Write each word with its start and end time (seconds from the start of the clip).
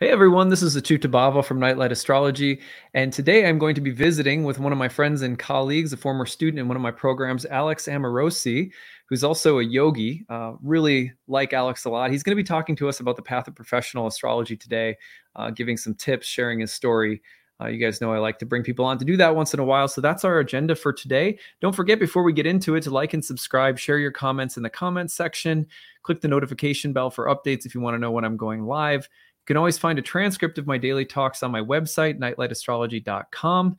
Hey 0.00 0.10
everyone, 0.10 0.48
this 0.48 0.60
is 0.60 0.76
Achyuta 0.76 1.08
Bhava 1.08 1.44
from 1.44 1.60
Nightlight 1.60 1.92
Astrology, 1.92 2.60
and 2.94 3.12
today 3.12 3.46
I'm 3.46 3.60
going 3.60 3.76
to 3.76 3.80
be 3.80 3.92
visiting 3.92 4.42
with 4.42 4.58
one 4.58 4.72
of 4.72 4.76
my 4.76 4.88
friends 4.88 5.22
and 5.22 5.38
colleagues, 5.38 5.92
a 5.92 5.96
former 5.96 6.26
student 6.26 6.58
in 6.58 6.66
one 6.66 6.76
of 6.76 6.82
my 6.82 6.90
programs, 6.90 7.46
Alex 7.46 7.86
Amorosi, 7.86 8.72
who's 9.08 9.22
also 9.22 9.60
a 9.60 9.64
yogi. 9.64 10.26
Uh, 10.28 10.54
really 10.64 11.12
like 11.28 11.52
Alex 11.52 11.84
a 11.84 11.90
lot. 11.90 12.10
He's 12.10 12.24
going 12.24 12.36
to 12.36 12.42
be 12.42 12.44
talking 12.44 12.74
to 12.74 12.88
us 12.88 12.98
about 12.98 13.14
the 13.14 13.22
path 13.22 13.46
of 13.46 13.54
professional 13.54 14.08
astrology 14.08 14.56
today, 14.56 14.96
uh, 15.36 15.50
giving 15.50 15.76
some 15.76 15.94
tips, 15.94 16.26
sharing 16.26 16.58
his 16.58 16.72
story. 16.72 17.22
Uh, 17.60 17.68
you 17.68 17.78
guys 17.78 18.00
know 18.00 18.12
I 18.12 18.18
like 18.18 18.40
to 18.40 18.46
bring 18.46 18.64
people 18.64 18.84
on 18.84 18.98
to 18.98 19.04
do 19.04 19.16
that 19.18 19.36
once 19.36 19.54
in 19.54 19.60
a 19.60 19.64
while. 19.64 19.86
So 19.86 20.00
that's 20.00 20.24
our 20.24 20.40
agenda 20.40 20.74
for 20.74 20.92
today. 20.92 21.38
Don't 21.60 21.74
forget, 21.74 22.00
before 22.00 22.24
we 22.24 22.32
get 22.32 22.46
into 22.46 22.74
it, 22.74 22.82
to 22.82 22.90
like 22.90 23.14
and 23.14 23.24
subscribe, 23.24 23.78
share 23.78 23.98
your 23.98 24.10
comments 24.10 24.56
in 24.56 24.64
the 24.64 24.70
comments 24.70 25.14
section, 25.14 25.68
click 26.02 26.20
the 26.20 26.26
notification 26.26 26.92
bell 26.92 27.10
for 27.10 27.26
updates 27.26 27.64
if 27.64 27.76
you 27.76 27.80
want 27.80 27.94
to 27.94 28.00
know 28.00 28.10
when 28.10 28.24
I'm 28.24 28.36
going 28.36 28.64
live. 28.64 29.08
You 29.44 29.48
can 29.48 29.58
always 29.58 29.76
find 29.76 29.98
a 29.98 30.02
transcript 30.02 30.56
of 30.56 30.66
my 30.66 30.78
daily 30.78 31.04
talks 31.04 31.42
on 31.42 31.50
my 31.50 31.60
website, 31.60 32.18
nightlightastrology.com. 32.18 33.76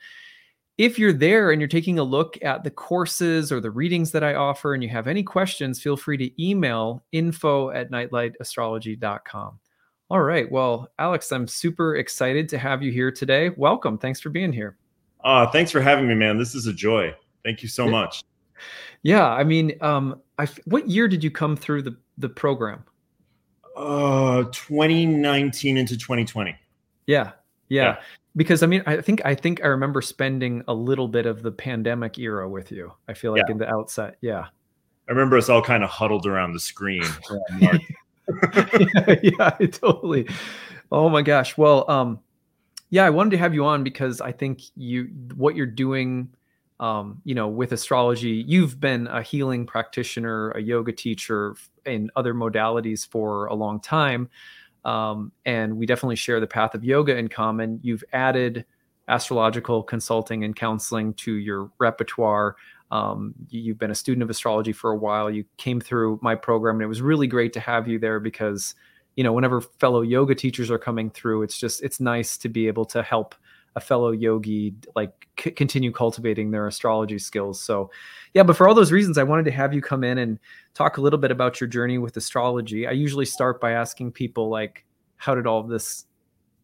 If 0.78 1.00
you're 1.00 1.12
there 1.12 1.50
and 1.50 1.60
you're 1.60 1.68
taking 1.68 1.98
a 1.98 2.04
look 2.04 2.38
at 2.44 2.64
the 2.64 2.70
courses 2.70 3.52
or 3.52 3.60
the 3.60 3.72
readings 3.72 4.12
that 4.12 4.24
I 4.24 4.36
offer 4.36 4.76
and 4.76 4.84
you 4.84 4.90
have 4.90 5.08
any 5.08 5.24
questions, 5.24 5.82
feel 5.82 5.98
free 5.98 6.18
to 6.18 6.44
email 6.44 7.04
info 7.14 7.72
at 7.72 7.90
nightlightastrology.com. 7.90 9.60
All 10.12 10.22
right. 10.22 10.52
Well, 10.52 10.92
Alex, 11.00 11.32
I'm 11.32 11.48
super 11.48 11.96
excited 11.96 12.48
to 12.50 12.60
have 12.60 12.84
you 12.84 12.92
here 12.92 13.12
today. 13.12 13.50
Welcome. 13.58 13.98
Thanks 13.98 14.20
for 14.20 14.30
being 14.30 14.54
here. 14.54 14.78
Uh, 15.24 15.48
thanks 15.48 15.72
for 15.72 15.82
having 15.82 16.08
me, 16.08 16.14
man. 16.14 16.38
This 16.38 16.54
is 16.54 16.68
a 16.68 16.74
joy. 16.74 17.12
Thank 17.44 17.64
you 17.64 17.70
so 17.70 17.88
much. 17.88 18.24
Yeah. 19.02 19.28
I 19.28 19.44
mean, 19.44 19.74
um, 19.82 20.22
I, 20.38 20.48
what 20.66 20.88
year 20.88 21.08
did 21.08 21.24
you 21.24 21.32
come 21.32 21.56
through 21.56 21.82
the, 21.82 21.98
the 22.20 22.30
program? 22.30 22.84
Uh 23.76 24.44
2019 24.52 25.78
into 25.78 25.98
2020 25.98 26.56
yeah, 27.08 27.32
yeah. 27.70 27.84
Yeah. 27.84 27.98
Because 28.36 28.64
i 28.64 28.68
mean 28.68 28.84
i 28.86 29.00
think 29.02 29.22
i 29.26 29.36
think 29.36 29.64
i 29.64 29.68
remember 29.68 30.02
spending 30.02 30.64
a 30.68 30.74
little 30.74 31.08
bit 31.08 31.26
of 31.26 31.42
the 31.42 31.52
pandemic 31.52 32.18
era 32.18 32.48
with 32.50 32.72
you 32.72 32.92
i 33.08 33.14
feel 33.14 33.32
like 33.32 33.44
yeah. 33.48 33.52
in 33.52 33.58
the 33.58 33.70
outset 33.70 34.18
yeah. 34.22 34.48
I 35.08 35.12
remember 35.12 35.38
us 35.38 35.50
all 35.50 35.62
kind 35.62 35.84
of 35.84 35.92
huddled 35.92 36.26
around 36.26 36.54
the 36.54 36.60
screen. 36.60 37.04
Yeah, 37.60 37.78
yeah 39.22 39.50
totally. 39.68 40.28
Oh 40.92 41.10
my 41.10 41.22
gosh. 41.22 41.56
Well 41.56 41.88
um 41.88 42.20
yeah 42.90 43.06
i 43.06 43.10
wanted 43.10 43.32
to 43.32 43.38
have 43.38 43.54
you 43.54 43.66
on 43.66 43.84
because 43.84 44.22
i 44.22 44.32
think 44.32 44.62
you 44.76 45.10
what 45.36 45.56
you're 45.56 45.66
doing 45.66 46.30
um, 46.80 47.22
you 47.24 47.36
know, 47.36 47.48
with 47.48 47.72
astrology, 47.72 48.44
you've 48.48 48.80
been 48.80 49.08
a 49.08 49.22
healing 49.22 49.66
practitioner, 49.66 50.52
a 50.52 50.62
yoga 50.62 50.92
teacher, 50.92 51.56
in 51.86 52.10
other 52.16 52.34
modalities 52.34 53.08
for 53.08 53.46
a 53.46 53.54
long 53.54 53.80
time. 53.80 54.30
Um, 54.84 55.32
and 55.46 55.78
we 55.78 55.86
definitely 55.86 56.16
share 56.16 56.40
the 56.40 56.48
path 56.48 56.76
of 56.76 56.84
yoga 56.84 57.18
in 57.18 57.28
common. 57.28 57.80
You've 57.82 58.04
added 58.14 58.66
astrological 59.08 59.84
consulting 59.84 60.44
and 60.44 60.56
counseling 60.56 61.14
to 61.14 61.36
your 61.36 61.72
repertoire. 61.80 62.56
Um, 62.92 63.34
you've 63.50 63.80
been 63.80 63.92
a 63.92 63.96
student 63.96 64.24
of 64.24 64.30
astrology 64.30 64.74
for 64.74 64.92
a 64.92 64.98
while. 64.98 65.30
You 65.30 65.46
came 65.58 65.80
through 65.80 66.20
my 66.22 66.36
program, 66.36 66.76
and 66.76 66.84
it 66.84 66.88
was 66.88 67.02
really 67.02 67.28
great 67.28 67.54
to 67.54 67.60
have 67.60 67.88
you 67.88 68.00
there 68.00 68.20
because, 68.20 68.76
you 69.16 69.24
know, 69.24 69.34
whenever 69.34 69.62
fellow 69.62 70.02
yoga 70.02 70.36
teachers 70.36 70.70
are 70.70 70.78
coming 70.78 71.10
through, 71.10 71.44
it's 71.44 71.58
just 71.58 71.84
it's 71.84 72.00
nice 72.00 72.38
to 72.38 72.50
be 72.50 72.68
able 72.68 72.86
to 72.86 73.02
help 73.02 73.34
a 73.76 73.82
fellow 73.82 74.12
yogi 74.12 74.74
like 74.96 75.28
c- 75.40 75.52
continue 75.52 75.92
cultivating 75.92 76.52
their 76.52 76.68
astrology 76.68 77.20
skills. 77.20 77.62
So 77.62 77.92
yeah 78.34 78.44
but 78.44 78.56
for 78.56 78.68
all 78.68 78.74
those 78.74 78.92
reasons 78.92 79.18
i 79.18 79.24
wanted 79.24 79.46
to 79.46 79.52
have 79.52 79.74
you 79.74 79.82
come 79.82 80.04
in 80.04 80.18
and 80.18 80.40
talk 80.74 80.98
a 80.98 81.02
little 81.02 81.20
bit 81.20 81.32
about 81.32 81.60
your 81.60 81.68
journey 81.68 81.98
with 81.98 82.18
astrology. 82.18 82.88
I 82.88 82.92
usually 82.92 83.26
start 83.26 83.60
by 83.60 83.72
asking 83.72 84.12
people 84.12 84.50
like 84.50 84.86
how 85.18 85.36
did 85.36 85.48
all 85.48 85.60
of 85.60 85.70
this 85.70 86.06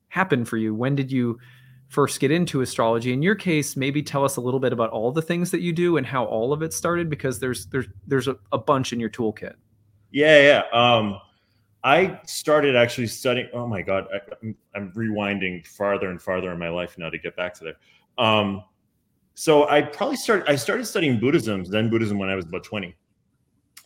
happen 0.10 0.44
for 0.44 0.58
you? 0.58 0.76
When 0.76 0.96
did 0.96 1.12
you 1.12 1.40
first 1.88 2.20
get 2.20 2.32
into 2.32 2.62
astrology? 2.62 3.14
In 3.14 3.22
your 3.22 3.36
case 3.36 3.76
maybe 3.76 4.04
tell 4.04 4.24
us 4.24 4.38
a 4.38 4.42
little 4.42 4.60
bit 4.60 4.74
about 4.74 4.90
all 4.92 5.12
the 5.12 5.22
things 5.22 5.52
that 5.52 5.62
you 5.62 5.74
do 5.74 5.98
and 5.98 6.06
how 6.06 6.26
all 6.26 6.54
of 6.54 6.62
it 6.62 6.74
started 6.74 7.10
because 7.10 7.40
there's 7.40 7.66
there's 7.68 7.88
there's 8.08 8.28
a, 8.28 8.38
a 8.52 8.58
bunch 8.58 8.94
in 8.94 9.00
your 9.00 9.10
toolkit. 9.10 9.56
Yeah 10.12 10.42
yeah. 10.42 10.64
Um 10.74 11.20
I 11.84 12.20
started 12.26 12.76
actually 12.76 13.08
studying. 13.08 13.48
Oh 13.54 13.66
my 13.66 13.82
God, 13.82 14.08
I, 14.14 14.20
am 14.44 14.56
I'm 14.76 14.92
rewinding 14.92 15.66
farther 15.66 16.10
and 16.10 16.22
farther 16.22 16.52
in 16.52 16.60
my 16.60 16.70
life 16.70 16.98
now 16.98 17.10
to 17.10 17.18
get 17.18 17.36
back 17.36 17.54
to 17.56 17.64
there. 17.64 17.76
Um, 18.24 18.64
so 19.34 19.68
I 19.68 19.82
probably 19.82 20.18
started. 20.18 20.48
I 20.48 20.56
started 20.56 20.86
studying 20.86 21.20
Buddhism, 21.20 21.66
Zen 21.66 21.90
Buddhism, 21.90 22.20
when 22.20 22.30
I 22.30 22.36
was 22.36 22.46
about 22.46 22.64
20, 22.64 22.96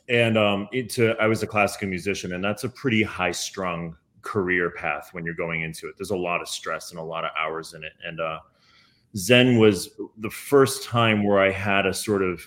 and 0.10 0.38
um, 0.38 0.68
it, 0.74 0.98
I 1.20 1.28
was 1.28 1.44
a 1.44 1.48
classical 1.48 1.88
musician, 1.88 2.34
and 2.34 2.44
that's 2.44 2.66
a 2.66 2.70
pretty 2.70 3.02
high 3.02 3.32
strung 3.32 3.96
career 4.22 4.72
path 4.72 5.10
when 5.14 5.24
you're 5.24 5.36
going 5.36 5.62
into 5.62 5.88
it. 5.88 5.96
There's 5.98 6.12
a 6.12 6.18
lot 6.18 6.42
of 6.42 6.50
stress 6.50 6.92
and 6.92 7.00
a 7.00 7.04
lot 7.04 7.24
of 7.24 7.32
hours 7.40 7.76
in 7.76 7.84
it, 7.84 7.94
and 8.04 8.20
uh, 8.20 8.40
Zen 9.16 9.58
was 9.58 9.92
the 10.18 10.30
first 10.30 10.84
time 10.84 11.24
where 11.24 11.40
I 11.40 11.52
had 11.52 11.86
a 11.86 11.94
sort 11.94 12.22
of 12.22 12.42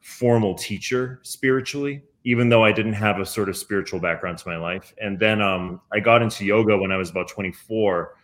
formal 0.00 0.54
teacher 0.54 1.20
spiritually 1.22 2.02
even 2.24 2.48
though 2.48 2.64
I 2.64 2.72
didn't 2.72 2.94
have 2.94 3.20
a 3.20 3.26
sort 3.26 3.48
of 3.48 3.56
spiritual 3.56 4.00
background 4.00 4.38
to 4.38 4.48
my 4.48 4.56
life. 4.56 4.92
And 5.00 5.18
then 5.18 5.40
um, 5.40 5.80
I 5.92 6.00
got 6.00 6.22
into 6.22 6.44
yoga 6.44 6.76
when 6.76 6.92
I 6.92 6.96
was 6.96 7.10
about 7.10 7.28
24. 7.28 8.14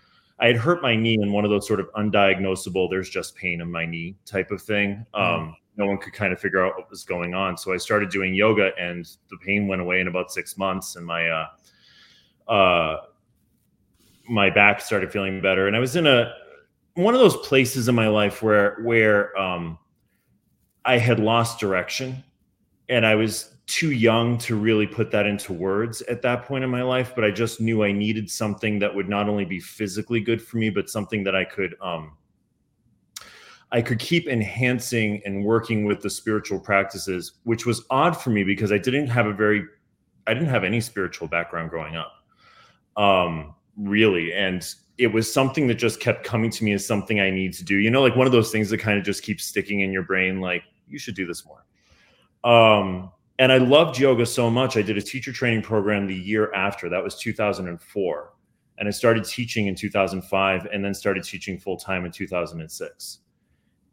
I 0.40 0.46
had 0.48 0.56
hurt 0.56 0.82
my 0.82 0.96
knee 0.96 1.18
in 1.20 1.32
one 1.32 1.44
of 1.44 1.50
those 1.50 1.66
sort 1.66 1.80
of 1.80 1.90
undiagnosable, 1.92 2.90
there's 2.90 3.08
just 3.08 3.36
pain 3.36 3.60
in 3.60 3.70
my 3.70 3.86
knee 3.86 4.16
type 4.26 4.50
of 4.50 4.60
thing. 4.60 5.06
Mm-hmm. 5.14 5.42
Um, 5.42 5.56
no 5.76 5.86
one 5.86 5.98
could 5.98 6.12
kind 6.12 6.32
of 6.32 6.40
figure 6.40 6.64
out 6.64 6.74
what 6.76 6.90
was 6.90 7.04
going 7.04 7.34
on. 7.34 7.56
So 7.56 7.72
I 7.72 7.76
started 7.76 8.10
doing 8.10 8.34
yoga 8.34 8.70
and 8.78 9.04
the 9.30 9.36
pain 9.38 9.68
went 9.68 9.80
away 9.80 10.00
in 10.00 10.08
about 10.08 10.30
six 10.30 10.56
months 10.56 10.96
and 10.96 11.06
my, 11.06 11.28
uh, 11.28 11.46
uh, 12.50 12.96
my 14.28 14.50
back 14.50 14.80
started 14.80 15.12
feeling 15.12 15.40
better. 15.40 15.66
And 15.66 15.76
I 15.76 15.80
was 15.80 15.96
in 15.96 16.06
a, 16.06 16.32
one 16.94 17.14
of 17.14 17.20
those 17.20 17.36
places 17.38 17.88
in 17.88 17.94
my 17.94 18.08
life 18.08 18.42
where, 18.42 18.78
where, 18.82 19.36
um, 19.38 19.78
I 20.84 20.98
had 20.98 21.18
lost 21.18 21.58
direction 21.58 22.22
and 22.88 23.06
I 23.06 23.14
was 23.14 23.53
too 23.66 23.92
young 23.92 24.36
to 24.36 24.56
really 24.56 24.86
put 24.86 25.10
that 25.10 25.26
into 25.26 25.52
words 25.52 26.02
at 26.02 26.20
that 26.20 26.44
point 26.44 26.62
in 26.62 26.68
my 26.68 26.82
life 26.82 27.12
but 27.14 27.24
i 27.24 27.30
just 27.30 27.60
knew 27.60 27.82
i 27.82 27.90
needed 27.90 28.30
something 28.30 28.78
that 28.78 28.94
would 28.94 29.08
not 29.08 29.28
only 29.28 29.44
be 29.44 29.58
physically 29.58 30.20
good 30.20 30.40
for 30.40 30.58
me 30.58 30.68
but 30.68 30.90
something 30.90 31.24
that 31.24 31.34
i 31.34 31.44
could 31.44 31.74
um 31.80 32.16
i 33.72 33.80
could 33.80 33.98
keep 33.98 34.28
enhancing 34.28 35.22
and 35.24 35.42
working 35.42 35.84
with 35.86 36.02
the 36.02 36.10
spiritual 36.10 36.60
practices 36.60 37.34
which 37.44 37.64
was 37.64 37.84
odd 37.88 38.12
for 38.14 38.30
me 38.30 38.44
because 38.44 38.70
i 38.70 38.78
didn't 38.78 39.06
have 39.06 39.26
a 39.26 39.32
very 39.32 39.64
i 40.26 40.34
didn't 40.34 40.50
have 40.50 40.64
any 40.64 40.80
spiritual 40.80 41.26
background 41.26 41.70
growing 41.70 41.96
up 41.96 42.12
um 42.96 43.54
really. 43.76 44.32
And 44.32 44.66
it 44.98 45.08
was 45.08 45.32
something 45.32 45.66
that 45.66 45.74
just 45.74 46.00
kept 46.00 46.24
coming 46.24 46.50
to 46.50 46.64
me 46.64 46.72
as 46.72 46.86
something 46.86 47.20
i 47.20 47.30
need 47.30 47.52
to 47.54 47.64
do. 47.64 47.76
You 47.76 47.90
know 47.90 48.02
like 48.02 48.16
one 48.16 48.26
of 48.26 48.32
those 48.32 48.52
things 48.52 48.70
that 48.70 48.78
kind 48.78 48.98
of 48.98 49.04
just 49.04 49.22
keeps 49.22 49.44
sticking 49.44 49.80
in 49.80 49.92
your 49.92 50.02
brain 50.02 50.40
like 50.40 50.62
you 50.88 50.98
should 50.98 51.14
do 51.14 51.26
this 51.26 51.44
more. 51.46 51.64
Um 52.44 53.10
and 53.38 53.50
I 53.50 53.58
loved 53.58 53.98
yoga 53.98 54.24
so 54.26 54.48
much. 54.48 54.76
I 54.76 54.82
did 54.82 54.96
a 54.96 55.02
teacher 55.02 55.32
training 55.32 55.62
program 55.62 56.06
the 56.06 56.14
year 56.14 56.52
after. 56.52 56.88
That 56.88 57.02
was 57.02 57.16
2004. 57.18 58.32
And 58.78 58.88
I 58.88 58.90
started 58.90 59.24
teaching 59.24 59.66
in 59.66 59.74
2005 59.74 60.66
and 60.72 60.84
then 60.84 60.94
started 60.94 61.24
teaching 61.24 61.58
full 61.58 61.76
time 61.76 62.04
in 62.04 62.12
2006. 62.12 63.18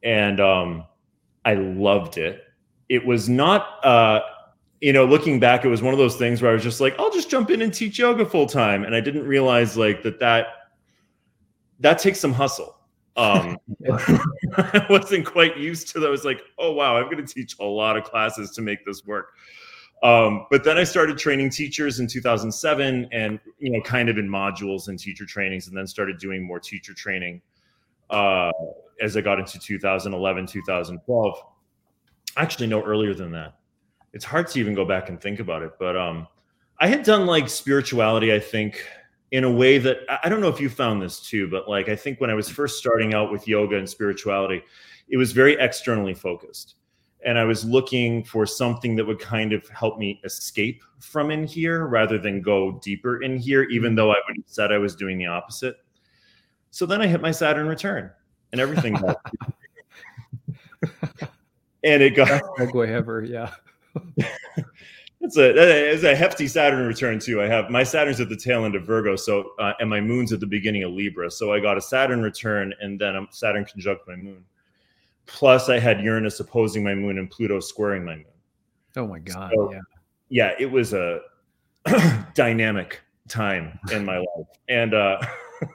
And 0.04 0.40
um, 0.40 0.86
I 1.46 1.56
loved 1.56 2.18
it. 2.18 2.44
It 2.90 3.06
was 3.06 3.30
not, 3.30 3.84
uh, 3.86 4.22
you 4.80 4.94
know, 4.94 5.06
looking 5.06 5.40
back, 5.40 5.64
it 5.64 5.70
was 5.70 5.82
one 5.82 5.94
of 5.94 6.00
those 6.00 6.16
things 6.16 6.42
where 6.42 6.52
I 6.52 6.54
was 6.54 6.64
just 6.64 6.82
like, 6.82 6.96
I'll 7.00 7.12
just 7.12 7.30
jump 7.30 7.52
in 7.52 7.62
and 7.62 7.74
teach 7.74 8.00
yoga 8.00 8.26
full 8.26 8.48
time. 8.48 8.84
And 8.84 8.96
I 8.96 9.00
didn't 9.00 9.26
realize 9.26 9.78
like 9.78 10.04
that, 10.04 10.20
that, 10.20 10.48
that 11.80 12.00
takes 12.00 12.20
some 12.20 12.34
hustle 12.34 12.76
um 13.18 13.58
i 14.58 14.86
wasn't 14.90 15.26
quite 15.26 15.58
used 15.58 15.90
to 15.90 16.00
that 16.00 16.08
i 16.08 16.10
was 16.10 16.24
like 16.24 16.42
oh 16.60 16.72
wow 16.72 16.96
i'm 16.96 17.06
going 17.06 17.18
to 17.18 17.34
teach 17.34 17.56
a 17.60 17.64
lot 17.64 17.98
of 17.98 18.04
classes 18.04 18.52
to 18.52 18.62
make 18.62 18.86
this 18.86 19.06
work. 19.06 19.34
Um, 20.04 20.48
but 20.50 20.64
then 20.64 20.78
i 20.78 20.84
started 20.84 21.18
training 21.18 21.52
teachers 21.52 22.00
in 22.00 22.08
2007 22.08 23.08
and 23.12 23.40
you 23.60 23.72
know 23.72 23.82
kind 23.82 24.10
of 24.10 24.18
in 24.18 24.28
modules 24.28 24.88
and 24.88 24.98
teacher 24.98 25.26
trainings 25.26 25.68
and 25.68 25.78
then 25.78 25.86
started 25.86 26.18
doing 26.18 26.44
more 26.44 26.60
teacher 26.60 26.94
training 26.94 27.42
uh, 28.10 28.52
as 29.00 29.16
i 29.16 29.22
got 29.22 29.40
into 29.40 29.60
2011 29.60 30.48
2012 30.48 31.44
actually 32.38 32.68
no 32.68 32.82
earlier 32.82 33.14
than 33.14 33.32
that. 33.32 33.58
It's 34.14 34.24
hard 34.26 34.48
to 34.48 34.60
even 34.60 34.74
go 34.74 34.86
back 34.86 35.10
and 35.10 35.22
think 35.22 35.40
about 35.40 35.62
it 35.62 35.74
but 35.78 35.96
um 35.96 36.28
i 36.80 36.88
had 36.88 37.04
done 37.04 37.28
like 37.28 37.48
spirituality 37.48 38.34
i 38.34 38.40
think 38.40 38.84
in 39.32 39.46
a 39.46 39.52
way 39.52 39.78
that 39.78 40.00
I 40.24 40.30
don't 40.30 40.42
know 40.42 40.50
if 40.50 40.60
you 40.60 40.70
found 40.70 41.02
this 41.02 41.20
too, 41.20 41.50
but 41.50 41.70
like 41.70 41.90
I 41.90 41.96
think 41.96 42.20
when 42.20 42.30
I 42.30 42.34
was 42.34 42.50
first 42.50 42.78
starting 42.78 43.14
out 43.14 43.32
with 43.32 43.48
yoga 43.48 43.78
and 43.78 43.90
spirituality, 43.90 44.62
it 45.10 45.18
was 45.18 45.32
very 45.32 45.54
externally 45.60 46.14
focused. 46.14 46.76
And 47.24 47.38
I 47.38 47.44
was 47.44 47.64
looking 47.64 48.24
for 48.24 48.46
something 48.46 48.96
that 48.96 49.06
would 49.06 49.20
kind 49.20 49.54
of 49.54 49.68
help 49.70 50.00
me 50.00 50.20
escape 50.24 50.84
from 51.00 51.32
in 51.32 51.46
here 51.46 51.86
rather 51.86 52.18
than 52.18 52.42
go 52.42 52.80
deeper 52.84 53.22
in 53.22 53.38
here, 53.38 53.64
even 53.64 53.90
mm-hmm. 53.90 53.98
though 53.98 54.12
I 54.12 54.18
would 54.28 54.38
have 54.38 54.46
said 54.48 54.72
I 54.72 54.80
was 54.80 54.96
doing 54.96 55.18
the 55.18 55.28
opposite. 55.28 55.78
So 56.72 56.86
then 56.86 57.02
I 57.02 57.08
hit 57.08 57.22
my 57.22 57.32
Saturn 57.32 57.68
return 57.68 58.12
and 58.52 58.60
everything 58.60 58.94
got 58.96 59.18
and 61.84 62.02
it 62.02 62.16
got 62.16 62.42
segue 62.58 62.88
ever, 62.88 63.24
yeah. 63.24 63.52
it's 65.22 65.38
a 65.38 65.92
it's 65.92 66.04
a 66.04 66.16
hefty 66.16 66.48
Saturn 66.48 66.88
return 66.88 67.20
too. 67.20 67.42
I 67.42 67.48
have 67.48 67.70
my 67.70 67.84
Saturn's 67.84 68.20
at 68.20 68.30
the 68.30 68.36
tail 68.36 68.66
end 68.66 68.76
of 68.76 68.86
Virgo, 68.86 69.16
so 69.16 69.52
uh, 69.60 69.74
and 69.80 69.90
my 69.90 70.02
Moon's 70.02 70.34
at 70.34 70.40
the 70.40 70.48
beginning 70.48 70.84
of 70.84 70.92
Libra. 70.92 71.30
So 71.30 71.54
I 71.54 71.60
got 71.60 71.78
a 71.78 71.82
Saturn 71.82 72.22
return, 72.22 72.74
and 72.82 73.00
then 73.00 73.16
a 73.16 73.26
Saturn 73.30 73.64
conjunct 73.66 74.08
my 74.08 74.16
Moon. 74.16 74.44
Plus, 75.28 75.70
I 75.70 75.78
had 75.78 76.02
Uranus 76.02 76.40
opposing 76.40 76.84
my 76.84 76.96
Moon 76.96 77.20
and 77.20 77.30
Pluto 77.30 77.60
squaring 77.60 78.04
my 78.04 78.16
Moon. 78.16 78.26
Oh 78.98 79.08
my 79.08 79.20
God! 79.20 79.52
So, 79.54 79.72
yeah, 79.72 79.80
yeah, 80.30 80.54
it 80.60 80.70
was 80.70 80.94
a 80.94 81.22
dynamic 82.34 83.00
time 83.28 83.80
in 83.92 84.04
my 84.04 84.18
life, 84.18 84.48
and 84.70 84.96
uh, 84.96 85.22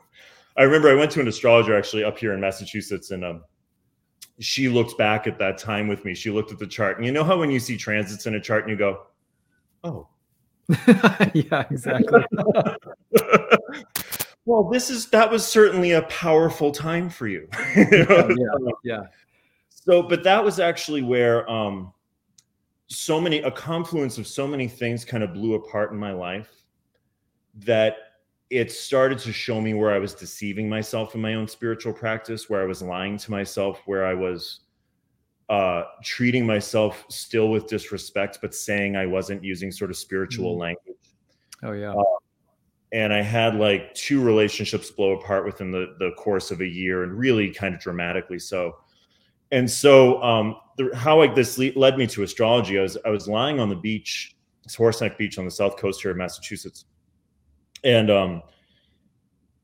I 0.56 0.64
remember 0.64 0.90
I 0.90 0.94
went 0.94 1.12
to 1.12 1.20
an 1.20 1.28
astrologer 1.28 1.76
actually 1.76 2.02
up 2.02 2.18
here 2.18 2.34
in 2.34 2.40
Massachusetts, 2.40 3.12
and 3.12 3.24
um, 3.24 3.44
she 4.40 4.68
looked 4.68 4.98
back 4.98 5.28
at 5.28 5.38
that 5.38 5.56
time 5.56 5.86
with 5.86 6.04
me. 6.04 6.14
She 6.14 6.30
looked 6.30 6.50
at 6.50 6.58
the 6.58 6.66
chart, 6.66 6.96
and 6.96 7.06
you 7.06 7.12
know 7.12 7.22
how 7.22 7.38
when 7.38 7.50
you 7.50 7.60
see 7.60 7.76
transits 7.76 8.26
in 8.26 8.34
a 8.34 8.40
chart 8.40 8.64
and 8.64 8.70
you 8.70 8.76
go, 8.76 9.06
"Oh, 9.86 10.08
yeah, 11.34 11.64
exactly." 11.70 12.24
well, 14.44 14.64
this 14.64 14.90
is 14.90 15.06
that 15.10 15.30
was 15.30 15.46
certainly 15.46 15.92
a 15.92 16.02
powerful 16.02 16.72
time 16.72 17.08
for 17.08 17.28
you. 17.28 17.48
yeah, 17.76 18.28
yeah. 18.84 19.02
So, 19.68 20.02
but 20.02 20.24
that 20.24 20.42
was 20.42 20.58
actually 20.58 21.02
where 21.02 21.48
um, 21.48 21.92
so 22.88 23.20
many 23.20 23.40
a 23.40 23.50
confluence 23.50 24.18
of 24.18 24.26
so 24.26 24.46
many 24.46 24.68
things 24.68 25.04
kind 25.04 25.22
of 25.22 25.32
blew 25.32 25.54
apart 25.54 25.92
in 25.92 25.98
my 25.98 26.12
life 26.12 26.64
that 27.54 27.96
it 28.50 28.70
started 28.70 29.18
to 29.18 29.32
show 29.32 29.60
me 29.60 29.74
where 29.74 29.92
I 29.92 29.98
was 29.98 30.14
deceiving 30.14 30.68
myself 30.68 31.14
in 31.14 31.20
my 31.20 31.34
own 31.34 31.48
spiritual 31.48 31.92
practice, 31.92 32.48
where 32.48 32.62
I 32.62 32.66
was 32.66 32.82
lying 32.82 33.18
to 33.18 33.30
myself, 33.30 33.82
where 33.86 34.06
I 34.06 34.14
was 34.14 34.60
uh, 35.48 35.84
treating 36.02 36.46
myself 36.46 37.04
still 37.08 37.50
with 37.50 37.68
disrespect, 37.68 38.38
but 38.40 38.54
saying 38.54 38.96
I 38.96 39.06
wasn't 39.06 39.44
using 39.44 39.70
sort 39.70 39.90
of 39.90 39.96
spiritual 39.96 40.52
mm-hmm. 40.52 40.60
language. 40.60 40.96
Oh 41.62 41.72
yeah. 41.72 41.92
Uh, 41.92 42.04
and 42.92 43.12
I 43.12 43.20
had 43.20 43.56
like 43.56 43.92
two 43.94 44.22
relationships 44.22 44.90
blow 44.90 45.12
apart 45.18 45.44
within 45.44 45.70
the 45.70 45.96
the 45.98 46.12
course 46.12 46.50
of 46.50 46.60
a 46.60 46.66
year, 46.66 47.02
and 47.02 47.12
really 47.12 47.50
kind 47.50 47.74
of 47.74 47.80
dramatically 47.80 48.38
so. 48.38 48.76
And 49.52 49.70
so, 49.70 50.20
um, 50.22 50.56
the, 50.76 50.90
how 50.94 51.18
like 51.18 51.34
this 51.34 51.58
led 51.58 51.98
me 51.98 52.06
to 52.08 52.22
astrology. 52.22 52.78
I 52.78 52.82
was 52.82 52.96
I 53.04 53.10
was 53.10 53.28
lying 53.28 53.60
on 53.60 53.68
the 53.68 53.76
beach, 53.76 54.36
it's 54.64 54.76
Horseneck 54.76 55.16
Beach 55.16 55.38
on 55.38 55.44
the 55.44 55.50
south 55.50 55.76
coast 55.76 56.02
here 56.02 56.10
of 56.10 56.16
Massachusetts 56.16 56.86
and 57.84 58.10
um, 58.10 58.42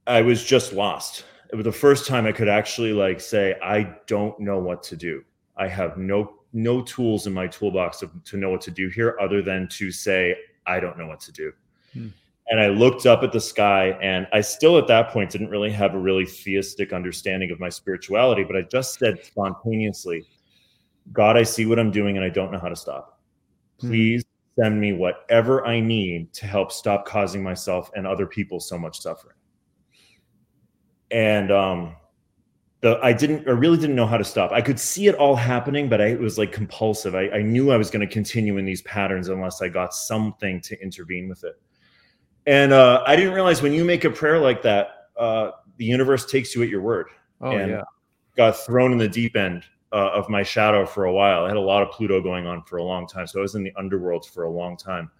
I 0.06 0.22
was 0.22 0.44
just 0.44 0.72
lost. 0.72 1.24
It 1.52 1.56
was 1.56 1.64
the 1.64 1.72
first 1.72 2.06
time 2.06 2.24
I 2.24 2.32
could 2.32 2.48
actually 2.48 2.92
like 2.92 3.20
say, 3.20 3.56
I 3.62 3.96
don't 4.06 4.38
know 4.40 4.58
what 4.58 4.82
to 4.84 4.96
do. 4.96 5.22
I 5.56 5.68
have 5.68 5.96
no 5.96 6.38
no 6.52 6.82
tools 6.82 7.26
in 7.26 7.32
my 7.32 7.46
toolbox 7.46 7.98
to, 8.00 8.10
to 8.24 8.36
know 8.36 8.50
what 8.50 8.60
to 8.62 8.70
do 8.70 8.88
here 8.88 9.16
other 9.20 9.40
than 9.40 9.66
to 9.68 9.90
say, 9.90 10.36
I 10.66 10.80
don't 10.80 10.98
know 10.98 11.06
what 11.06 11.20
to 11.20 11.32
do. 11.32 11.52
Hmm. 11.92 12.08
And 12.48 12.60
I 12.60 12.66
looked 12.66 13.06
up 13.06 13.22
at 13.22 13.32
the 13.32 13.40
sky, 13.40 13.96
and 14.02 14.26
I 14.32 14.42
still 14.42 14.76
at 14.76 14.86
that 14.88 15.10
point 15.10 15.30
didn't 15.30 15.48
really 15.48 15.70
have 15.70 15.94
a 15.94 15.98
really 15.98 16.26
theistic 16.26 16.92
understanding 16.92 17.50
of 17.50 17.60
my 17.60 17.68
spirituality, 17.68 18.44
but 18.44 18.56
I 18.56 18.62
just 18.62 18.98
said 18.98 19.24
spontaneously, 19.24 20.26
God, 21.12 21.36
I 21.36 21.44
see 21.44 21.66
what 21.66 21.78
I'm 21.78 21.90
doing 21.90 22.16
and 22.16 22.24
I 22.24 22.28
don't 22.28 22.52
know 22.52 22.58
how 22.58 22.68
to 22.68 22.76
stop. 22.76 23.20
Hmm. 23.80 23.88
Please 23.88 24.24
send 24.60 24.78
me 24.78 24.92
whatever 24.92 25.66
I 25.66 25.80
need 25.80 26.32
to 26.34 26.46
help 26.46 26.72
stop 26.72 27.06
causing 27.06 27.42
myself 27.42 27.90
and 27.96 28.06
other 28.06 28.26
people 28.26 28.60
so 28.60 28.78
much 28.78 29.00
suffering. 29.00 29.36
And 31.10 31.50
um, 31.50 31.96
the 32.82 32.98
I 33.02 33.12
didn't, 33.12 33.48
I 33.48 33.52
really 33.52 33.78
didn't 33.78 33.96
know 33.96 34.06
how 34.06 34.18
to 34.18 34.24
stop. 34.24 34.52
I 34.52 34.60
could 34.60 34.78
see 34.78 35.06
it 35.06 35.14
all 35.14 35.36
happening, 35.36 35.88
but 35.88 36.00
I, 36.00 36.06
it 36.06 36.20
was 36.20 36.36
like 36.36 36.52
compulsive. 36.52 37.14
I, 37.14 37.30
I 37.30 37.42
knew 37.42 37.70
I 37.70 37.76
was 37.76 37.90
going 37.90 38.06
to 38.06 38.12
continue 38.12 38.58
in 38.58 38.64
these 38.64 38.82
patterns 38.82 39.28
unless 39.28 39.62
I 39.62 39.68
got 39.68 39.94
something 39.94 40.60
to 40.62 40.80
intervene 40.82 41.28
with 41.28 41.44
it. 41.44 41.60
And 42.46 42.72
uh, 42.72 43.04
I 43.06 43.14
didn't 43.14 43.34
realize 43.34 43.62
when 43.62 43.72
you 43.72 43.84
make 43.84 44.04
a 44.04 44.10
prayer 44.10 44.38
like 44.38 44.62
that, 44.62 44.88
uh, 45.16 45.52
the 45.76 45.84
universe 45.84 46.26
takes 46.26 46.54
you 46.54 46.62
at 46.62 46.68
your 46.68 46.82
word. 46.82 47.06
Oh 47.40 47.52
and 47.52 47.70
yeah. 47.70 47.82
Got 48.36 48.56
thrown 48.56 48.92
in 48.92 48.98
the 48.98 49.08
deep 49.08 49.36
end 49.36 49.64
uh, 49.92 50.10
of 50.12 50.28
my 50.28 50.42
shadow 50.42 50.84
for 50.84 51.04
a 51.04 51.12
while. 51.12 51.44
I 51.44 51.48
had 51.48 51.56
a 51.56 51.60
lot 51.60 51.82
of 51.82 51.90
Pluto 51.90 52.20
going 52.20 52.46
on 52.46 52.62
for 52.64 52.78
a 52.78 52.82
long 52.82 53.06
time, 53.06 53.26
so 53.26 53.38
I 53.38 53.42
was 53.42 53.54
in 53.54 53.62
the 53.62 53.72
underworld 53.76 54.26
for 54.26 54.44
a 54.44 54.50
long 54.50 54.76
time. 54.76 55.10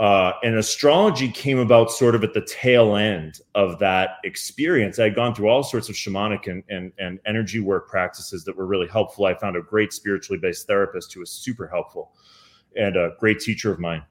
Uh, 0.00 0.32
and 0.42 0.56
astrology 0.56 1.28
came 1.28 1.58
about 1.58 1.90
sort 1.90 2.14
of 2.14 2.24
at 2.24 2.32
the 2.32 2.40
tail 2.46 2.96
end 2.96 3.42
of 3.54 3.78
that 3.78 4.12
experience. 4.24 4.98
I 4.98 5.04
had 5.04 5.14
gone 5.14 5.34
through 5.34 5.48
all 5.48 5.62
sorts 5.62 5.90
of 5.90 5.94
shamanic 5.94 6.50
and, 6.50 6.64
and, 6.70 6.90
and 6.98 7.20
energy 7.26 7.60
work 7.60 7.86
practices 7.86 8.42
that 8.44 8.56
were 8.56 8.64
really 8.64 8.88
helpful. 8.88 9.26
I 9.26 9.34
found 9.34 9.56
a 9.56 9.60
great 9.60 9.92
spiritually 9.92 10.40
based 10.40 10.66
therapist 10.66 11.12
who 11.12 11.20
was 11.20 11.30
super 11.30 11.66
helpful 11.66 12.12
and 12.76 12.96
a 12.96 13.10
great 13.20 13.40
teacher 13.40 13.70
of 13.70 13.78
mine. 13.78 14.02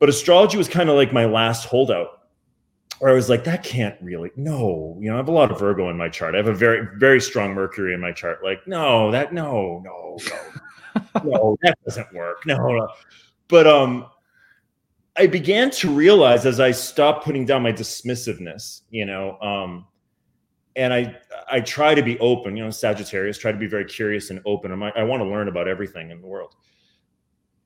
But 0.00 0.08
astrology 0.08 0.58
was 0.58 0.68
kind 0.68 0.90
of 0.90 0.96
like 0.96 1.12
my 1.12 1.26
last 1.26 1.66
holdout 1.66 2.22
where 2.98 3.12
I 3.12 3.14
was 3.14 3.28
like, 3.28 3.44
that 3.44 3.62
can't 3.62 3.96
really, 4.02 4.32
no, 4.34 4.96
you 5.00 5.08
know, 5.08 5.14
I 5.14 5.18
have 5.18 5.28
a 5.28 5.32
lot 5.32 5.52
of 5.52 5.58
Virgo 5.60 5.88
in 5.88 5.96
my 5.96 6.08
chart. 6.08 6.34
I 6.34 6.38
have 6.38 6.48
a 6.48 6.52
very, 6.52 6.88
very 6.98 7.20
strong 7.20 7.54
Mercury 7.54 7.94
in 7.94 8.00
my 8.00 8.10
chart. 8.10 8.42
Like, 8.42 8.66
no, 8.66 9.12
that, 9.12 9.32
no, 9.32 9.82
no, 9.84 10.18
no, 11.14 11.22
no, 11.24 11.56
that 11.62 11.78
doesn't 11.84 12.12
work. 12.12 12.44
No, 12.44 12.56
no. 12.56 12.88
But 13.46 13.68
um, 13.68 14.06
I 15.16 15.26
began 15.26 15.70
to 15.72 15.90
realize 15.90 16.46
as 16.46 16.58
I 16.58 16.70
stopped 16.70 17.24
putting 17.24 17.44
down 17.44 17.62
my 17.62 17.72
dismissiveness, 17.72 18.82
you 18.90 19.04
know, 19.04 19.38
um, 19.40 19.86
and 20.74 20.92
I 20.92 21.16
I 21.50 21.60
try 21.60 21.94
to 21.94 22.02
be 22.02 22.18
open, 22.18 22.56
you 22.56 22.64
know, 22.64 22.70
Sagittarius, 22.70 23.36
try 23.36 23.52
to 23.52 23.58
be 23.58 23.66
very 23.66 23.84
curious 23.84 24.30
and 24.30 24.40
open. 24.46 24.72
I'm, 24.72 24.82
I 24.82 25.02
want 25.02 25.22
to 25.22 25.28
learn 25.28 25.48
about 25.48 25.68
everything 25.68 26.10
in 26.10 26.20
the 26.20 26.26
world. 26.26 26.54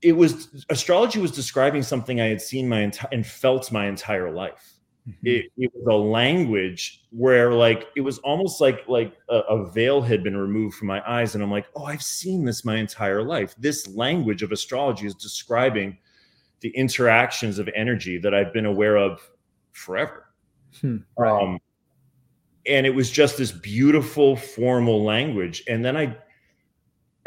It 0.03 0.13
was 0.13 0.65
astrology 0.71 1.21
was 1.21 1.31
describing 1.31 1.83
something 1.83 2.21
I 2.21 2.27
had 2.27 2.41
seen 2.41 2.69
my 2.69 2.81
entire 2.81 3.09
and 3.13 3.27
felt 3.27 3.71
my 3.71 3.87
entire 3.87 4.31
life 4.31 4.77
Mm-hmm. 5.09 5.27
It, 5.27 5.45
it, 5.57 5.73
was 5.73 5.87
a 5.87 5.97
language 5.97 7.05
where 7.11 7.53
like 7.53 7.87
it 7.95 8.01
was 8.01 8.19
almost 8.19 8.61
like 8.61 8.81
like 8.89 9.17
a, 9.29 9.39
a, 9.39 9.71
veil 9.71 10.03
had 10.03 10.25
been 10.25 10.37
removed 10.37 10.77
from 10.77 10.89
my 10.89 11.01
eyes 11.09 11.35
and 11.35 11.45
i'm 11.45 11.51
like 11.51 11.67
oh 11.77 11.85
i've 11.85 12.03
seen 12.03 12.45
this 12.45 12.65
my 12.65 12.77
entire 12.77 13.23
life 13.23 13.55
this 13.57 13.87
language 13.87 14.43
of 14.43 14.51
astrology 14.51 15.07
is 15.07 15.15
describing 15.15 15.97
the 16.67 16.77
interactions 16.77 17.61
of 17.61 17.69
energy 17.77 18.19
that 18.19 18.35
i've 18.35 18.53
been 18.53 18.67
aware 18.67 18.97
of 18.97 19.21
forever 19.73 20.27
hmm, 20.81 20.97
right. 21.17 21.43
um, 21.43 21.59
and 22.67 22.85
it 22.87 22.95
was 22.95 23.09
just 23.09 23.37
this 23.37 23.53
beautiful 23.53 24.35
formal 24.35 25.05
language 25.05 25.63
and 25.69 25.85
then 25.85 25.97
i 25.97 26.17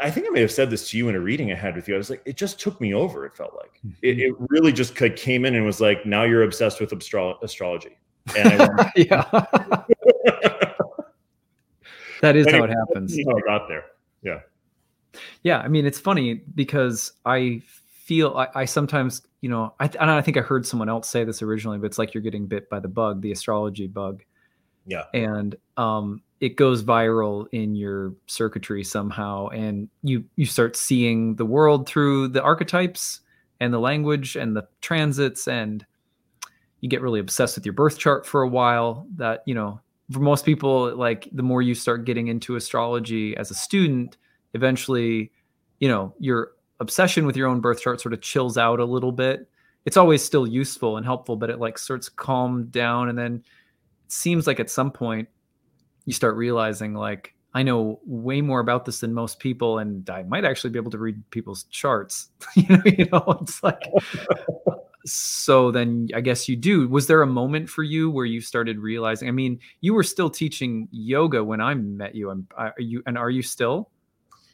I 0.00 0.10
think 0.10 0.26
I 0.26 0.30
may 0.30 0.40
have 0.40 0.50
said 0.50 0.70
this 0.70 0.88
to 0.90 0.96
you 0.96 1.10
in 1.10 1.14
a 1.14 1.20
reading 1.20 1.52
I 1.52 1.54
had 1.54 1.76
with 1.76 1.86
you. 1.86 1.94
I 1.94 1.98
was 1.98 2.08
like, 2.08 2.22
it 2.24 2.36
just 2.36 2.58
took 2.58 2.80
me 2.80 2.94
over. 2.94 3.26
It 3.26 3.36
felt 3.36 3.54
like 3.54 3.72
mm-hmm. 3.86 3.90
it, 4.00 4.18
it, 4.18 4.34
really 4.48 4.72
just 4.72 4.94
came 4.94 5.44
in 5.44 5.54
and 5.54 5.66
was 5.66 5.78
like, 5.80 6.06
now 6.06 6.22
you're 6.24 6.42
obsessed 6.42 6.80
with 6.80 6.90
astro- 6.92 7.38
astrology. 7.42 7.98
And 8.34 8.62
I 8.62 8.92
yeah, 8.96 9.28
that 12.22 12.34
is 12.34 12.50
how 12.50 12.64
it 12.64 12.70
happens. 12.70 13.14
How 13.26 13.36
I 13.36 13.40
got 13.42 13.68
there. 13.68 13.84
Yeah. 14.22 14.40
Yeah. 15.42 15.58
I 15.58 15.68
mean, 15.68 15.84
it's 15.84 16.00
funny 16.00 16.34
because 16.54 17.12
I 17.26 17.60
feel 18.10 18.36
I, 18.36 18.48
I 18.62 18.64
sometimes, 18.64 19.22
you 19.40 19.48
know, 19.48 19.72
I, 19.78 19.88
and 20.00 20.10
I 20.10 20.20
think 20.20 20.36
I 20.36 20.40
heard 20.40 20.66
someone 20.66 20.88
else 20.88 21.08
say 21.08 21.22
this 21.22 21.42
originally, 21.42 21.78
but 21.78 21.86
it's 21.86 21.96
like 21.96 22.12
you're 22.12 22.24
getting 22.24 22.48
bit 22.48 22.68
by 22.68 22.80
the 22.80 22.88
bug, 22.88 23.22
the 23.22 23.30
astrology 23.30 23.86
bug. 23.86 24.24
Yeah. 24.84 25.04
And 25.14 25.54
um, 25.76 26.20
it 26.40 26.56
goes 26.56 26.82
viral 26.82 27.46
in 27.52 27.76
your 27.76 28.14
circuitry 28.26 28.82
somehow 28.82 29.46
and 29.50 29.88
you 30.02 30.24
you 30.34 30.44
start 30.44 30.74
seeing 30.74 31.36
the 31.36 31.44
world 31.44 31.88
through 31.88 32.26
the 32.28 32.42
archetypes 32.42 33.20
and 33.60 33.72
the 33.72 33.78
language 33.78 34.34
and 34.34 34.56
the 34.56 34.66
transits 34.80 35.46
and 35.46 35.86
you 36.80 36.88
get 36.88 37.00
really 37.00 37.20
obsessed 37.20 37.54
with 37.54 37.64
your 37.64 37.74
birth 37.74 37.96
chart 37.96 38.26
for 38.26 38.42
a 38.42 38.48
while 38.48 39.06
that 39.14 39.44
you 39.46 39.54
know 39.54 39.78
for 40.10 40.18
most 40.18 40.44
people 40.44 40.92
like 40.96 41.28
the 41.30 41.44
more 41.44 41.62
you 41.62 41.76
start 41.76 42.04
getting 42.06 42.26
into 42.26 42.56
astrology 42.56 43.36
as 43.36 43.52
a 43.52 43.54
student 43.54 44.16
eventually 44.54 45.30
you 45.78 45.88
know 45.88 46.12
your 46.18 46.52
obsession 46.80 47.26
with 47.26 47.36
your 47.36 47.48
own 47.48 47.60
birth 47.60 47.80
chart 47.80 48.00
sort 48.00 48.12
of 48.12 48.20
chills 48.20 48.58
out 48.58 48.80
a 48.80 48.84
little 48.84 49.12
bit 49.12 49.48
it's 49.86 49.96
always 49.96 50.22
still 50.22 50.46
useful 50.46 50.96
and 50.96 51.06
helpful 51.06 51.36
but 51.36 51.50
it 51.50 51.58
like 51.58 51.78
starts 51.78 52.08
calm 52.08 52.66
down 52.66 53.08
and 53.08 53.18
then 53.18 53.36
it 54.06 54.12
seems 54.12 54.46
like 54.46 54.60
at 54.60 54.70
some 54.70 54.90
point 54.90 55.28
you 56.06 56.12
start 56.12 56.36
realizing 56.36 56.94
like 56.94 57.34
I 57.52 57.62
know 57.62 58.00
way 58.04 58.40
more 58.40 58.60
about 58.60 58.84
this 58.84 59.00
than 59.00 59.12
most 59.12 59.40
people, 59.40 59.78
and 59.78 60.08
I 60.08 60.22
might 60.22 60.44
actually 60.44 60.70
be 60.70 60.78
able 60.78 60.92
to 60.92 60.98
read 60.98 61.30
people's 61.30 61.64
charts. 61.64 62.28
you 62.54 62.68
know, 62.68 62.82
you 62.84 63.08
know, 63.10 63.38
it's 63.40 63.62
like. 63.62 63.82
so 65.06 65.70
then 65.70 66.08
I 66.14 66.20
guess 66.20 66.48
you 66.48 66.56
do. 66.56 66.88
Was 66.88 67.06
there 67.06 67.22
a 67.22 67.26
moment 67.26 67.68
for 67.68 67.82
you 67.82 68.10
where 68.10 68.26
you 68.26 68.40
started 68.40 68.78
realizing? 68.78 69.28
I 69.28 69.32
mean, 69.32 69.58
you 69.80 69.94
were 69.94 70.02
still 70.02 70.30
teaching 70.30 70.88
yoga 70.92 71.42
when 71.42 71.60
I 71.60 71.74
met 71.74 72.14
you, 72.14 72.30
and 72.30 72.46
are 72.56 72.74
you 72.78 73.02
and 73.06 73.18
are 73.18 73.30
you 73.30 73.42
still? 73.42 73.90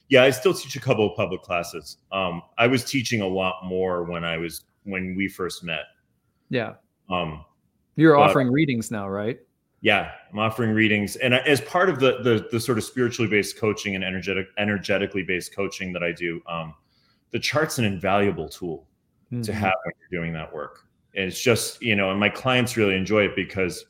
Yeah, 0.09 0.23
I 0.23 0.31
still 0.31 0.55
teach 0.55 0.77
a 0.77 0.81
couple 0.81 1.11
of 1.11 1.17
public 1.17 1.43
classes. 1.43 1.99
Um, 2.13 2.43
I 2.59 2.67
was 2.67 2.85
teaching 2.85 3.21
a 3.21 3.27
lot 3.27 3.65
more 3.65 4.05
when 4.05 4.25
I 4.25 4.37
was 4.37 4.65
when 4.85 5.17
we 5.17 5.29
first 5.29 5.65
met. 5.65 5.85
Yeah. 6.49 6.75
Um, 7.11 7.45
You're 7.97 8.17
offering 8.17 8.51
readings 8.51 8.91
now, 8.91 9.09
right? 9.09 9.39
Yeah, 9.81 10.13
I'm 10.33 10.39
offering 10.39 10.71
readings, 10.71 11.17
and 11.17 11.35
as 11.35 11.61
part 11.61 11.89
of 11.89 12.01
the 12.01 12.23
the, 12.23 12.49
the 12.51 12.61
sort 12.61 12.79
of 12.79 12.85
spiritually 12.85 13.31
based 13.31 13.59
coaching 13.59 13.95
and 13.95 14.05
energetic 14.05 14.47
energetically 14.59 15.23
based 15.23 15.55
coaching 15.55 15.93
that 15.93 16.03
I 16.03 16.13
do, 16.13 16.41
um, 16.49 16.75
the 17.31 17.39
chart's 17.39 17.79
an 17.79 17.85
invaluable 17.85 18.49
tool. 18.49 18.87
mm-hmm. 19.33 19.43
to 19.43 19.53
have 19.53 19.75
when 19.85 19.95
you're 20.01 20.21
doing 20.23 20.33
that 20.33 20.53
work. 20.53 20.85
And 21.15 21.25
it's 21.25 21.41
just, 21.41 21.83
you 21.83 21.97
know, 21.97 22.11
and 22.11 22.21
my 22.21 22.29
clients 22.29 22.77
really 22.77 22.97
enjoy 22.97 23.25
it 23.25 23.35
because 23.35 23.87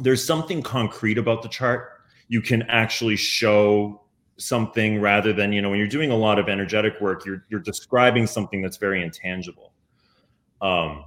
there's 0.00 0.24
something 0.24 0.62
concrete 0.62 1.18
about 1.18 1.42
the 1.42 1.48
chart. 1.48 1.90
You 2.28 2.40
can 2.40 2.62
actually 2.62 3.16
show 3.16 4.02
something 4.38 5.00
rather 5.00 5.32
than, 5.32 5.52
you 5.52 5.62
know, 5.62 5.70
when 5.70 5.78
you're 5.78 5.88
doing 5.88 6.10
a 6.10 6.16
lot 6.16 6.38
of 6.38 6.48
energetic 6.48 7.00
work, 7.00 7.24
you're 7.24 7.44
you're 7.48 7.60
describing 7.60 8.26
something 8.26 8.62
that's 8.62 8.76
very 8.76 9.02
intangible. 9.02 9.72
Um, 10.60 11.04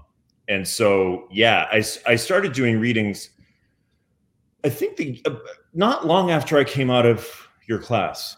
and 0.48 0.68
so 0.68 1.28
yeah, 1.32 1.68
I 1.72 1.84
I 2.08 2.16
started 2.16 2.54
doing 2.54 2.80
readings. 2.80 3.30
I 4.64 4.70
think 4.70 4.98
the 4.98 5.22
uh, 5.26 5.36
not 5.74 6.06
long 6.06 6.32
after 6.32 6.58
I 6.58 6.64
came 6.64 6.90
out 6.90 7.06
of 7.06 7.30
your 7.68 7.80
class, 7.80 8.36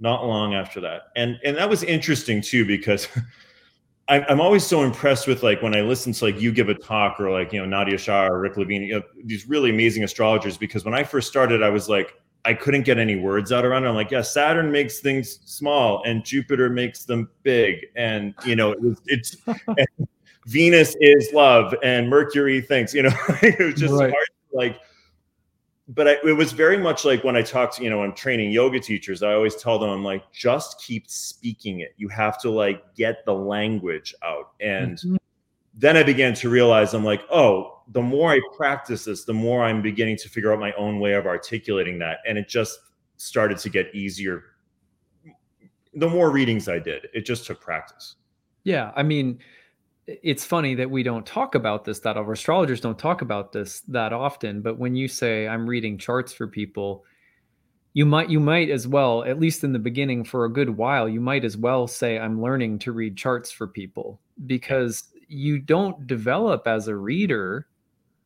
not 0.00 0.26
long 0.26 0.54
after 0.54 0.80
that, 0.80 1.02
and 1.16 1.38
and 1.44 1.56
that 1.56 1.70
was 1.70 1.82
interesting 1.84 2.42
too 2.42 2.66
because 2.66 3.08
I, 4.08 4.30
am 4.30 4.40
always 4.40 4.66
so 4.66 4.82
impressed 4.82 5.28
with 5.28 5.42
like 5.42 5.62
when 5.62 5.76
I 5.76 5.80
listen 5.80 6.12
to 6.12 6.24
like 6.24 6.40
you 6.40 6.52
give 6.52 6.68
a 6.68 6.74
talk 6.74 7.20
or 7.20 7.30
like 7.30 7.52
you 7.52 7.64
know 7.64 7.76
Nadiya 7.76 7.98
Shah 7.98 8.26
or 8.26 8.40
Rick 8.40 8.56
Levine, 8.56 8.82
you 8.82 8.94
know, 8.96 9.02
these 9.24 9.48
really 9.48 9.70
amazing 9.70 10.02
astrologers. 10.02 10.58
Because 10.58 10.84
when 10.84 10.94
I 10.94 11.04
first 11.04 11.28
started, 11.28 11.62
I 11.62 11.70
was 11.70 11.88
like 11.88 12.14
I 12.44 12.54
couldn't 12.54 12.82
get 12.82 12.98
any 12.98 13.16
words 13.16 13.52
out 13.52 13.64
around 13.64 13.84
it. 13.84 13.88
I'm 13.88 13.94
like, 13.94 14.10
yeah, 14.10 14.22
Saturn 14.22 14.72
makes 14.72 14.98
things 14.98 15.38
small 15.44 16.02
and 16.04 16.24
Jupiter 16.24 16.68
makes 16.68 17.04
them 17.04 17.28
big, 17.42 17.86
and 17.96 18.34
you 18.44 18.56
know 18.56 18.72
it 18.72 18.80
was, 18.80 19.00
it's 19.06 19.36
Venus 20.46 20.96
is 21.00 21.32
love 21.32 21.74
and 21.82 22.08
Mercury 22.08 22.60
thinks. 22.60 22.92
You 22.92 23.04
know, 23.04 23.12
it 23.42 23.58
was 23.58 23.74
just 23.74 23.94
right. 23.94 24.10
hard 24.10 24.26
like 24.52 24.80
but 25.88 26.08
I, 26.08 26.12
it 26.24 26.36
was 26.36 26.52
very 26.52 26.78
much 26.78 27.04
like 27.04 27.24
when 27.24 27.36
I 27.36 27.42
talked, 27.42 27.76
to, 27.76 27.84
you 27.84 27.90
know, 27.90 28.02
I'm 28.02 28.14
training 28.14 28.50
yoga 28.50 28.80
teachers, 28.80 29.22
I 29.22 29.34
always 29.34 29.56
tell 29.56 29.78
them, 29.78 29.90
I'm 29.90 30.04
like, 30.04 30.30
just 30.32 30.80
keep 30.80 31.08
speaking 31.10 31.80
it. 31.80 31.92
You 31.96 32.08
have 32.08 32.40
to 32.42 32.50
like 32.50 32.94
get 32.94 33.24
the 33.26 33.34
language 33.34 34.14
out. 34.22 34.52
And 34.60 34.96
mm-hmm. 34.96 35.16
Then 35.82 35.96
I 35.96 36.04
began 36.04 36.32
to 36.34 36.48
realize 36.48 36.94
I'm 36.94 37.04
like, 37.04 37.22
oh, 37.28 37.82
the 37.88 38.00
more 38.00 38.30
I 38.30 38.40
practice 38.56 39.04
this, 39.04 39.24
the 39.24 39.34
more 39.34 39.64
I'm 39.64 39.82
beginning 39.82 40.16
to 40.18 40.28
figure 40.28 40.52
out 40.52 40.60
my 40.60 40.72
own 40.74 41.00
way 41.00 41.14
of 41.14 41.26
articulating 41.26 41.98
that. 41.98 42.18
And 42.24 42.38
it 42.38 42.48
just 42.48 42.78
started 43.16 43.58
to 43.58 43.68
get 43.68 43.92
easier. 43.92 44.44
The 45.94 46.08
more 46.08 46.30
readings 46.30 46.68
I 46.68 46.78
did, 46.78 47.08
it 47.12 47.26
just 47.26 47.46
took 47.46 47.60
practice. 47.60 48.14
Yeah. 48.62 48.92
I 48.94 49.02
mean, 49.02 49.40
it's 50.06 50.44
funny 50.44 50.76
that 50.76 50.88
we 50.88 51.02
don't 51.02 51.26
talk 51.26 51.56
about 51.56 51.84
this 51.84 51.98
that 52.00 52.16
our 52.16 52.32
astrologers 52.32 52.80
don't 52.80 52.98
talk 52.98 53.20
about 53.20 53.52
this 53.52 53.80
that 53.82 54.12
often 54.12 54.60
but 54.60 54.76
when 54.76 54.96
you 54.96 55.06
say 55.06 55.46
i'm 55.46 55.64
reading 55.64 55.96
charts 55.96 56.32
for 56.32 56.48
people 56.48 57.04
you 57.94 58.04
might 58.04 58.28
you 58.28 58.40
might 58.40 58.68
as 58.68 58.88
well 58.88 59.22
at 59.22 59.38
least 59.38 59.62
in 59.62 59.72
the 59.72 59.78
beginning 59.78 60.24
for 60.24 60.44
a 60.44 60.52
good 60.52 60.70
while 60.70 61.08
you 61.08 61.20
might 61.20 61.44
as 61.44 61.56
well 61.56 61.86
say 61.86 62.18
i'm 62.18 62.42
learning 62.42 62.80
to 62.80 62.90
read 62.90 63.16
charts 63.16 63.52
for 63.52 63.68
people 63.68 64.20
because 64.44 65.11
you 65.32 65.58
don't 65.58 66.06
develop 66.06 66.66
as 66.66 66.88
a 66.88 66.94
reader 66.94 67.66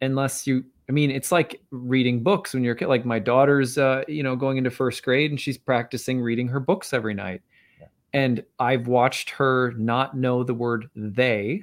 unless 0.03 0.47
you 0.47 0.65
i 0.89 0.93
mean 0.93 1.11
it's 1.11 1.33
like 1.33 1.61
reading 1.71 2.23
books 2.23 2.53
when 2.53 2.65
you're 2.65 2.77
like 2.83 3.05
my 3.05 3.19
daughter's 3.19 3.79
uh, 3.79 4.03
you 4.09 4.23
know 4.23 4.37
going 4.37 4.57
into 4.57 4.71
first 4.71 5.03
grade 5.03 5.31
and 5.31 5.41
she's 5.41 5.57
practicing 5.59 6.21
reading 6.21 6.49
her 6.49 6.61
books 6.61 6.93
every 6.93 7.15
night 7.15 7.41
and 8.17 8.43
I've 8.59 8.87
watched 8.87 9.29
her 9.31 9.73
not 9.73 10.17
know 10.17 10.43
the 10.43 10.55
word 10.55 10.89
they, 10.95 11.63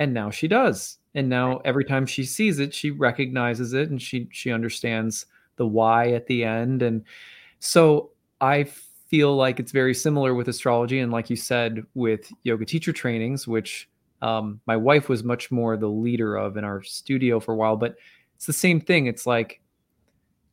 and 0.00 0.12
now 0.12 0.30
she 0.30 0.48
does. 0.48 0.98
And 1.14 1.28
now 1.28 1.58
every 1.58 1.84
time 1.84 2.06
she 2.06 2.24
sees 2.24 2.58
it, 2.58 2.74
she 2.74 2.90
recognizes 2.90 3.72
it 3.72 3.88
and 3.88 4.02
she 4.02 4.28
she 4.32 4.50
understands 4.50 5.26
the 5.56 5.66
why 5.66 6.10
at 6.10 6.26
the 6.26 6.42
end. 6.42 6.82
And 6.82 7.04
so 7.60 8.10
I 8.40 8.64
feel 8.64 9.36
like 9.36 9.60
it's 9.60 9.70
very 9.70 9.94
similar 9.94 10.34
with 10.34 10.48
astrology. 10.48 10.98
And 10.98 11.12
like 11.12 11.30
you 11.30 11.36
said, 11.36 11.84
with 11.94 12.32
yoga 12.42 12.64
teacher 12.64 12.92
trainings, 12.92 13.46
which 13.46 13.88
um, 14.22 14.60
my 14.66 14.76
wife 14.76 15.08
was 15.08 15.24
much 15.24 15.50
more 15.50 15.76
the 15.76 15.88
leader 15.88 16.36
of 16.36 16.56
in 16.56 16.64
our 16.64 16.82
studio 16.82 17.40
for 17.40 17.52
a 17.52 17.56
while, 17.56 17.76
but 17.76 17.96
it's 18.36 18.46
the 18.46 18.52
same 18.52 18.80
thing. 18.80 19.06
It's 19.06 19.26
like 19.26 19.60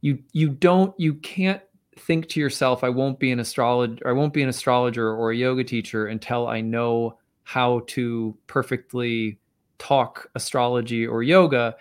you 0.01 0.19
you 0.31 0.49
don't 0.49 0.97
you 0.99 1.15
can't 1.15 1.61
think 1.97 2.27
to 2.29 2.39
yourself, 2.39 2.83
I 2.83 2.89
won't 2.89 3.19
be 3.19 3.31
an 3.31 3.39
astrologer, 3.39 4.07
I 4.07 4.11
won't 4.11 4.33
be 4.33 4.43
an 4.43 4.49
astrologer 4.49 5.13
or 5.13 5.31
a 5.31 5.35
yoga 5.35 5.63
teacher 5.63 6.07
until 6.07 6.47
I 6.47 6.61
know 6.61 7.17
how 7.43 7.81
to 7.87 8.37
perfectly 8.47 9.39
talk 9.79 10.29
astrology 10.35 11.05
or 11.05 11.23
yoga. 11.23 11.75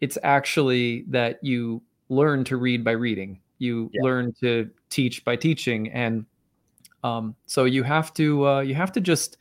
It's 0.00 0.18
actually 0.22 1.04
that 1.08 1.42
you 1.42 1.82
learn 2.08 2.44
to 2.44 2.56
read 2.56 2.84
by 2.84 2.92
reading. 2.92 3.40
You 3.58 3.90
yeah. 3.92 4.02
learn 4.02 4.32
to 4.40 4.70
teach 4.90 5.24
by 5.24 5.36
teaching, 5.36 5.90
and 5.92 6.26
um, 7.02 7.34
so 7.46 7.64
you 7.64 7.82
have 7.82 8.12
to 8.14 8.46
uh, 8.46 8.60
you 8.60 8.74
have 8.74 8.92
to 8.92 9.00
just 9.00 9.38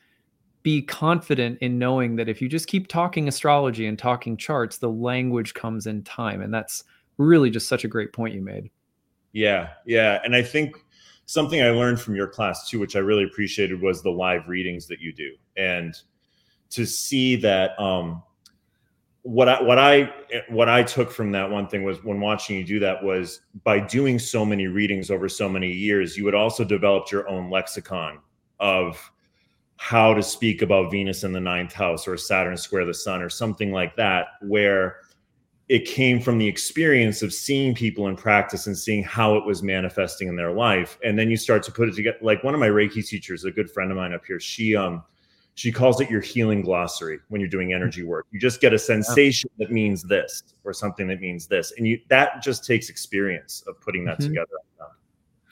be 0.64 0.82
confident 0.82 1.60
in 1.60 1.78
knowing 1.78 2.16
that 2.16 2.30
if 2.30 2.42
you 2.42 2.48
just 2.48 2.68
keep 2.68 2.88
talking 2.88 3.28
astrology 3.28 3.86
and 3.86 4.00
talking 4.00 4.38
charts, 4.38 4.78
the 4.78 4.90
language 4.90 5.54
comes 5.54 5.88
in 5.88 6.04
time, 6.04 6.42
and 6.42 6.54
that's 6.54 6.86
really 7.18 7.50
just 7.50 7.68
such 7.68 7.84
a 7.84 7.88
great 7.88 8.14
point 8.14 8.34
you 8.34 8.42
made. 8.42 8.72
Yeah, 9.34 9.70
yeah, 9.86 10.20
and 10.24 10.36
I 10.36 10.42
think 10.42 10.78
something 11.26 11.62
I 11.62 11.70
learned 11.70 12.00
from 12.00 12.16
your 12.16 12.28
class 12.28 12.70
too, 12.70 12.80
which 12.80 12.96
I 12.96 13.00
really 13.00 13.26
appreciated, 13.26 13.82
was 13.82 14.02
the 14.02 14.12
live 14.12 14.48
readings 14.48 14.88
that 14.88 15.00
you 15.00 15.14
do, 15.14 15.32
and 15.58 15.94
to 16.70 16.86
see 16.86 17.36
that 17.38 17.80
um, 17.80 18.24
what 19.24 19.50
I 19.50 19.62
what 19.62 19.80
I 19.80 20.14
what 20.50 20.70
I 20.70 20.84
took 20.84 21.12
from 21.12 21.32
that 21.32 21.50
one 21.50 21.68
thing 21.68 21.84
was 21.84 22.04
when 22.04 22.20
watching 22.20 22.58
you 22.58 22.64
do 22.64 22.80
that 22.80 23.04
was 23.04 23.42
by 23.64 23.80
doing 23.80 24.20
so 24.20 24.46
many 24.46 24.68
readings 24.68 25.10
over 25.10 25.28
so 25.28 25.50
many 25.50 25.72
years, 25.72 26.18
you 26.18 26.24
would 26.26 26.36
also 26.36 26.64
develop 26.64 27.12
your 27.12 27.28
own 27.28 27.50
lexicon 27.50 28.20
of 28.60 29.12
how 29.78 30.14
to 30.14 30.24
speak 30.24 30.62
about 30.62 30.92
Venus 30.92 31.24
in 31.24 31.32
the 31.32 31.40
ninth 31.40 31.74
house 31.74 32.08
or 32.08 32.16
Saturn 32.18 32.58
square 32.58 32.86
the 32.86 32.94
sun 32.94 33.22
or 33.22 33.30
something 33.30 33.72
like 33.72 33.96
that, 33.96 34.28
where 34.42 34.98
it 35.70 35.86
came 35.86 36.20
from 36.20 36.38
the 36.38 36.48
experience 36.48 37.22
of 37.22 37.34
seeing 37.34 37.74
people 37.74 38.08
in 38.08 38.16
practice 38.16 38.68
and 38.68 38.78
seeing 38.78 39.04
how 39.04 39.36
it 39.36 39.46
was 39.46 39.64
manifesting 39.64 40.28
in 40.28 40.36
their 40.36 40.52
life. 40.52 40.98
And 41.04 41.18
then 41.18 41.32
you 41.32 41.38
start 41.38 41.64
to 41.64 41.72
put 41.72 41.90
it 41.90 41.96
together 41.96 42.18
like 42.22 42.44
one 42.44 42.54
of 42.54 42.60
my 42.60 42.68
reiki 42.68 43.06
teachers 43.06 43.46
a 43.46 43.52
good 43.52 43.72
friend 43.72 43.90
of 43.90 43.98
mine 43.98 44.14
up 44.14 44.26
here 44.26 44.40
she 44.40 44.76
um 44.76 45.04
she 45.56 45.72
calls 45.72 46.02
it 46.02 46.10
your 46.10 46.22
healing 46.22 46.62
glossary 46.62 47.20
when 47.30 47.40
you're 47.40 47.50
doing 47.50 47.74
energy 47.74 48.04
work. 48.04 48.26
You 48.32 48.40
just 48.40 48.60
get 48.60 48.74
a 48.74 48.80
sensation 48.80 49.50
that 49.60 49.72
means 49.72 50.02
this 50.02 50.42
or 50.64 50.74
something 50.74 51.08
that 51.08 51.22
means 51.22 51.46
this. 51.46 51.74
And 51.78 51.88
you 51.88 52.00
that 52.10 52.42
just 52.42 52.66
takes 52.66 52.90
experience 52.90 53.64
of 53.68 53.80
putting 53.80 54.04
that 54.06 54.18
mm-hmm. 54.20 54.30
together 54.30 54.58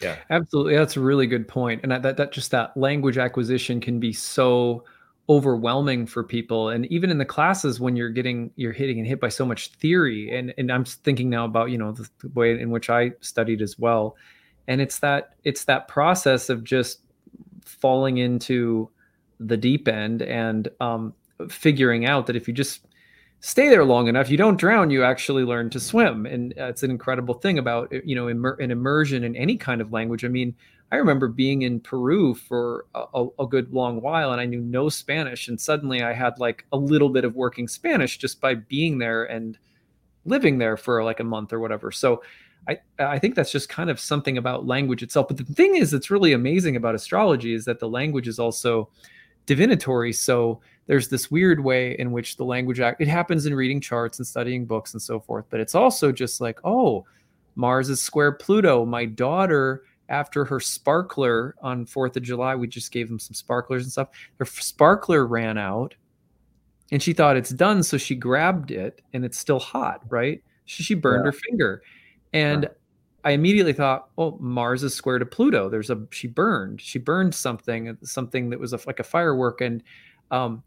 yeah. 0.02 0.18
Absolutely 0.30 0.76
that's 0.76 0.98
a 0.98 1.00
really 1.00 1.28
good 1.28 1.48
point 1.48 1.82
and 1.84 1.92
that, 1.92 2.18
that 2.18 2.32
just 2.32 2.52
that 2.52 2.76
language 2.76 3.18
acquisition 3.18 3.80
can 3.80 4.00
be 4.00 4.14
so 4.14 4.84
overwhelming 5.30 6.06
for 6.06 6.24
people 6.24 6.70
and 6.70 6.86
even 6.88 7.10
in 7.10 7.18
the 7.18 7.26
classes 7.26 7.80
when 7.80 7.96
you're 7.96 8.10
getting 8.10 8.52
you're 8.56 8.74
hitting 8.74 8.98
and 8.98 9.08
hit 9.08 9.20
by 9.20 9.30
so 9.30 9.46
much 9.46 9.70
theory 9.74 10.30
and 10.36 10.54
and 10.58 10.72
i'm 10.72 10.84
thinking 10.84 11.30
now 11.30 11.46
about 11.46 11.70
you 11.70 11.78
know 11.78 11.92
the, 11.92 12.10
the 12.22 12.30
way 12.30 12.60
in 12.60 12.70
which 12.70 12.90
i 12.90 13.12
studied 13.22 13.62
as 13.62 13.78
well 13.80 14.18
and 14.68 14.82
it's 14.82 15.00
that 15.00 15.36
it's 15.44 15.66
that 15.66 15.88
process 15.88 16.50
of 16.50 16.64
just 16.64 17.02
falling 17.66 18.18
into 18.18 18.90
the 19.40 19.58
deep 19.58 19.88
end 19.88 20.22
and 20.22 20.70
um, 20.80 21.14
figuring 21.50 22.06
out 22.06 22.28
that 22.28 22.36
if 22.36 22.48
you 22.48 22.54
just 22.54 22.86
stay 23.42 23.70
there 23.70 23.84
long 23.84 24.08
enough 24.08 24.30
you 24.30 24.38
don't 24.38 24.60
drown 24.60 24.90
you 24.90 25.04
actually 25.04 25.44
learn 25.44 25.70
to 25.70 25.80
swim 25.80 26.26
and 26.26 26.54
uh, 26.60 26.66
it's 26.66 26.84
an 26.84 26.92
incredible 26.92 27.34
thing 27.34 27.58
about 27.58 27.92
uh, 27.94 27.98
you 28.06 28.16
know 28.16 28.28
immer- 28.28 28.58
an 28.60 28.72
immersion 28.72 29.24
in 29.24 29.36
any 29.36 29.58
kind 29.58 29.82
of 29.82 29.92
language 29.92 30.24
i 30.24 30.28
mean 30.28 30.56
I 30.92 30.98
remember 30.98 31.30
being 31.30 31.62
in 31.62 31.80
Peru 31.80 32.36
for 32.36 32.86
a, 32.94 33.26
a, 33.40 33.48
good 33.48 33.74
long 33.74 34.02
while 34.02 34.34
and 34.34 34.42
I 34.42 34.46
knew 34.46 34.60
no 34.60 34.90
Spanish. 34.90 35.48
And 35.48 35.60
suddenly 35.60 36.04
I 36.04 36.12
had 36.12 36.38
like 36.38 36.66
a 36.74 36.78
little 36.78 37.08
bit 37.08 37.24
of 37.24 37.34
working 37.34 37.70
Spanish 37.70 38.18
just 38.18 38.42
by 38.42 38.56
being 38.56 38.98
there 38.98 39.24
and 39.24 39.58
living 40.26 40.58
there 40.58 40.76
for 40.76 41.02
like 41.04 41.22
a 41.22 41.24
month 41.24 41.54
or 41.54 41.62
whatever. 41.62 41.94
So 41.94 42.22
I, 42.68 42.80
I 43.00 43.20
think 43.20 43.36
that's 43.36 43.54
just 43.54 43.70
kind 43.70 43.90
of 43.90 44.02
something 44.02 44.38
about 44.38 44.68
language 44.68 45.02
itself. 45.02 45.30
But 45.30 45.38
the 45.38 45.46
thing 45.46 45.78
is, 45.78 45.92
that's 45.92 46.12
really 46.12 46.34
amazing 46.34 46.76
about 46.76 46.94
astrology 46.94 47.54
is 47.54 47.64
that 47.66 47.80
the 47.80 47.90
language 47.90 48.28
is 48.28 48.38
also 48.38 48.90
divinatory. 49.46 50.12
So 50.12 50.60
there's 50.88 51.10
this 51.10 51.30
weird 51.30 51.64
way 51.64 51.96
in 51.98 52.12
which 52.12 52.38
the 52.38 52.44
language 52.44 52.80
act, 52.80 53.02
it 53.02 53.08
happens 53.08 53.46
in 53.46 53.56
reading 53.56 53.80
charts 53.80 54.20
and 54.20 54.28
studying 54.28 54.66
books 54.66 54.94
and 54.94 55.02
so 55.02 55.20
forth. 55.20 55.46
But 55.50 55.60
it's 55.60 55.76
also 55.76 56.12
just 56.12 56.42
like, 56.42 56.60
oh, 56.64 57.06
Mars 57.56 57.90
is 57.90 58.02
square 58.02 58.32
Pluto. 58.32 58.86
My 58.86 59.06
daughter 59.06 59.84
after 60.10 60.44
her 60.46 60.60
sparkler 60.60 61.56
on 61.62 61.86
Fourth 61.86 62.18
of 62.18 62.24
July, 62.24 62.56
we 62.56 62.68
just 62.68 62.92
gave 62.92 63.08
them 63.08 63.20
some 63.20 63.34
sparklers 63.34 63.84
and 63.84 63.92
stuff. 63.92 64.10
Her 64.38 64.46
sparkler 64.46 65.26
ran 65.26 65.58
out, 65.58 65.96
and 66.92 67.02
she 67.02 67.14
thought 67.14 67.38
it's 67.38 67.52
done, 67.52 67.84
so 67.84 67.98
she 67.98 68.16
grabbed 68.16 68.72
it, 68.72 69.02
and 69.14 69.24
it's 69.24 69.38
still 69.38 69.60
hot, 69.60 70.02
right? 70.10 70.44
She, 70.66 70.84
she 70.84 70.94
burned 70.96 71.22
yeah. 71.22 71.32
her 71.32 71.32
finger, 71.32 71.84
and. 72.34 72.70
I 73.24 73.34
immediately 73.34 73.74
thought, 73.74 74.10
"Oh, 74.18 74.36
Mars 74.40 74.82
is 74.82 74.96
square 74.96 75.20
to 75.20 75.28
Pluto." 75.28 75.70
There's 75.70 75.92
a 75.92 76.08
she 76.10 76.28
burned. 76.28 76.82
She 76.82 76.98
burned 76.98 77.36
something, 77.36 77.96
something 78.02 78.50
that 78.50 78.60
was 78.60 78.74
a, 78.74 78.80
like 78.88 79.00
a 79.00 79.04
firework, 79.04 79.62
and 79.62 79.84
um, 80.32 80.64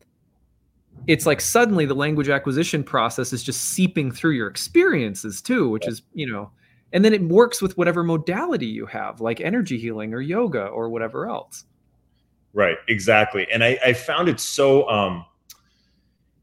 it's 1.06 1.26
like 1.26 1.40
suddenly 1.40 1.87
the 1.87 1.94
language 1.94 2.28
acquisition 2.28 2.85
process 2.85 3.33
is 3.33 3.42
just 3.42 3.61
seeping 3.61 4.12
through 4.12 4.33
your 4.33 4.49
experiences 4.49 5.42
too, 5.42 5.68
which 5.68 5.87
is 5.88 6.02
you 6.12 6.30
know 6.30 6.50
and 6.92 7.04
then 7.04 7.12
it 7.12 7.23
works 7.23 7.61
with 7.61 7.76
whatever 7.76 8.04
modality 8.04 8.66
you 8.66 8.87
have 8.87 9.21
like 9.21 9.40
energy 9.40 9.78
healing 9.78 10.14
or 10.14 10.21
yoga 10.21 10.66
or 10.66 10.88
whatever 10.88 11.28
else. 11.28 11.64
Right 12.52 12.76
exactly 12.88 13.49
and 13.52 13.64
i 13.64 13.76
i 13.85 13.92
found 13.92 14.28
it 14.28 14.38
so 14.38 14.88
um 14.88 15.25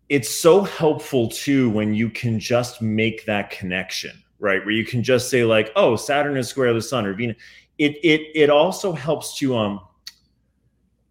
it's 0.09 0.29
so 0.29 0.63
helpful 0.63 1.29
too 1.29 1.69
when 1.69 1.93
you 1.93 2.09
can 2.09 2.37
just 2.37 2.81
make 2.81 3.25
that 3.25 3.49
connection 3.49 4.21
right? 4.41 4.65
Where 4.65 4.73
you 4.73 4.83
can 4.83 5.01
just 5.01 5.29
say 5.29 5.45
like 5.45 5.71
oh 5.77 5.95
saturn 5.95 6.35
is 6.35 6.49
square 6.49 6.73
the 6.73 6.81
sun 6.81 7.05
or 7.05 7.13
venus. 7.13 7.37
It 7.77 7.97
it 8.03 8.31
it 8.35 8.49
also 8.49 8.91
helps 8.91 9.37
to 9.37 9.55
um 9.55 9.79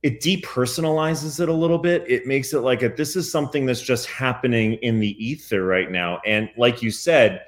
it 0.02 0.20
depersonalizes 0.20 1.40
it 1.40 1.48
a 1.48 1.52
little 1.52 1.78
bit. 1.78 2.04
It 2.08 2.26
makes 2.26 2.52
it 2.52 2.60
like 2.60 2.82
if 2.82 2.96
this 2.96 3.16
is 3.16 3.30
something 3.30 3.66
that's 3.66 3.82
just 3.82 4.06
happening 4.06 4.74
in 4.74 4.98
the 4.98 5.24
ether 5.24 5.64
right 5.64 5.90
now. 5.90 6.20
And 6.24 6.50
like 6.56 6.82
you 6.82 6.90
said 6.90 7.42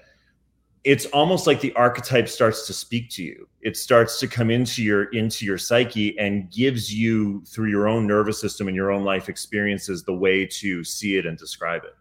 it's 0.85 1.06
almost 1.06 1.47
like 1.47 1.61
the 1.61 1.73
archetype 1.75 2.28
starts 2.28 2.66
to 2.66 2.73
speak 2.73 3.09
to 3.11 3.23
you. 3.23 3.49
It 3.61 3.76
starts 3.76 4.18
to 4.18 4.26
come 4.26 4.50
into 4.50 4.82
your 4.82 5.04
into 5.04 5.44
your 5.44 5.59
psyche 5.59 6.18
and 6.18 6.50
gives 6.50 6.92
you 6.92 7.44
through 7.44 7.71
your 7.71 7.87
own 7.87 8.06
nervous 8.06 8.40
system 8.40 8.66
and 8.66 8.76
your 8.76 8.90
own 8.90 9.04
life 9.04 9.28
experiences 9.28 10.02
the 10.02 10.14
way 10.14 10.44
to 10.47 10.82
see 10.82 11.16
it 11.16 11.25
and 11.25 11.38
describe 11.38 11.85
it. 11.85 11.94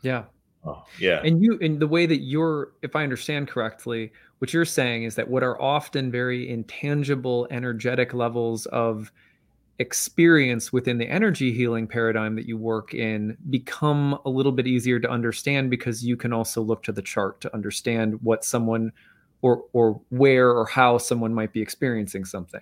Yeah. 0.00 0.24
Oh, 0.64 0.84
yeah. 0.98 1.20
And 1.24 1.42
you 1.42 1.58
in 1.58 1.78
the 1.78 1.88
way 1.88 2.06
that 2.06 2.20
you're 2.20 2.72
if 2.82 2.96
i 2.96 3.02
understand 3.02 3.48
correctly 3.48 4.12
what 4.38 4.52
you're 4.52 4.64
saying 4.64 5.02
is 5.02 5.14
that 5.16 5.28
what 5.28 5.42
are 5.42 5.60
often 5.60 6.10
very 6.10 6.48
intangible 6.48 7.46
energetic 7.50 8.14
levels 8.14 8.66
of 8.66 9.12
experience 9.78 10.72
within 10.72 10.98
the 10.98 11.08
energy 11.08 11.52
healing 11.52 11.86
paradigm 11.86 12.36
that 12.36 12.46
you 12.46 12.56
work 12.56 12.94
in 12.94 13.36
become 13.50 14.18
a 14.24 14.30
little 14.30 14.52
bit 14.52 14.66
easier 14.66 15.00
to 15.00 15.10
understand 15.10 15.70
because 15.70 16.04
you 16.04 16.16
can 16.16 16.32
also 16.32 16.60
look 16.60 16.82
to 16.82 16.92
the 16.92 17.02
chart 17.02 17.40
to 17.40 17.52
understand 17.54 18.20
what 18.22 18.44
someone 18.44 18.92
or 19.40 19.64
or 19.72 20.00
where 20.10 20.50
or 20.50 20.66
how 20.66 20.98
someone 20.98 21.34
might 21.34 21.52
be 21.52 21.60
experiencing 21.60 22.24
something. 22.24 22.60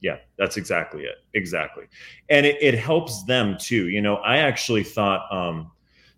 Yeah 0.00 0.16
that's 0.38 0.56
exactly 0.56 1.02
it 1.02 1.16
exactly. 1.34 1.84
And 2.28 2.46
it, 2.46 2.56
it 2.60 2.74
helps 2.78 3.24
them 3.24 3.56
too 3.58 3.88
you 3.88 4.00
know 4.00 4.16
i 4.16 4.38
actually 4.38 4.82
thought 4.82 5.30
um 5.30 5.70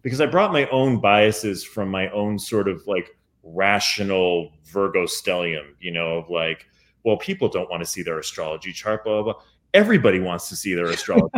because 0.02 0.20
i 0.20 0.26
brought 0.26 0.52
my 0.52 0.68
own 0.68 1.00
biases 1.00 1.64
from 1.64 1.90
my 1.90 2.08
own 2.10 2.38
sort 2.38 2.68
of 2.68 2.82
like 2.86 3.16
rational 3.42 4.52
virgo 4.64 5.04
stellium 5.04 5.72
you 5.80 5.90
know 5.90 6.18
of 6.18 6.30
like 6.30 6.66
well 7.04 7.16
people 7.16 7.48
don't 7.48 7.70
want 7.70 7.82
to 7.82 7.86
see 7.86 8.02
their 8.02 8.18
astrology 8.18 8.72
chart 8.72 9.04
blah 9.04 9.22
blah, 9.22 9.32
blah 9.32 9.42
everybody 9.74 10.20
wants 10.20 10.48
to 10.48 10.56
see 10.56 10.74
their 10.74 10.86
astrologer. 10.90 11.28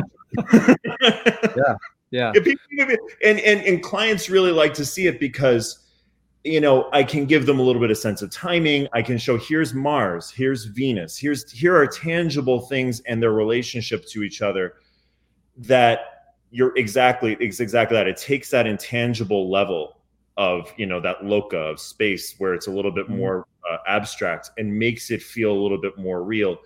yeah, 0.53 1.77
yeah. 2.11 2.33
And, 3.25 3.39
and 3.41 3.61
and 3.61 3.83
clients 3.83 4.29
really 4.29 4.53
like 4.53 4.75
to 4.75 4.85
see 4.85 5.07
it 5.07 5.21
because 5.21 5.79
you 6.45 6.61
know 6.61 6.89
I 6.93 7.05
can 7.05 7.27
give 7.27 7.47
them 7.47 7.59
a 7.59 7.63
little 7.63 7.81
bit 7.81 7.91
of 7.91 7.99
sense 7.99 8.23
of 8.23 8.31
timing. 8.31 8.89
I 8.93 9.03
can 9.03 9.19
show 9.19 9.37
here's 9.39 9.75
Mars, 9.75 10.31
here's 10.31 10.65
Venus, 10.65 11.17
here's 11.17 11.51
here 11.51 11.77
are 11.77 11.87
tangible 11.87 12.61
things 12.63 13.01
and 13.01 13.23
their 13.23 13.33
relationship 13.33 14.07
to 14.09 14.23
each 14.23 14.43
other 14.43 14.75
that 15.57 16.01
you're 16.51 16.77
exactly 16.77 17.37
it's 17.41 17.61
exactly 17.61 17.97
that. 17.97 18.09
It 18.09 18.17
takes 18.17 18.51
that 18.51 18.67
intangible 18.67 19.51
level 19.51 20.01
of 20.37 20.73
you 20.77 20.87
know 20.87 21.01
that 21.01 21.25
loca 21.25 21.59
of 21.59 21.79
space 21.79 22.35
where 22.39 22.55
it's 22.55 22.67
a 22.67 22.71
little 22.71 22.91
bit 22.91 23.07
mm-hmm. 23.07 23.19
more 23.19 23.47
uh, 23.71 23.77
abstract 23.87 24.51
and 24.57 24.77
makes 24.77 25.11
it 25.11 25.23
feel 25.23 25.53
a 25.53 25.61
little 25.61 25.81
bit 25.81 25.97
more 25.99 26.23
real 26.23 26.59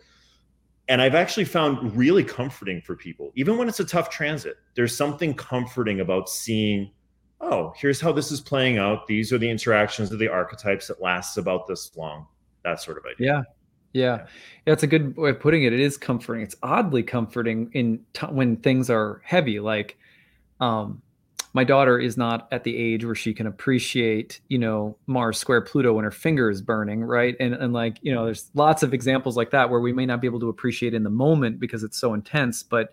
and 0.88 1.00
I've 1.00 1.14
actually 1.14 1.44
found 1.44 1.96
really 1.96 2.24
comforting 2.24 2.80
for 2.80 2.94
people, 2.94 3.32
even 3.36 3.56
when 3.56 3.68
it's 3.68 3.80
a 3.80 3.84
tough 3.84 4.10
transit. 4.10 4.56
There's 4.74 4.96
something 4.96 5.34
comforting 5.34 6.00
about 6.00 6.28
seeing, 6.28 6.90
oh, 7.40 7.72
here's 7.76 8.00
how 8.00 8.12
this 8.12 8.30
is 8.30 8.40
playing 8.40 8.78
out. 8.78 9.06
These 9.06 9.32
are 9.32 9.38
the 9.38 9.48
interactions 9.48 10.12
of 10.12 10.18
the 10.18 10.28
archetypes 10.28 10.88
that 10.88 11.00
lasts 11.00 11.36
about 11.36 11.66
this 11.66 11.96
long. 11.96 12.26
That 12.64 12.80
sort 12.80 12.98
of 12.98 13.04
idea. 13.04 13.26
Yeah. 13.26 13.42
Yeah. 13.92 14.26
That's 14.66 14.82
a 14.82 14.86
good 14.86 15.16
way 15.16 15.30
of 15.30 15.40
putting 15.40 15.64
it. 15.64 15.72
It 15.72 15.80
is 15.80 15.96
comforting. 15.96 16.42
It's 16.42 16.56
oddly 16.62 17.02
comforting 17.02 17.70
in 17.72 18.00
t- 18.12 18.26
when 18.26 18.56
things 18.56 18.90
are 18.90 19.22
heavy. 19.24 19.60
Like, 19.60 19.96
um, 20.60 21.00
my 21.54 21.62
daughter 21.62 21.98
is 21.98 22.16
not 22.16 22.48
at 22.50 22.64
the 22.64 22.76
age 22.76 23.04
where 23.04 23.14
she 23.14 23.32
can 23.32 23.46
appreciate, 23.46 24.40
you 24.48 24.58
know, 24.58 24.96
Mars 25.06 25.38
square 25.38 25.60
Pluto 25.60 25.94
when 25.94 26.04
her 26.04 26.10
finger 26.10 26.50
is 26.50 26.60
burning, 26.60 27.02
right? 27.02 27.36
And 27.38 27.54
and 27.54 27.72
like, 27.72 27.98
you 28.02 28.12
know, 28.12 28.24
there's 28.24 28.50
lots 28.54 28.82
of 28.82 28.92
examples 28.92 29.36
like 29.36 29.50
that 29.50 29.70
where 29.70 29.80
we 29.80 29.92
may 29.92 30.04
not 30.04 30.20
be 30.20 30.26
able 30.26 30.40
to 30.40 30.48
appreciate 30.48 30.94
in 30.94 31.04
the 31.04 31.10
moment 31.10 31.60
because 31.60 31.84
it's 31.84 31.96
so 31.96 32.12
intense, 32.12 32.64
but 32.64 32.92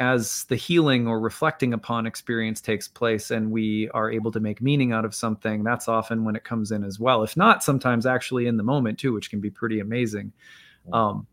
as 0.00 0.42
the 0.48 0.56
healing 0.56 1.06
or 1.06 1.20
reflecting 1.20 1.72
upon 1.72 2.04
experience 2.04 2.60
takes 2.60 2.88
place 2.88 3.30
and 3.30 3.48
we 3.48 3.88
are 3.90 4.10
able 4.10 4.32
to 4.32 4.40
make 4.40 4.60
meaning 4.60 4.90
out 4.90 5.04
of 5.04 5.14
something, 5.14 5.62
that's 5.62 5.86
often 5.86 6.24
when 6.24 6.34
it 6.34 6.42
comes 6.42 6.72
in 6.72 6.82
as 6.82 6.98
well. 6.98 7.22
If 7.22 7.36
not, 7.36 7.62
sometimes 7.62 8.04
actually 8.04 8.48
in 8.48 8.56
the 8.56 8.64
moment 8.64 8.98
too, 8.98 9.12
which 9.12 9.30
can 9.30 9.40
be 9.40 9.50
pretty 9.50 9.78
amazing. 9.78 10.32
Um, 10.92 11.28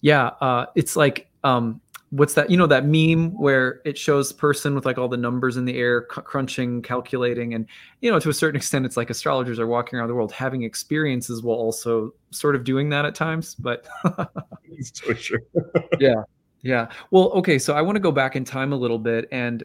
yeah, 0.00 0.26
uh, 0.40 0.66
it's 0.76 0.94
like 0.94 1.28
um, 1.42 1.80
what's 2.10 2.34
that 2.34 2.50
you 2.50 2.56
know 2.56 2.66
that 2.66 2.86
meme 2.86 3.30
where 3.36 3.80
it 3.84 3.98
shows 3.98 4.32
person 4.32 4.74
with 4.74 4.86
like 4.86 4.96
all 4.96 5.08
the 5.08 5.16
numbers 5.16 5.56
in 5.56 5.64
the 5.66 5.76
air 5.76 6.06
c- 6.14 6.22
crunching 6.22 6.80
calculating 6.80 7.52
and 7.52 7.66
you 8.00 8.10
know 8.10 8.18
to 8.18 8.30
a 8.30 8.34
certain 8.34 8.56
extent 8.56 8.86
it's 8.86 8.96
like 8.96 9.10
astrologers 9.10 9.58
are 9.58 9.66
walking 9.66 9.98
around 9.98 10.08
the 10.08 10.14
world 10.14 10.32
having 10.32 10.62
experiences 10.62 11.42
while 11.42 11.56
also 11.56 12.12
sort 12.30 12.54
of 12.54 12.64
doing 12.64 12.88
that 12.88 13.04
at 13.04 13.14
times 13.14 13.54
but 13.54 13.86
so 14.82 15.14
sure. 15.14 15.40
Yeah 16.00 16.22
yeah. 16.62 16.88
Well 17.10 17.30
okay 17.30 17.58
so 17.58 17.74
i 17.74 17.82
want 17.82 17.96
to 17.96 18.00
go 18.00 18.12
back 18.12 18.36
in 18.36 18.44
time 18.44 18.72
a 18.72 18.76
little 18.76 18.98
bit 18.98 19.28
and 19.30 19.62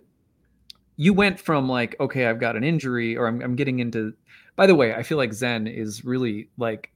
you 0.95 1.13
went 1.13 1.39
from 1.39 1.67
like 1.67 1.95
okay 1.99 2.27
i've 2.27 2.39
got 2.39 2.55
an 2.55 2.63
injury 2.63 3.17
or 3.17 3.27
i'm, 3.27 3.41
I'm 3.41 3.55
getting 3.55 3.79
into 3.79 4.13
by 4.55 4.67
the 4.67 4.75
way 4.75 4.93
i 4.93 5.01
feel 5.01 5.17
like 5.17 5.33
zen 5.33 5.65
is 5.65 6.05
really 6.05 6.49
like 6.57 6.92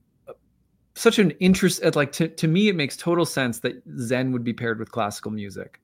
such 0.98 1.20
an 1.20 1.32
interest 1.40 1.84
uh, 1.84 1.92
like 1.96 2.12
to, 2.12 2.28
to 2.28 2.48
me 2.48 2.68
it 2.68 2.76
makes 2.76 2.98
total 2.98 3.26
sense 3.26 3.60
that 3.60 3.82
zen 4.00 4.32
would 4.32 4.44
be 4.44 4.54
paired 4.54 4.80
with 4.80 4.92
classical 4.92 5.32
music. 5.32 5.80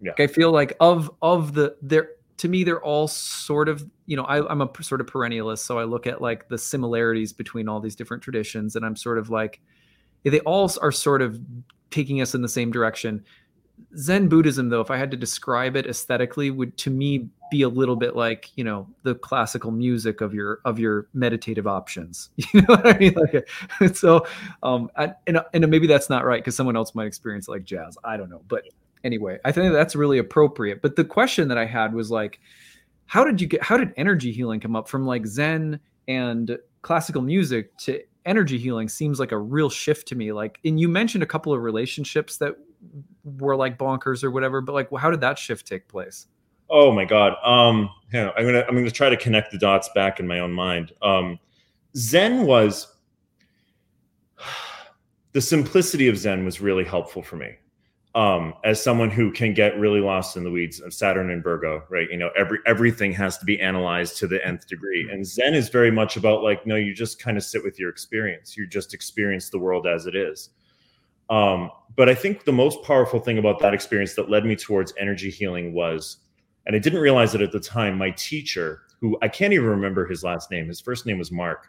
Yeah. 0.00 0.12
Like, 0.12 0.20
i 0.20 0.26
feel 0.32 0.52
like 0.52 0.76
of 0.80 1.10
of 1.22 1.54
the 1.54 1.76
there 1.82 2.10
to 2.38 2.48
me 2.48 2.64
they're 2.64 2.82
all 2.82 3.08
sort 3.08 3.68
of 3.68 3.84
you 4.06 4.16
know 4.16 4.24
I, 4.24 4.46
i'm 4.50 4.60
a 4.60 4.70
sort 4.80 5.00
of 5.00 5.06
perennialist 5.06 5.60
so 5.60 5.78
i 5.78 5.84
look 5.84 6.06
at 6.06 6.20
like 6.20 6.48
the 6.48 6.58
similarities 6.58 7.32
between 7.32 7.68
all 7.68 7.80
these 7.80 7.94
different 7.94 8.22
traditions 8.22 8.74
and 8.74 8.84
i'm 8.84 8.96
sort 8.96 9.18
of 9.18 9.30
like 9.30 9.60
they 10.24 10.40
all 10.40 10.70
are 10.80 10.92
sort 10.92 11.22
of 11.22 11.40
taking 11.90 12.20
us 12.20 12.34
in 12.34 12.42
the 12.42 12.48
same 12.48 12.70
direction. 12.70 13.24
Zen 13.96 14.28
buddhism 14.28 14.68
though 14.68 14.80
if 14.80 14.90
i 14.90 14.96
had 14.96 15.10
to 15.10 15.16
describe 15.16 15.76
it 15.76 15.86
aesthetically 15.86 16.50
would 16.50 16.76
to 16.78 16.90
me 16.90 17.28
be 17.52 17.62
a 17.62 17.68
little 17.68 17.96
bit 17.96 18.16
like 18.16 18.50
you 18.56 18.64
know 18.64 18.88
the 19.02 19.14
classical 19.14 19.70
music 19.70 20.22
of 20.22 20.32
your 20.32 20.60
of 20.64 20.78
your 20.78 21.06
meditative 21.12 21.66
options. 21.66 22.30
You 22.52 22.62
know 22.62 22.74
what 22.74 22.86
i 22.86 22.98
mean? 22.98 23.14
Like 23.14 23.94
so 23.94 24.26
um 24.62 24.90
I, 24.96 25.12
and, 25.26 25.40
and 25.52 25.68
maybe 25.68 25.86
that's 25.86 26.10
not 26.10 26.24
right 26.24 26.42
because 26.42 26.56
someone 26.56 26.76
else 26.76 26.94
might 26.94 27.06
experience 27.06 27.46
like 27.46 27.64
jazz. 27.64 27.96
I 28.02 28.16
don't 28.16 28.30
know. 28.30 28.42
But 28.48 28.64
anyway 29.04 29.36
i 29.44 29.50
think 29.50 29.72
that's 29.72 29.96
really 29.96 30.18
appropriate. 30.18 30.80
But 30.80 30.96
the 30.96 31.04
question 31.04 31.48
that 31.48 31.58
i 31.58 31.64
had 31.64 31.92
was 31.94 32.10
like 32.10 32.40
how 33.06 33.24
did 33.24 33.40
you 33.40 33.46
get 33.46 33.62
how 33.62 33.76
did 33.76 33.92
energy 33.96 34.32
healing 34.32 34.60
come 34.60 34.74
up 34.74 34.88
from 34.88 35.06
like 35.06 35.26
zen 35.26 35.78
and 36.08 36.58
classical 36.82 37.22
music 37.22 37.76
to 37.78 38.00
energy 38.24 38.58
healing 38.58 38.88
seems 38.88 39.18
like 39.18 39.32
a 39.32 39.38
real 39.38 39.68
shift 39.68 40.08
to 40.08 40.14
me. 40.14 40.32
Like 40.32 40.58
and 40.64 40.78
you 40.80 40.88
mentioned 40.88 41.22
a 41.22 41.26
couple 41.26 41.52
of 41.52 41.62
relationships 41.62 42.38
that 42.38 42.56
were 43.24 43.56
like 43.56 43.78
bonkers 43.78 44.24
or 44.24 44.30
whatever 44.30 44.60
but 44.60 44.72
like 44.72 44.88
how 44.98 45.10
did 45.10 45.20
that 45.20 45.38
shift 45.38 45.66
take 45.66 45.86
place 45.86 46.26
Oh 46.72 46.90
my 46.90 47.04
God. 47.04 47.34
Um, 47.44 47.90
yeah, 48.14 48.30
I'm 48.34 48.46
gonna 48.46 48.64
I'm 48.66 48.74
gonna 48.74 48.90
try 48.90 49.10
to 49.10 49.16
connect 49.16 49.52
the 49.52 49.58
dots 49.58 49.90
back 49.94 50.18
in 50.18 50.26
my 50.26 50.40
own 50.40 50.52
mind. 50.52 50.92
Um, 51.02 51.38
Zen 51.96 52.46
was 52.46 52.96
the 55.32 55.40
simplicity 55.42 56.08
of 56.08 56.16
Zen 56.16 56.46
was 56.46 56.62
really 56.62 56.84
helpful 56.84 57.22
for 57.22 57.36
me. 57.36 57.56
Um, 58.14 58.54
as 58.64 58.82
someone 58.82 59.10
who 59.10 59.32
can 59.32 59.54
get 59.54 59.78
really 59.78 60.00
lost 60.00 60.36
in 60.36 60.44
the 60.44 60.50
weeds 60.50 60.80
of 60.80 60.92
Saturn 60.92 61.30
and 61.30 61.42
Virgo, 61.42 61.82
right? 61.90 62.10
You 62.10 62.16
know, 62.16 62.30
every 62.36 62.58
everything 62.66 63.12
has 63.12 63.36
to 63.38 63.44
be 63.44 63.60
analyzed 63.60 64.16
to 64.18 64.26
the 64.26 64.44
nth 64.46 64.66
degree. 64.66 65.06
And 65.10 65.26
Zen 65.26 65.54
is 65.54 65.68
very 65.68 65.90
much 65.90 66.16
about 66.16 66.42
like, 66.42 66.66
no, 66.66 66.76
you 66.76 66.94
just 66.94 67.18
kind 67.18 67.36
of 67.36 67.44
sit 67.44 67.62
with 67.62 67.78
your 67.78 67.90
experience. 67.90 68.56
You 68.56 68.66
just 68.66 68.94
experience 68.94 69.50
the 69.50 69.58
world 69.58 69.86
as 69.86 70.06
it 70.06 70.14
is. 70.14 70.48
Um, 71.28 71.70
but 71.96 72.08
I 72.08 72.14
think 72.14 72.44
the 72.44 72.52
most 72.52 72.82
powerful 72.82 73.20
thing 73.20 73.36
about 73.36 73.58
that 73.60 73.74
experience 73.74 74.14
that 74.14 74.30
led 74.30 74.46
me 74.46 74.56
towards 74.56 74.94
energy 74.98 75.30
healing 75.30 75.74
was 75.74 76.18
and 76.66 76.76
I 76.76 76.78
didn't 76.78 77.00
realize 77.00 77.34
it 77.34 77.42
at 77.42 77.52
the 77.52 77.60
time. 77.60 77.98
My 77.98 78.10
teacher, 78.10 78.82
who 79.00 79.18
I 79.22 79.28
can't 79.28 79.52
even 79.52 79.66
remember 79.66 80.06
his 80.06 80.22
last 80.22 80.50
name, 80.50 80.68
his 80.68 80.80
first 80.80 81.06
name 81.06 81.18
was 81.18 81.32
Mark. 81.32 81.68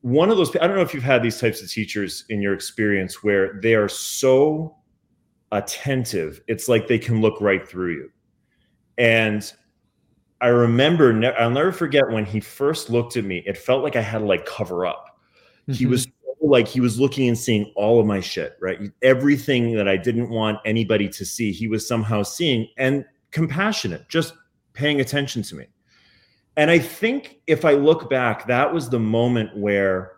One 0.00 0.30
of 0.30 0.36
those, 0.36 0.54
I 0.56 0.66
don't 0.66 0.76
know 0.76 0.82
if 0.82 0.94
you've 0.94 1.02
had 1.02 1.22
these 1.22 1.40
types 1.40 1.62
of 1.62 1.70
teachers 1.70 2.24
in 2.28 2.40
your 2.40 2.54
experience 2.54 3.22
where 3.22 3.58
they 3.60 3.74
are 3.74 3.88
so 3.88 4.76
attentive, 5.52 6.40
it's 6.46 6.68
like 6.68 6.86
they 6.86 6.98
can 6.98 7.20
look 7.20 7.40
right 7.40 7.66
through 7.66 7.94
you. 7.94 8.10
And 8.96 9.50
I 10.40 10.48
remember, 10.48 11.34
I'll 11.38 11.50
never 11.50 11.72
forget 11.72 12.08
when 12.08 12.24
he 12.24 12.40
first 12.40 12.90
looked 12.90 13.16
at 13.16 13.24
me, 13.24 13.42
it 13.46 13.56
felt 13.56 13.82
like 13.82 13.96
I 13.96 14.00
had 14.00 14.18
to 14.18 14.24
like 14.24 14.46
cover 14.46 14.86
up. 14.86 15.18
Mm-hmm. 15.62 15.72
He 15.72 15.86
was 15.86 16.06
like 16.40 16.68
he 16.68 16.80
was 16.80 17.00
looking 17.00 17.28
and 17.28 17.36
seeing 17.36 17.72
all 17.74 17.98
of 17.98 18.06
my 18.06 18.20
shit, 18.20 18.56
right? 18.60 18.78
Everything 19.02 19.74
that 19.74 19.88
I 19.88 19.96
didn't 19.96 20.30
want 20.30 20.58
anybody 20.64 21.08
to 21.08 21.24
see, 21.24 21.52
he 21.52 21.66
was 21.66 21.86
somehow 21.86 22.22
seeing. 22.22 22.68
And 22.76 23.04
compassionate, 23.30 24.08
just 24.08 24.34
paying 24.72 25.00
attention 25.00 25.42
to 25.42 25.54
me. 25.56 25.66
And 26.56 26.70
I 26.70 26.78
think 26.78 27.40
if 27.46 27.64
I 27.64 27.72
look 27.72 28.10
back, 28.10 28.46
that 28.48 28.72
was 28.72 28.90
the 28.90 28.98
moment 28.98 29.56
where 29.56 30.12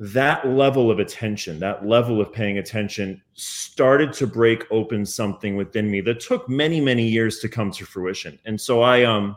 that 0.00 0.46
level 0.46 0.90
of 0.90 1.00
attention, 1.00 1.58
that 1.58 1.86
level 1.86 2.20
of 2.20 2.32
paying 2.32 2.58
attention 2.58 3.20
started 3.34 4.12
to 4.14 4.26
break 4.26 4.64
open 4.70 5.04
something 5.04 5.56
within 5.56 5.90
me 5.90 6.00
that 6.02 6.20
took 6.20 6.48
many, 6.48 6.80
many 6.80 7.06
years 7.06 7.40
to 7.40 7.48
come 7.48 7.70
to 7.72 7.84
fruition. 7.84 8.38
And 8.44 8.60
so 8.60 8.82
I 8.82 9.04
um 9.04 9.36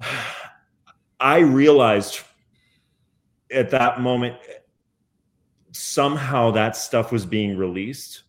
I 1.20 1.38
realized 1.38 2.20
at 3.50 3.70
that 3.70 4.00
moment 4.00 4.36
somehow 5.72 6.50
that 6.50 6.76
stuff 6.76 7.10
was 7.10 7.24
being 7.24 7.56
released 7.56 8.22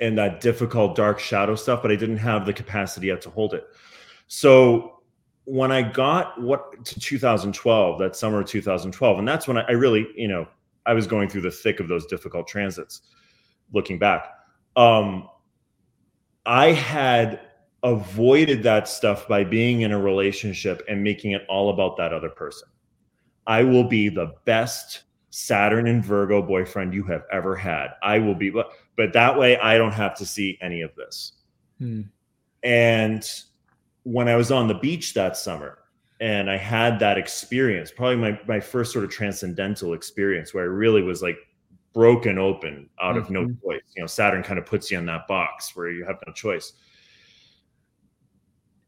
and 0.00 0.16
that 0.18 0.40
difficult 0.40 0.96
dark 0.96 1.18
shadow 1.18 1.54
stuff, 1.54 1.82
but 1.82 1.90
I 1.90 1.96
didn't 1.96 2.18
have 2.18 2.46
the 2.46 2.52
capacity 2.52 3.08
yet 3.08 3.20
to 3.22 3.30
hold 3.30 3.54
it. 3.54 3.64
So 4.28 5.00
when 5.44 5.72
I 5.72 5.82
got 5.82 6.40
what 6.40 6.84
to 6.84 7.00
2012, 7.00 7.98
that 7.98 8.16
summer 8.16 8.40
of 8.40 8.46
2012, 8.46 9.18
and 9.18 9.28
that's 9.28 9.48
when 9.48 9.58
I, 9.58 9.62
I 9.62 9.72
really, 9.72 10.06
you 10.14 10.28
know, 10.28 10.46
I 10.86 10.94
was 10.94 11.06
going 11.06 11.28
through 11.28 11.42
the 11.42 11.50
thick 11.50 11.80
of 11.80 11.88
those 11.88 12.06
difficult 12.06 12.48
transits. 12.48 13.02
Looking 13.72 13.98
back, 13.98 14.26
um, 14.76 15.28
I 16.46 16.72
had 16.72 17.40
avoided 17.82 18.62
that 18.62 18.88
stuff 18.88 19.28
by 19.28 19.44
being 19.44 19.82
in 19.82 19.92
a 19.92 19.98
relationship 19.98 20.82
and 20.88 21.02
making 21.02 21.32
it 21.32 21.42
all 21.48 21.70
about 21.70 21.96
that 21.96 22.12
other 22.12 22.28
person. 22.28 22.68
I 23.46 23.62
will 23.62 23.84
be 23.84 24.08
the 24.08 24.34
best 24.44 25.04
Saturn 25.30 25.86
and 25.86 26.04
Virgo 26.04 26.42
boyfriend 26.42 26.92
you 26.92 27.04
have 27.04 27.24
ever 27.32 27.54
had. 27.54 27.88
I 28.02 28.18
will 28.18 28.34
be, 28.34 28.52
but 29.00 29.14
that 29.14 29.38
way 29.38 29.56
I 29.56 29.78
don't 29.78 29.94
have 29.94 30.14
to 30.16 30.26
see 30.26 30.58
any 30.60 30.82
of 30.82 30.94
this. 30.94 31.32
Hmm. 31.78 32.02
And 32.62 33.26
when 34.02 34.28
I 34.28 34.36
was 34.36 34.52
on 34.52 34.68
the 34.68 34.74
beach 34.74 35.14
that 35.14 35.38
summer 35.38 35.78
and 36.20 36.50
I 36.50 36.58
had 36.58 36.98
that 36.98 37.16
experience, 37.16 37.90
probably 37.90 38.16
my, 38.16 38.38
my 38.46 38.60
first 38.60 38.92
sort 38.92 39.06
of 39.06 39.10
transcendental 39.10 39.94
experience 39.94 40.52
where 40.52 40.64
I 40.64 40.66
really 40.66 41.00
was 41.00 41.22
like 41.22 41.38
broken 41.94 42.36
open 42.36 42.90
out 43.00 43.14
mm-hmm. 43.14 43.24
of 43.24 43.30
no 43.30 43.42
mm-hmm. 43.44 43.66
choice. 43.66 43.80
You 43.96 44.02
know, 44.02 44.06
Saturn 44.06 44.42
kind 44.42 44.58
of 44.58 44.66
puts 44.66 44.90
you 44.90 44.98
in 44.98 45.06
that 45.06 45.26
box 45.26 45.74
where 45.74 45.90
you 45.90 46.04
have 46.04 46.16
no 46.26 46.34
choice. 46.34 46.74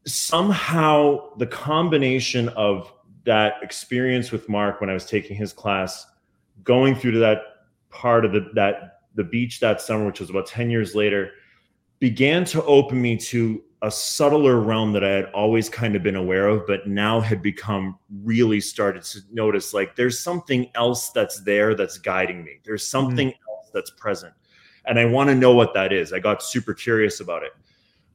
Somehow, 0.04 1.34
the 1.38 1.46
combination 1.46 2.50
of 2.50 2.92
that 3.24 3.54
experience 3.62 4.30
with 4.30 4.46
Mark 4.46 4.82
when 4.82 4.90
I 4.90 4.92
was 4.92 5.06
taking 5.06 5.38
his 5.38 5.54
class, 5.54 6.06
going 6.64 6.96
through 6.96 7.12
to 7.12 7.18
that 7.20 7.38
part 7.88 8.26
of 8.26 8.32
the 8.32 8.50
that 8.56 8.98
the 9.14 9.24
beach 9.24 9.60
that 9.60 9.80
summer, 9.80 10.06
which 10.06 10.20
was 10.20 10.30
about 10.30 10.46
10 10.46 10.70
years 10.70 10.94
later, 10.94 11.32
began 11.98 12.44
to 12.46 12.62
open 12.64 13.00
me 13.00 13.16
to 13.16 13.62
a 13.82 13.90
subtler 13.90 14.60
realm 14.60 14.92
that 14.92 15.02
I 15.02 15.10
had 15.10 15.24
always 15.26 15.68
kind 15.68 15.96
of 15.96 16.02
been 16.04 16.14
aware 16.16 16.46
of, 16.46 16.66
but 16.66 16.86
now 16.86 17.20
had 17.20 17.42
become 17.42 17.98
really 18.22 18.60
started 18.60 19.02
to 19.04 19.20
notice 19.32 19.74
like 19.74 19.96
there's 19.96 20.20
something 20.20 20.70
else 20.76 21.10
that's 21.10 21.40
there 21.40 21.74
that's 21.74 21.98
guiding 21.98 22.44
me. 22.44 22.60
There's 22.64 22.86
something 22.86 23.28
mm-hmm. 23.28 23.50
else 23.50 23.70
that's 23.74 23.90
present. 23.90 24.34
And 24.86 24.98
I 24.98 25.04
want 25.04 25.30
to 25.30 25.34
know 25.34 25.52
what 25.52 25.74
that 25.74 25.92
is. 25.92 26.12
I 26.12 26.20
got 26.20 26.42
super 26.44 26.74
curious 26.74 27.20
about 27.20 27.42
it. 27.42 27.52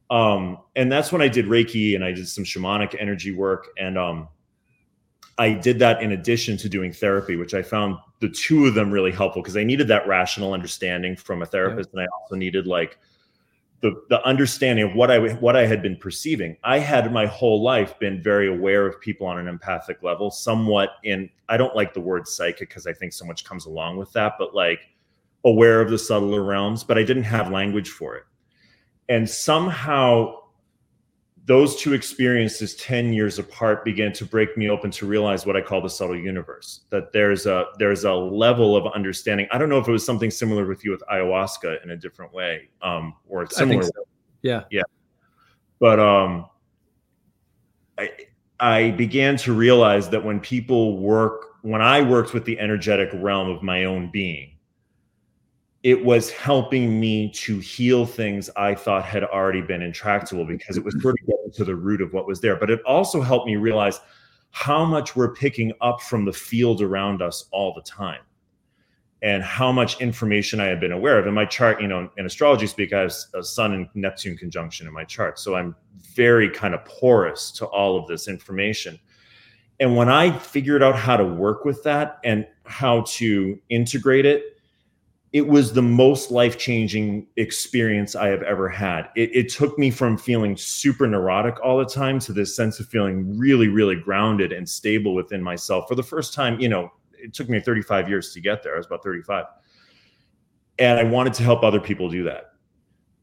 Um, 0.10 0.60
and 0.78 0.90
that's 0.90 1.12
when 1.12 1.22
I 1.22 1.28
did 1.28 1.46
Reiki 1.46 1.96
and 1.96 2.04
I 2.04 2.14
did 2.14 2.30
some 2.30 2.46
shamanic 2.46 2.96
energy 3.00 3.34
work. 3.34 3.68
And 3.78 3.98
um, 3.98 4.30
I 5.38 5.54
did 5.54 5.80
that 5.80 6.02
in 6.02 6.12
addition 6.12 6.58
to 6.58 6.70
doing 6.70 6.92
therapy, 6.92 7.36
which 7.36 7.54
I 7.54 7.62
found 7.62 7.98
the 8.20 8.30
two 8.30 8.66
of 8.66 8.74
them 8.74 8.92
really 8.92 9.12
helpful 9.12 9.42
because 9.42 9.58
I 9.58 9.64
needed 9.64 9.88
that 9.90 10.08
rational 10.08 10.54
understanding 10.54 11.16
from 11.16 11.42
a 11.42 11.46
therapist. 11.46 11.90
Yeah. 11.94 12.02
And 12.02 12.10
I 12.10 12.12
also 12.22 12.36
needed 12.36 12.66
like, 12.66 12.98
the 13.82 13.94
the 14.10 14.24
understanding 14.26 14.90
of 14.90 14.96
what 14.96 15.12
I 15.12 15.20
what 15.36 15.56
I 15.56 15.68
had 15.68 15.82
been 15.82 15.98
perceiving. 15.98 16.58
I 16.64 16.80
had 16.80 17.12
my 17.14 17.26
whole 17.28 17.62
life 17.62 17.98
been 18.00 18.22
very 18.24 18.48
aware 18.48 18.88
of 18.88 19.00
people 19.00 19.28
on 19.28 19.38
an 19.38 19.48
empathic 19.48 20.02
level, 20.02 20.32
somewhat 20.32 20.94
in 21.04 21.30
I 21.48 21.58
don't 21.58 21.76
like 21.76 21.94
the 21.94 22.02
word 22.02 22.28
psychic 22.28 22.70
because 22.70 22.88
I 22.88 22.94
think 22.94 23.14
so 23.14 23.26
much 23.26 23.46
comes 23.46 23.66
along 23.66 23.98
with 23.98 24.12
that, 24.14 24.34
but 24.40 24.56
like 24.56 24.80
aware 25.46 25.80
of 25.80 25.92
the 25.92 25.98
subtler 25.98 26.44
realms, 26.44 26.84
but 26.84 26.98
I 26.98 27.04
didn't 27.04 27.24
have 27.24 27.52
language 27.52 27.90
for 27.90 28.16
it. 28.16 28.24
And 29.10 29.30
somehow 29.30 30.34
those 31.48 31.78
two 31.78 31.94
experiences 31.94 32.76
10 32.76 33.14
years 33.14 33.40
apart 33.40 33.86
began 33.86 34.12
to 34.12 34.26
break 34.26 34.58
me 34.58 34.70
open 34.70 34.92
to 34.92 35.06
realize 35.06 35.46
what 35.46 35.56
i 35.56 35.62
call 35.62 35.82
the 35.82 35.90
subtle 35.90 36.16
universe 36.16 36.82
that 36.90 37.12
there's 37.14 37.46
a 37.46 37.66
there's 37.80 38.04
a 38.04 38.14
level 38.14 38.76
of 38.76 38.86
understanding. 38.94 39.48
I 39.52 39.58
don't 39.58 39.70
know 39.70 39.80
if 39.80 39.88
it 39.88 39.92
was 39.92 40.06
something 40.06 40.30
similar 40.30 40.68
with 40.68 40.84
you 40.84 40.92
with 40.92 41.02
ayahuasca 41.12 41.84
in 41.84 41.92
a 41.92 41.98
different 41.98 42.34
way 42.34 42.70
um 42.82 43.16
or 43.28 43.48
similar 43.50 43.84
so. 43.84 43.92
yeah. 44.42 44.64
Yeah. 44.70 44.84
But 45.80 46.00
um 46.00 46.48
i 47.98 48.12
i 48.60 48.92
began 48.92 49.38
to 49.38 49.54
realize 49.54 50.10
that 50.10 50.24
when 50.24 50.40
people 50.42 50.98
work 50.98 51.56
when 51.62 51.82
i 51.82 52.02
worked 52.02 52.34
with 52.34 52.44
the 52.44 52.60
energetic 52.60 53.10
realm 53.14 53.50
of 53.50 53.64
my 53.64 53.86
own 53.86 54.12
being 54.12 54.57
it 55.88 56.04
was 56.04 56.30
helping 56.30 57.00
me 57.00 57.32
to 57.32 57.60
heal 57.60 58.06
things 58.06 58.50
I 58.58 58.76
thought 58.76 59.06
had 59.06 59.24
already 59.24 59.62
been 59.62 59.82
intractable 59.82 60.44
because 60.44 60.76
it 60.76 60.84
was 60.84 61.02
sort 61.02 61.16
of 61.18 61.26
getting 61.26 61.52
to 61.54 61.64
the 61.64 61.78
root 61.78 62.02
of 62.02 62.12
what 62.12 62.28
was 62.28 62.42
there. 62.42 62.58
But 62.58 62.70
it 62.70 62.82
also 62.84 63.22
helped 63.22 63.48
me 63.48 63.56
realize 63.56 64.02
how 64.52 64.84
much 64.84 65.16
we're 65.16 65.34
picking 65.34 65.72
up 65.80 66.02
from 66.02 66.26
the 66.26 66.34
field 66.34 66.82
around 66.82 67.22
us 67.22 67.46
all 67.54 67.74
the 67.74 67.82
time 67.84 68.20
and 69.22 69.42
how 69.42 69.72
much 69.72 70.02
information 70.02 70.60
I 70.60 70.66
had 70.66 70.82
been 70.82 70.92
aware 70.92 71.18
of. 71.20 71.26
In 71.26 71.34
my 71.34 71.46
chart, 71.46 71.82
you 71.82 71.88
know, 71.88 72.10
in 72.18 72.26
astrology 72.26 72.68
speak, 72.68 72.92
I 72.92 73.04
have 73.04 73.14
a 73.34 73.42
Sun 73.42 73.72
and 73.72 73.88
Neptune 73.96 74.36
conjunction 74.36 74.88
in 74.88 74.94
my 74.94 75.06
chart. 75.06 75.40
So 75.40 75.56
I'm 75.56 75.74
very 76.14 76.50
kind 76.50 76.74
of 76.74 76.84
porous 76.84 77.50
to 77.52 77.66
all 77.66 77.98
of 77.98 78.08
this 78.08 78.28
information. 78.28 79.00
And 79.80 79.96
when 79.96 80.10
I 80.10 80.38
figured 80.38 80.84
out 80.84 80.98
how 80.98 81.16
to 81.16 81.24
work 81.24 81.64
with 81.64 81.82
that 81.84 82.20
and 82.26 82.46
how 82.66 83.04
to 83.04 83.58
integrate 83.70 84.26
it, 84.26 84.57
it 85.34 85.46
was 85.46 85.74
the 85.74 85.82
most 85.82 86.32
life 86.32 86.58
changing 86.58 87.28
experience 87.36 88.16
I 88.16 88.28
have 88.28 88.44
ever 88.44 88.70
had. 88.70 89.10
It, 89.16 89.36
it, 89.36 89.50
took 89.50 89.78
me 89.78 89.92
from 89.92 90.18
feeling 90.18 90.56
super 90.56 91.06
neurotic 91.06 91.60
all 91.62 91.78
the 91.78 91.86
time 91.86 92.18
to 92.20 92.34
this 92.34 92.56
sense 92.56 92.80
of 92.80 92.88
feeling 92.88 93.38
really, 93.38 93.68
really 93.68 93.96
grounded 93.96 94.54
and 94.54 94.68
stable 94.68 95.14
within 95.14 95.44
myself. 95.44 95.88
For 95.90 95.96
the 95.96 96.04
first 96.04 96.34
time, 96.34 96.60
you 96.60 96.70
know, 96.70 96.92
it 97.12 97.34
took 97.34 97.50
me 97.50 97.60
35 97.60 98.08
years 98.08 98.34
to 98.34 98.42
get 98.42 98.64
there. 98.64 98.76
I 98.76 98.78
was 98.78 98.86
about 98.86 99.04
35. 99.04 99.46
And 100.80 101.00
I 101.00 101.04
wanted 101.04 101.34
to 101.36 101.44
help 101.44 101.64
other 101.64 101.80
people 101.80 102.10
do 102.10 102.24
that. 102.24 102.54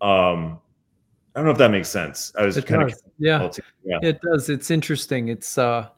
Um, 0.04 0.60
I 1.34 1.40
don't 1.40 1.46
know 1.46 1.52
if 1.52 1.58
that 1.58 1.70
makes 1.70 1.88
sense. 1.88 2.32
I 2.36 2.44
was 2.44 2.56
it 2.56 2.66
kind 2.66 2.88
does. 2.88 2.98
of 2.98 3.10
yeah. 3.18 3.50
yeah, 3.84 3.98
it 4.02 4.20
does. 4.20 4.50
It's 4.50 4.70
interesting. 4.70 5.28
It's 5.28 5.56
uh, 5.56 5.88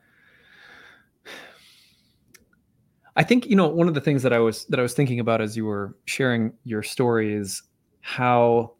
I 3.16 3.22
think 3.22 3.46
you 3.46 3.56
know 3.56 3.66
one 3.66 3.88
of 3.88 3.94
the 3.94 4.00
things 4.00 4.22
that 4.22 4.32
I 4.32 4.38
was 4.38 4.66
that 4.66 4.78
I 4.78 4.82
was 4.82 4.94
thinking 4.94 5.20
about 5.20 5.40
as 5.40 5.56
you 5.56 5.64
were 5.64 5.96
sharing 6.04 6.52
your 6.64 6.82
story 6.82 7.34
is 7.34 7.62
how 8.02 8.74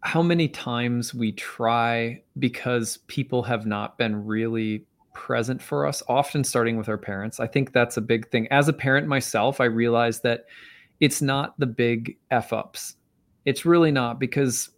how 0.00 0.22
many 0.22 0.48
times 0.48 1.14
we 1.14 1.32
try 1.32 2.22
because 2.38 2.98
people 3.06 3.42
have 3.42 3.64
not 3.64 3.96
been 3.96 4.24
really 4.26 4.84
present 5.14 5.62
for 5.62 5.86
us 5.86 6.02
often 6.08 6.44
starting 6.44 6.76
with 6.76 6.88
our 6.88 6.98
parents. 6.98 7.40
I 7.40 7.46
think 7.46 7.72
that's 7.72 7.96
a 7.96 8.02
big 8.02 8.28
thing. 8.30 8.46
As 8.50 8.68
a 8.68 8.72
parent 8.72 9.06
myself 9.08 9.60
i 9.60 9.64
realize 9.64 10.20
that 10.20 10.44
it's 11.00 11.22
not 11.22 11.58
the 11.58 11.66
big 11.66 12.16
f 12.30 12.52
ups 12.52 12.96
it's 13.44 13.64
really 13.64 13.90
not 13.90 14.18
because 14.18 14.70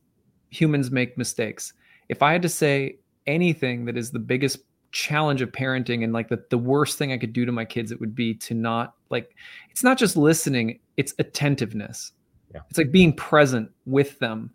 humans 0.50 0.90
make 0.90 1.18
mistakes. 1.18 1.72
If 2.09 2.22
i 2.22 2.31
had 2.31 2.42
to 2.42 2.48
say 2.48 2.98
anything 3.26 3.87
that 3.87 3.96
is 3.96 4.12
the 4.12 4.20
biggest 4.20 4.59
challenge 4.97 5.43
of 5.43 5.53
parenting 5.53 6.05
and 6.05 6.15
like 6.15 6.29
the, 6.29 6.43
the 6.49 6.57
worst 6.57 6.97
thing 6.97 7.13
I 7.13 7.19
could 7.19 7.35
do 7.35 7.45
to 7.45 7.53
my 7.53 7.67
kids, 7.67 7.93
it 7.93 8.01
would 8.01 8.15
be 8.15 8.33
to 8.35 8.55
not 8.55 8.95
like 9.11 9.37
it's 9.71 9.85
not 9.85 9.99
just 9.99 10.17
listening, 10.17 10.81
it's 10.97 11.13
attentiveness. 11.19 12.13
Yeah. 12.55 12.61
It's 12.71 12.79
like 12.79 12.91
being 12.91 13.13
present 13.13 13.71
with 13.85 14.19
them 14.21 14.51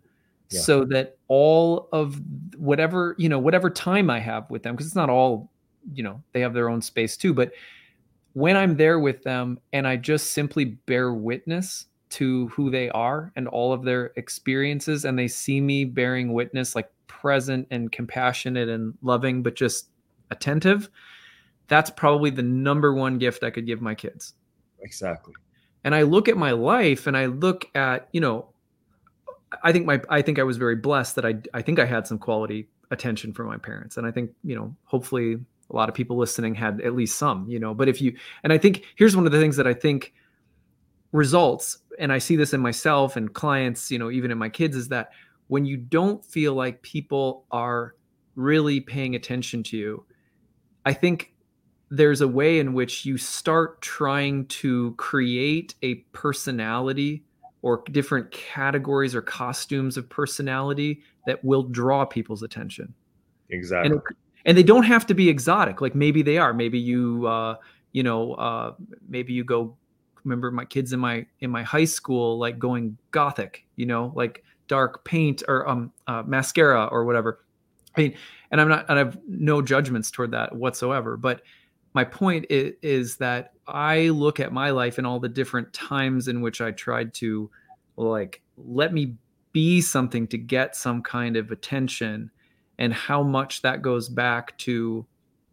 yeah. 0.50 0.60
so 0.60 0.84
that 0.86 1.16
all 1.28 1.88
of 1.92 2.20
whatever, 2.56 3.14
you 3.18 3.28
know, 3.28 3.38
whatever 3.38 3.70
time 3.70 4.10
I 4.10 4.18
have 4.18 4.50
with 4.50 4.64
them, 4.64 4.74
because 4.74 4.86
it's 4.86 4.96
not 4.96 5.08
all, 5.08 5.48
you 5.94 6.02
know, 6.02 6.20
they 6.32 6.40
have 6.40 6.54
their 6.54 6.68
own 6.68 6.82
space 6.82 7.16
too. 7.16 7.32
But 7.32 7.52
when 8.32 8.56
I'm 8.56 8.76
there 8.76 8.98
with 8.98 9.22
them 9.22 9.60
and 9.72 9.86
I 9.86 9.96
just 9.96 10.32
simply 10.32 10.64
bear 10.64 11.14
witness 11.14 11.86
to 12.10 12.48
who 12.48 12.68
they 12.68 12.90
are 12.90 13.30
and 13.36 13.46
all 13.46 13.72
of 13.72 13.84
their 13.84 14.12
experiences, 14.16 15.04
and 15.04 15.16
they 15.16 15.28
see 15.28 15.60
me 15.60 15.84
bearing 15.84 16.32
witness, 16.32 16.74
like 16.74 16.90
present 17.06 17.68
and 17.70 17.92
compassionate 17.92 18.68
and 18.68 18.92
loving, 19.02 19.42
but 19.42 19.54
just 19.54 19.88
attentive, 20.32 20.88
that's 21.68 21.90
probably 21.90 22.30
the 22.30 22.42
number 22.42 22.92
one 22.92 23.18
gift 23.18 23.44
I 23.44 23.50
could 23.50 23.66
give 23.66 23.80
my 23.80 23.94
kids. 23.94 24.34
Exactly. 24.80 25.34
And 25.84 25.94
I 25.94 26.02
look 26.02 26.28
at 26.28 26.36
my 26.36 26.52
life 26.52 27.06
and 27.06 27.16
I 27.16 27.26
look 27.26 27.66
at, 27.74 28.08
you 28.12 28.20
know, 28.20 28.48
I 29.62 29.72
think 29.72 29.86
my 29.86 30.00
I 30.08 30.22
think 30.22 30.38
I 30.38 30.42
was 30.42 30.56
very 30.56 30.76
blessed 30.76 31.16
that 31.16 31.26
I 31.26 31.34
I 31.54 31.62
think 31.62 31.78
I 31.78 31.84
had 31.84 32.06
some 32.06 32.18
quality 32.18 32.68
attention 32.90 33.32
from 33.32 33.46
my 33.46 33.58
parents. 33.58 33.96
And 33.96 34.06
I 34.06 34.10
think, 34.10 34.30
you 34.42 34.54
know, 34.54 34.74
hopefully 34.84 35.38
a 35.70 35.76
lot 35.76 35.88
of 35.88 35.94
people 35.94 36.16
listening 36.16 36.54
had 36.54 36.80
at 36.80 36.94
least 36.94 37.18
some, 37.18 37.48
you 37.48 37.58
know, 37.58 37.74
but 37.74 37.88
if 37.88 38.00
you 38.00 38.16
and 38.44 38.52
I 38.52 38.58
think 38.58 38.84
here's 38.96 39.16
one 39.16 39.26
of 39.26 39.32
the 39.32 39.40
things 39.40 39.56
that 39.56 39.66
I 39.66 39.74
think 39.74 40.14
results 41.12 41.78
and 41.98 42.12
I 42.12 42.18
see 42.18 42.36
this 42.36 42.54
in 42.54 42.60
myself 42.60 43.16
and 43.16 43.32
clients, 43.32 43.90
you 43.90 43.98
know, 43.98 44.10
even 44.10 44.30
in 44.30 44.38
my 44.38 44.48
kids 44.48 44.76
is 44.76 44.88
that 44.88 45.10
when 45.48 45.64
you 45.64 45.76
don't 45.76 46.24
feel 46.24 46.54
like 46.54 46.80
people 46.82 47.44
are 47.50 47.94
really 48.36 48.80
paying 48.80 49.14
attention 49.14 49.62
to 49.64 49.76
you, 49.76 50.04
I 50.84 50.92
think 50.92 51.32
there's 51.90 52.20
a 52.20 52.28
way 52.28 52.58
in 52.58 52.72
which 52.72 53.04
you 53.04 53.18
start 53.18 53.82
trying 53.82 54.46
to 54.46 54.94
create 54.96 55.74
a 55.82 55.96
personality 56.12 57.22
or 57.60 57.84
different 57.90 58.30
categories 58.30 59.14
or 59.14 59.22
costumes 59.22 59.96
of 59.96 60.08
personality 60.08 61.02
that 61.26 61.44
will 61.44 61.62
draw 61.62 62.04
people's 62.04 62.42
attention. 62.42 62.92
Exactly. 63.50 63.92
And, 63.92 64.00
and 64.44 64.58
they 64.58 64.62
don't 64.62 64.84
have 64.84 65.06
to 65.06 65.14
be 65.14 65.28
exotic. 65.28 65.80
Like 65.80 65.94
maybe 65.94 66.22
they 66.22 66.38
are. 66.38 66.52
Maybe 66.52 66.78
you, 66.78 67.26
uh, 67.26 67.56
you 67.92 68.02
know, 68.02 68.34
uh, 68.34 68.74
maybe 69.08 69.32
you 69.32 69.44
go. 69.44 69.76
Remember 70.24 70.50
my 70.52 70.64
kids 70.64 70.92
in 70.92 71.00
my 71.00 71.26
in 71.40 71.50
my 71.50 71.64
high 71.64 71.84
school, 71.84 72.38
like 72.38 72.58
going 72.58 72.96
gothic. 73.10 73.64
You 73.76 73.86
know, 73.86 74.12
like 74.14 74.44
dark 74.68 75.04
paint 75.04 75.42
or 75.48 75.68
um 75.68 75.92
uh, 76.06 76.22
mascara 76.24 76.86
or 76.86 77.04
whatever. 77.04 77.40
I 77.96 78.00
mean, 78.00 78.14
and 78.50 78.60
I'm 78.60 78.68
not, 78.68 78.86
and 78.88 78.98
I 78.98 79.04
have 79.04 79.18
no 79.26 79.62
judgments 79.62 80.10
toward 80.10 80.30
that 80.32 80.54
whatsoever. 80.54 81.16
But 81.16 81.42
my 81.94 82.04
point 82.04 82.46
is, 82.50 82.74
is, 82.82 83.16
that 83.18 83.52
I 83.66 84.08
look 84.08 84.40
at 84.40 84.52
my 84.52 84.70
life 84.70 84.98
and 84.98 85.06
all 85.06 85.20
the 85.20 85.28
different 85.28 85.72
times 85.72 86.28
in 86.28 86.40
which 86.40 86.60
I 86.60 86.70
tried 86.70 87.14
to 87.14 87.50
like 87.96 88.42
let 88.56 88.92
me 88.92 89.14
be 89.52 89.80
something 89.80 90.26
to 90.28 90.38
get 90.38 90.74
some 90.74 91.02
kind 91.02 91.36
of 91.36 91.50
attention 91.50 92.30
and 92.78 92.92
how 92.92 93.22
much 93.22 93.62
that 93.62 93.82
goes 93.82 94.08
back 94.08 94.56
to 94.58 95.06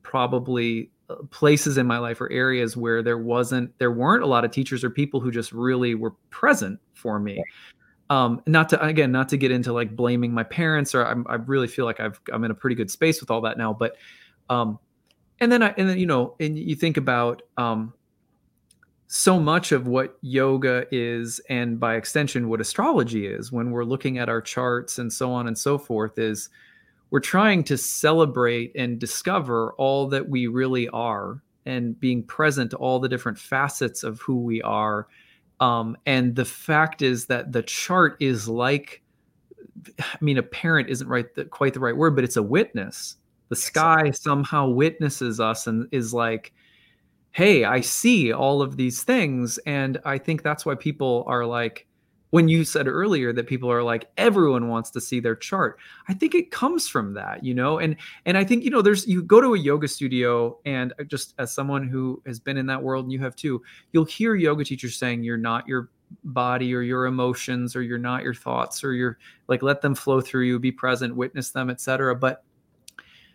probably 0.03 0.89
uh, 1.09 1.15
places 1.31 1.77
in 1.77 1.85
my 1.85 1.97
life 1.97 2.21
or 2.21 2.31
areas 2.31 2.77
where 2.77 3.03
there 3.03 3.17
wasn't 3.17 3.77
there 3.77 3.91
weren't 3.91 4.23
a 4.23 4.27
lot 4.27 4.45
of 4.45 4.51
teachers 4.51 4.83
or 4.83 4.89
people 4.89 5.19
who 5.19 5.31
just 5.31 5.51
really 5.51 5.95
were 5.95 6.11
present 6.29 6.79
for 6.93 7.19
me 7.19 7.43
um 8.09 8.41
not 8.47 8.69
to 8.69 8.83
again 8.83 9.11
not 9.11 9.29
to 9.29 9.37
get 9.37 9.51
into 9.51 9.71
like 9.71 9.95
blaming 9.95 10.33
my 10.33 10.43
parents 10.43 10.95
or 10.95 11.05
I'm, 11.05 11.25
i 11.29 11.35
really 11.35 11.67
feel 11.67 11.85
like 11.85 11.99
i've 11.99 12.19
i'm 12.33 12.43
in 12.43 12.51
a 12.51 12.55
pretty 12.55 12.75
good 12.75 12.89
space 12.89 13.21
with 13.21 13.29
all 13.29 13.41
that 13.41 13.57
now 13.57 13.73
but 13.73 13.95
um 14.49 14.79
and 15.39 15.51
then 15.51 15.63
I, 15.63 15.73
and 15.77 15.89
then 15.89 15.97
you 15.97 16.05
know, 16.05 16.35
and 16.39 16.57
you 16.57 16.75
think 16.75 16.97
about 16.97 17.41
um, 17.57 17.93
so 19.07 19.39
much 19.39 19.71
of 19.71 19.87
what 19.87 20.17
yoga 20.21 20.85
is, 20.91 21.39
and 21.49 21.79
by 21.79 21.95
extension, 21.95 22.49
what 22.49 22.61
astrology 22.61 23.25
is, 23.25 23.51
when 23.51 23.71
we're 23.71 23.85
looking 23.85 24.17
at 24.17 24.29
our 24.29 24.41
charts 24.41 24.99
and 24.99 25.11
so 25.11 25.31
on 25.31 25.47
and 25.47 25.57
so 25.57 25.77
forth, 25.77 26.19
is 26.19 26.49
we're 27.09 27.19
trying 27.19 27.63
to 27.63 27.77
celebrate 27.77 28.71
and 28.75 28.99
discover 28.99 29.73
all 29.73 30.07
that 30.09 30.29
we 30.29 30.47
really 30.47 30.89
are, 30.89 31.41
and 31.65 31.99
being 31.99 32.23
present 32.23 32.71
to 32.71 32.77
all 32.77 32.99
the 32.99 33.09
different 33.09 33.37
facets 33.37 34.03
of 34.03 34.19
who 34.21 34.41
we 34.41 34.61
are. 34.61 35.07
Um, 35.59 35.97
and 36.05 36.35
the 36.35 36.45
fact 36.45 37.01
is 37.01 37.25
that 37.25 37.51
the 37.51 37.63
chart 37.63 38.17
is 38.19 38.47
like, 38.47 39.01
I 39.99 40.17
mean, 40.21 40.37
a 40.37 40.43
parent 40.43 40.89
isn't 40.89 41.07
right 41.07 41.33
the, 41.35 41.45
quite 41.45 41.73
the 41.73 41.79
right 41.79 41.95
word, 41.95 42.15
but 42.15 42.23
it's 42.23 42.37
a 42.37 42.43
witness. 42.43 43.17
The 43.49 43.55
sky 43.55 44.11
somehow 44.11 44.69
witnesses 44.69 45.39
us 45.39 45.67
and 45.67 45.87
is 45.91 46.13
like 46.13 46.53
hey 47.31 47.63
i 47.63 47.79
see 47.79 48.33
all 48.33 48.61
of 48.61 48.77
these 48.77 49.03
things. 49.03 49.57
And 49.65 49.99
i 50.05 50.17
think 50.17 50.43
that's 50.43 50.65
why 50.65 50.75
people 50.75 51.23
are 51.27 51.45
like 51.45 51.87
when 52.31 52.47
you 52.47 52.63
said 52.63 52.87
earlier 52.87 53.33
that 53.33 53.47
people 53.47 53.71
are 53.71 53.83
like 53.83 54.09
everyone 54.17 54.67
wants 54.67 54.91
to 54.91 55.01
see 55.01 55.19
their 55.19 55.35
chart. 55.35 55.79
I 56.07 56.13
think 56.13 56.35
it 56.35 56.51
comes 56.51 56.87
from 56.87 57.13
that 57.13 57.43
you 57.43 57.53
know? 57.53 57.79
And 57.79 57.95
and 58.25 58.37
i 58.37 58.43
think 58.43 58.63
you 58.63 58.69
know 58.69 58.81
there's 58.81 59.07
you 59.07 59.21
go 59.21 59.41
to 59.41 59.53
a 59.53 59.57
yoga 59.57 59.87
studio 59.87 60.57
and 60.65 60.93
uh, 60.99 61.03
just 61.03 61.33
as 61.37 61.53
someone 61.53 61.87
who 61.87 62.21
has 62.25 62.39
been 62.39 62.57
in 62.57 62.65
that 62.67 62.81
world 62.81 63.05
and 63.05 63.11
you 63.11 63.19
have 63.19 63.35
too 63.35 63.61
you'll 63.91 64.05
hear 64.05 64.35
yoga 64.35 64.63
teachers 64.63 64.95
saying 64.95 65.23
you're 65.23 65.37
not 65.37 65.67
your 65.67 65.89
body 66.23 66.73
or 66.73 66.81
your 66.81 67.05
emotions 67.05 67.75
or 67.75 67.81
you're 67.81 67.97
not 67.97 68.23
your 68.23 68.33
thoughts 68.33 68.83
or 68.83 68.93
you're 68.93 69.17
like 69.47 69.61
let 69.61 69.81
them 69.81 69.93
flow 69.93 70.21
through 70.21 70.45
you 70.45 70.59
be 70.59 70.71
present 70.71 71.15
witness 71.15 71.51
them 71.51 71.69
etc 71.69 72.15
but 72.15 72.43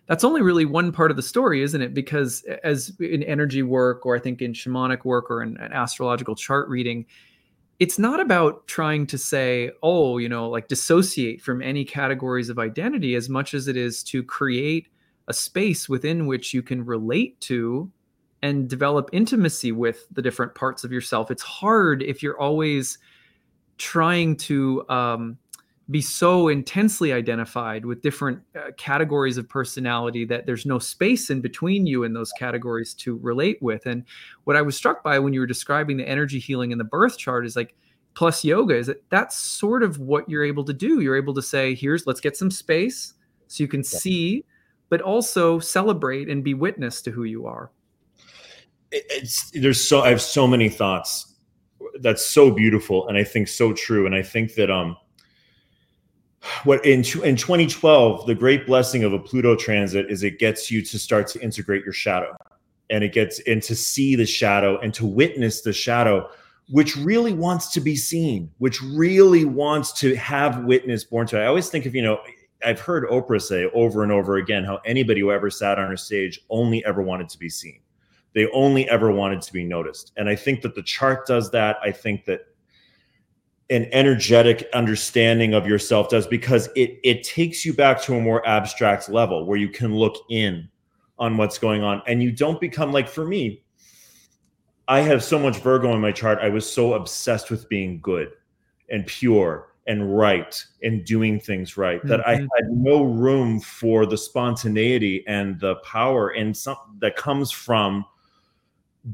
that's 0.06 0.24
only 0.24 0.42
really 0.42 0.66
one 0.66 0.92
part 0.92 1.10
of 1.10 1.16
the 1.16 1.22
story, 1.22 1.62
isn't 1.62 1.80
it? 1.80 1.94
Because 1.94 2.44
as 2.62 2.92
in 3.00 3.22
energy 3.22 3.62
work, 3.62 4.04
or 4.04 4.14
I 4.14 4.18
think 4.18 4.42
in 4.42 4.52
shamanic 4.52 5.06
work, 5.06 5.30
or 5.30 5.42
in 5.42 5.56
an 5.56 5.72
astrological 5.72 6.34
chart 6.34 6.68
reading, 6.68 7.06
it's 7.80 7.98
not 7.98 8.20
about 8.20 8.66
trying 8.66 9.06
to 9.08 9.18
say, 9.18 9.70
oh, 9.82 10.18
you 10.18 10.28
know, 10.28 10.48
like 10.48 10.68
dissociate 10.68 11.42
from 11.42 11.60
any 11.60 11.84
categories 11.84 12.48
of 12.48 12.58
identity 12.58 13.14
as 13.14 13.28
much 13.28 13.54
as 13.54 13.68
it 13.68 13.76
is 13.76 14.02
to 14.04 14.22
create 14.22 14.88
a 15.28 15.34
space 15.34 15.88
within 15.88 16.26
which 16.26 16.54
you 16.54 16.62
can 16.62 16.84
relate 16.84 17.40
to 17.40 17.90
and 18.42 18.68
develop 18.68 19.08
intimacy 19.12 19.72
with 19.72 20.06
the 20.12 20.22
different 20.22 20.54
parts 20.54 20.84
of 20.84 20.92
yourself. 20.92 21.30
It's 21.30 21.42
hard 21.42 22.02
if 22.02 22.22
you're 22.22 22.38
always 22.38 22.98
trying 23.78 24.36
to 24.36 24.88
um, 24.88 25.38
be 25.90 26.00
so 26.00 26.48
intensely 26.48 27.12
identified 27.12 27.84
with 27.84 28.00
different 28.00 28.40
uh, 28.56 28.70
categories 28.78 29.36
of 29.36 29.48
personality 29.48 30.24
that 30.24 30.46
there's 30.46 30.64
no 30.64 30.78
space 30.78 31.28
in 31.28 31.42
between 31.42 31.86
you 31.86 32.04
and 32.04 32.16
those 32.16 32.32
categories 32.32 32.94
to 32.94 33.18
relate 33.18 33.60
with. 33.60 33.84
And 33.84 34.04
what 34.44 34.56
I 34.56 34.62
was 34.62 34.76
struck 34.76 35.02
by 35.02 35.18
when 35.18 35.34
you 35.34 35.40
were 35.40 35.46
describing 35.46 35.98
the 35.98 36.08
energy 36.08 36.38
healing 36.38 36.70
in 36.70 36.78
the 36.78 36.84
birth 36.84 37.18
chart 37.18 37.44
is 37.44 37.54
like 37.54 37.74
plus 38.14 38.44
yoga 38.44 38.74
is 38.76 38.86
that 38.86 39.02
that's 39.10 39.36
sort 39.36 39.82
of 39.82 39.98
what 39.98 40.28
you're 40.28 40.44
able 40.44 40.64
to 40.64 40.72
do. 40.72 41.00
You're 41.00 41.16
able 41.16 41.34
to 41.34 41.42
say, 41.42 41.74
here's 41.74 42.06
let's 42.06 42.20
get 42.20 42.36
some 42.36 42.50
space 42.50 43.12
so 43.48 43.62
you 43.62 43.68
can 43.68 43.80
yeah. 43.80 43.98
see, 43.98 44.44
but 44.88 45.02
also 45.02 45.58
celebrate 45.58 46.30
and 46.30 46.42
be 46.42 46.54
witness 46.54 47.02
to 47.02 47.10
who 47.10 47.24
you 47.24 47.46
are. 47.46 47.70
It's 48.90 49.50
there's 49.50 49.86
so 49.86 50.00
I 50.00 50.08
have 50.08 50.22
so 50.22 50.46
many 50.46 50.70
thoughts. 50.70 51.34
That's 52.00 52.24
so 52.24 52.50
beautiful 52.50 53.06
and 53.08 53.18
I 53.18 53.24
think 53.24 53.48
so 53.48 53.74
true. 53.74 54.06
And 54.06 54.14
I 54.14 54.22
think 54.22 54.54
that 54.54 54.70
um 54.70 54.96
what 56.64 56.84
in 56.84 57.00
in 57.24 57.36
2012 57.36 58.26
the 58.26 58.34
great 58.34 58.66
blessing 58.66 59.04
of 59.04 59.12
a 59.12 59.18
pluto 59.18 59.56
transit 59.56 60.10
is 60.10 60.22
it 60.22 60.38
gets 60.38 60.70
you 60.70 60.82
to 60.82 60.98
start 60.98 61.26
to 61.28 61.40
integrate 61.40 61.84
your 61.84 61.92
shadow. 61.92 62.34
And 62.90 63.02
it 63.02 63.12
gets 63.12 63.40
and 63.46 63.62
to 63.62 63.74
see 63.74 64.14
the 64.14 64.26
shadow 64.26 64.78
and 64.80 64.92
to 64.94 65.06
witness 65.06 65.62
the 65.62 65.72
shadow 65.72 66.28
which 66.70 66.96
really 66.96 67.32
wants 67.32 67.70
to 67.72 67.80
be 67.80 67.96
seen 67.96 68.50
which 68.58 68.80
really 68.82 69.44
wants 69.44 69.92
to 70.00 70.14
have 70.16 70.64
witness 70.64 71.04
borne 71.04 71.26
to 71.26 71.38
it. 71.38 71.42
i 71.42 71.46
always 71.46 71.68
think 71.68 71.86
of 71.86 71.94
you 71.94 72.02
know 72.02 72.18
i've 72.64 72.80
heard 72.80 73.08
oprah 73.08 73.40
say 73.40 73.66
over 73.74 74.02
and 74.02 74.10
over 74.10 74.36
again 74.36 74.64
how 74.64 74.80
anybody 74.84 75.20
who 75.20 75.30
ever 75.30 75.50
sat 75.50 75.78
on 75.78 75.88
her 75.88 75.96
stage 75.96 76.40
only 76.50 76.84
ever 76.84 77.02
wanted 77.02 77.28
to 77.28 77.38
be 77.38 77.48
seen. 77.48 77.80
They 78.34 78.48
only 78.50 78.88
ever 78.88 79.12
wanted 79.12 79.42
to 79.42 79.52
be 79.52 79.64
noticed. 79.64 80.12
And 80.16 80.28
i 80.28 80.36
think 80.36 80.62
that 80.62 80.74
the 80.74 80.82
chart 80.82 81.26
does 81.26 81.50
that. 81.52 81.76
I 81.82 81.90
think 81.90 82.24
that 82.26 82.53
an 83.70 83.86
energetic 83.92 84.68
understanding 84.74 85.54
of 85.54 85.66
yourself 85.66 86.08
does 86.10 86.26
because 86.26 86.68
it 86.76 86.98
it 87.02 87.22
takes 87.22 87.64
you 87.64 87.72
back 87.72 88.00
to 88.02 88.14
a 88.14 88.20
more 88.20 88.46
abstract 88.46 89.08
level 89.08 89.46
where 89.46 89.58
you 89.58 89.68
can 89.68 89.94
look 89.94 90.16
in 90.28 90.68
on 91.18 91.36
what's 91.36 91.58
going 91.58 91.82
on 91.82 92.02
and 92.06 92.22
you 92.22 92.30
don't 92.30 92.60
become 92.60 92.92
like 92.92 93.08
for 93.08 93.24
me 93.24 93.62
I 94.86 95.00
have 95.00 95.24
so 95.24 95.38
much 95.38 95.56
Virgo 95.58 95.94
in 95.94 96.00
my 96.00 96.12
chart 96.12 96.40
I 96.42 96.50
was 96.50 96.70
so 96.70 96.92
obsessed 96.92 97.50
with 97.50 97.68
being 97.68 98.00
good 98.00 98.32
and 98.90 99.06
pure 99.06 99.68
and 99.86 100.16
right 100.16 100.62
and 100.82 101.04
doing 101.04 101.40
things 101.40 101.78
right 101.78 102.00
mm-hmm. 102.00 102.08
that 102.08 102.26
I 102.26 102.34
mm-hmm. 102.34 102.46
had 102.56 102.70
no 102.70 103.02
room 103.02 103.60
for 103.60 104.04
the 104.04 104.18
spontaneity 104.18 105.24
and 105.26 105.58
the 105.58 105.76
power 105.76 106.30
and 106.30 106.54
some 106.54 106.76
that 107.00 107.16
comes 107.16 107.50
from 107.50 108.04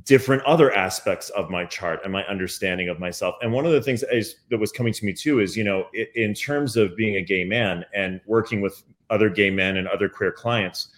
different 0.05 0.42
other 0.44 0.72
aspects 0.72 1.31
of 1.31 1.50
my 1.50 1.64
chart 1.64 2.00
and 2.05 2.12
my 2.12 2.24
understanding 2.26 2.88
of 2.88 3.00
myself. 3.00 3.35
And 3.42 3.53
one 3.53 3.66
of 3.66 3.72
the 3.72 3.83
things 3.83 4.03
that, 4.03 4.16
is, 4.16 4.37
that 4.48 4.59
was 4.59 4.70
coming 4.70 4.92
to 4.92 5.05
me 5.05 5.12
too 5.12 5.40
is, 5.40 5.57
you 5.57 5.64
know, 5.64 5.88
in 6.14 6.33
terms 6.33 6.76
of 6.76 6.96
being 6.96 7.16
a 7.16 7.22
gay 7.22 7.44
man 7.44 7.85
and 7.92 8.20
working 8.26 8.61
with 8.61 8.83
other 9.11 9.29
gay 9.29 9.50
men 9.50 9.76
and 9.76 9.88
other 9.88 10.09
queer 10.09 10.31
clients, 10.31 10.88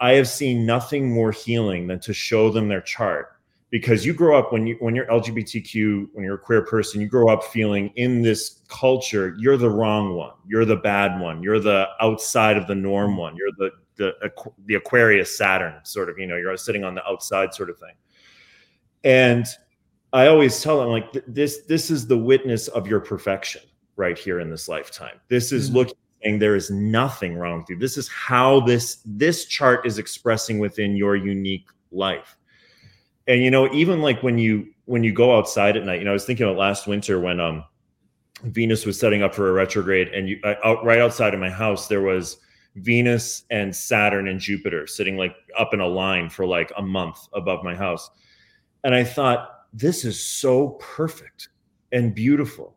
I 0.00 0.14
have 0.14 0.26
seen 0.26 0.66
nothing 0.66 1.12
more 1.12 1.30
healing 1.30 1.86
than 1.86 2.00
to 2.00 2.12
show 2.12 2.50
them 2.50 2.68
their 2.68 2.80
chart. 2.80 3.28
Because 3.70 4.04
you 4.04 4.12
grow 4.12 4.38
up 4.38 4.52
when 4.52 4.66
you 4.66 4.76
when 4.80 4.94
you're 4.94 5.06
LGBTQ 5.06 6.08
when 6.12 6.24
you're 6.24 6.34
a 6.34 6.38
queer 6.38 6.60
person 6.60 7.00
you 7.00 7.06
grow 7.06 7.30
up 7.30 7.42
feeling 7.42 7.90
in 7.96 8.20
this 8.20 8.60
culture 8.68 9.34
you're 9.38 9.56
the 9.56 9.70
wrong 9.70 10.14
one. 10.14 10.34
You're 10.46 10.66
the 10.66 10.76
bad 10.76 11.18
one. 11.18 11.42
You're 11.42 11.58
the 11.58 11.88
outside 11.98 12.58
of 12.58 12.66
the 12.66 12.74
norm 12.74 13.16
one. 13.16 13.34
You're 13.34 13.52
the 13.56 13.70
the 13.96 14.30
the 14.66 14.74
Aquarius 14.74 15.38
Saturn 15.38 15.74
sort 15.84 16.10
of 16.10 16.18
you 16.18 16.26
know 16.26 16.36
you're 16.36 16.54
sitting 16.58 16.84
on 16.84 16.94
the 16.94 17.06
outside 17.06 17.54
sort 17.54 17.70
of 17.70 17.78
thing 17.78 17.94
and 19.04 19.46
I 20.12 20.26
always 20.26 20.62
tell 20.62 20.78
them 20.80 20.88
like 20.88 21.12
this 21.26 21.62
this 21.68 21.90
is 21.90 22.06
the 22.06 22.18
witness 22.18 22.68
of 22.68 22.86
your 22.86 23.00
perfection 23.00 23.62
right 23.96 24.18
here 24.18 24.40
in 24.40 24.50
this 24.50 24.68
lifetime. 24.68 25.20
This 25.28 25.52
is 25.52 25.68
mm-hmm. 25.68 25.78
looking 25.78 25.96
saying 26.22 26.38
there 26.38 26.56
is 26.56 26.70
nothing 26.70 27.36
wrong 27.36 27.58
with 27.58 27.70
you. 27.70 27.78
This 27.78 27.96
is 27.96 28.08
how 28.08 28.60
this 28.60 28.98
this 29.04 29.46
chart 29.46 29.86
is 29.86 29.98
expressing 29.98 30.58
within 30.58 30.96
your 30.96 31.16
unique 31.16 31.66
life. 31.90 32.36
And 33.26 33.42
you 33.42 33.50
know, 33.50 33.72
even 33.72 34.02
like 34.02 34.22
when 34.22 34.38
you 34.38 34.68
when 34.86 35.04
you 35.04 35.12
go 35.12 35.36
outside 35.36 35.76
at 35.76 35.84
night, 35.84 36.00
you 36.00 36.04
know, 36.04 36.10
I 36.10 36.14
was 36.14 36.24
thinking 36.24 36.46
about 36.46 36.58
last 36.58 36.86
winter 36.86 37.20
when 37.20 37.40
um 37.40 37.64
Venus 38.44 38.84
was 38.84 38.98
setting 38.98 39.22
up 39.22 39.34
for 39.34 39.48
a 39.48 39.52
retrograde, 39.52 40.08
and 40.08 40.28
you 40.28 40.40
out 40.64 40.84
right 40.84 40.98
outside 40.98 41.34
of 41.34 41.40
my 41.40 41.50
house 41.50 41.88
there 41.88 42.02
was 42.02 42.38
Venus 42.76 43.44
and 43.50 43.74
Saturn 43.74 44.28
and 44.28 44.40
Jupiter 44.40 44.86
sitting 44.86 45.16
like 45.16 45.36
up 45.58 45.74
in 45.74 45.80
a 45.80 45.86
line 45.86 46.28
for 46.28 46.46
like 46.46 46.72
a 46.76 46.82
month 46.82 47.28
above 47.34 47.62
my 47.62 47.74
house. 47.74 48.10
And 48.84 48.94
I 48.94 49.04
thought, 49.04 49.66
this 49.72 50.04
is 50.04 50.22
so 50.22 50.70
perfect 50.80 51.48
and 51.92 52.14
beautiful. 52.14 52.76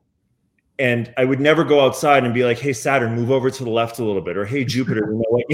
and 0.77 1.13
I 1.17 1.23
would 1.23 1.39
never 1.39 1.63
go 1.63 1.79
outside 1.79 2.25
and 2.25 2.33
be 2.33 2.43
like, 2.43 2.59
"Hey 2.59 2.73
Saturn, 2.73 3.15
move 3.15 3.31
over 3.31 3.49
to 3.49 3.63
the 3.63 3.69
left 3.69 3.99
a 3.99 4.03
little 4.03 4.21
bit," 4.21 4.35
or 4.37 4.45
"Hey 4.45 4.65
Jupiter, 4.73 5.07
you 5.09 5.15
know 5.15 5.23
what, 5.29 5.45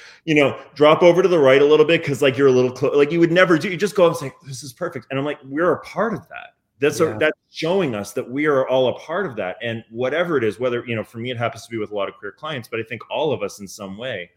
you 0.24 0.34
know, 0.34 0.58
drop 0.74 1.02
over 1.02 1.22
to 1.22 1.28
the 1.28 1.38
right 1.38 1.62
a 1.62 1.64
little 1.64 1.86
bit 1.86 2.02
because 2.02 2.20
like 2.20 2.36
you're 2.36 2.48
a 2.48 2.52
little 2.52 2.72
close." 2.72 2.94
Like 2.94 3.10
you 3.10 3.20
would 3.20 3.32
never 3.32 3.58
do. 3.58 3.70
You 3.70 3.76
just 3.76 3.94
go 3.94 4.06
and 4.06 4.16
say, 4.16 4.32
"This 4.46 4.62
is 4.62 4.72
perfect," 4.72 5.06
and 5.10 5.18
I'm 5.18 5.24
like, 5.24 5.38
"We're 5.44 5.72
a 5.72 5.80
part 5.80 6.12
of 6.14 6.28
that." 6.28 6.54
That's 6.78 7.00
yeah. 7.00 7.16
a, 7.16 7.18
that's 7.18 7.38
showing 7.50 7.94
us 7.94 8.12
that 8.12 8.30
we 8.30 8.44
are 8.46 8.68
all 8.68 8.88
a 8.88 8.98
part 8.98 9.24
of 9.24 9.36
that, 9.36 9.56
and 9.62 9.82
whatever 9.90 10.36
it 10.36 10.44
is, 10.44 10.60
whether 10.60 10.84
you 10.86 10.94
know, 10.94 11.04
for 11.04 11.18
me, 11.18 11.30
it 11.30 11.38
happens 11.38 11.64
to 11.64 11.70
be 11.70 11.78
with 11.78 11.90
a 11.90 11.94
lot 11.94 12.08
of 12.08 12.16
queer 12.16 12.32
clients, 12.32 12.68
but 12.68 12.78
I 12.78 12.82
think 12.82 13.00
all 13.10 13.32
of 13.32 13.42
us 13.42 13.60
in 13.60 13.68
some 13.68 13.96
way 13.96 14.30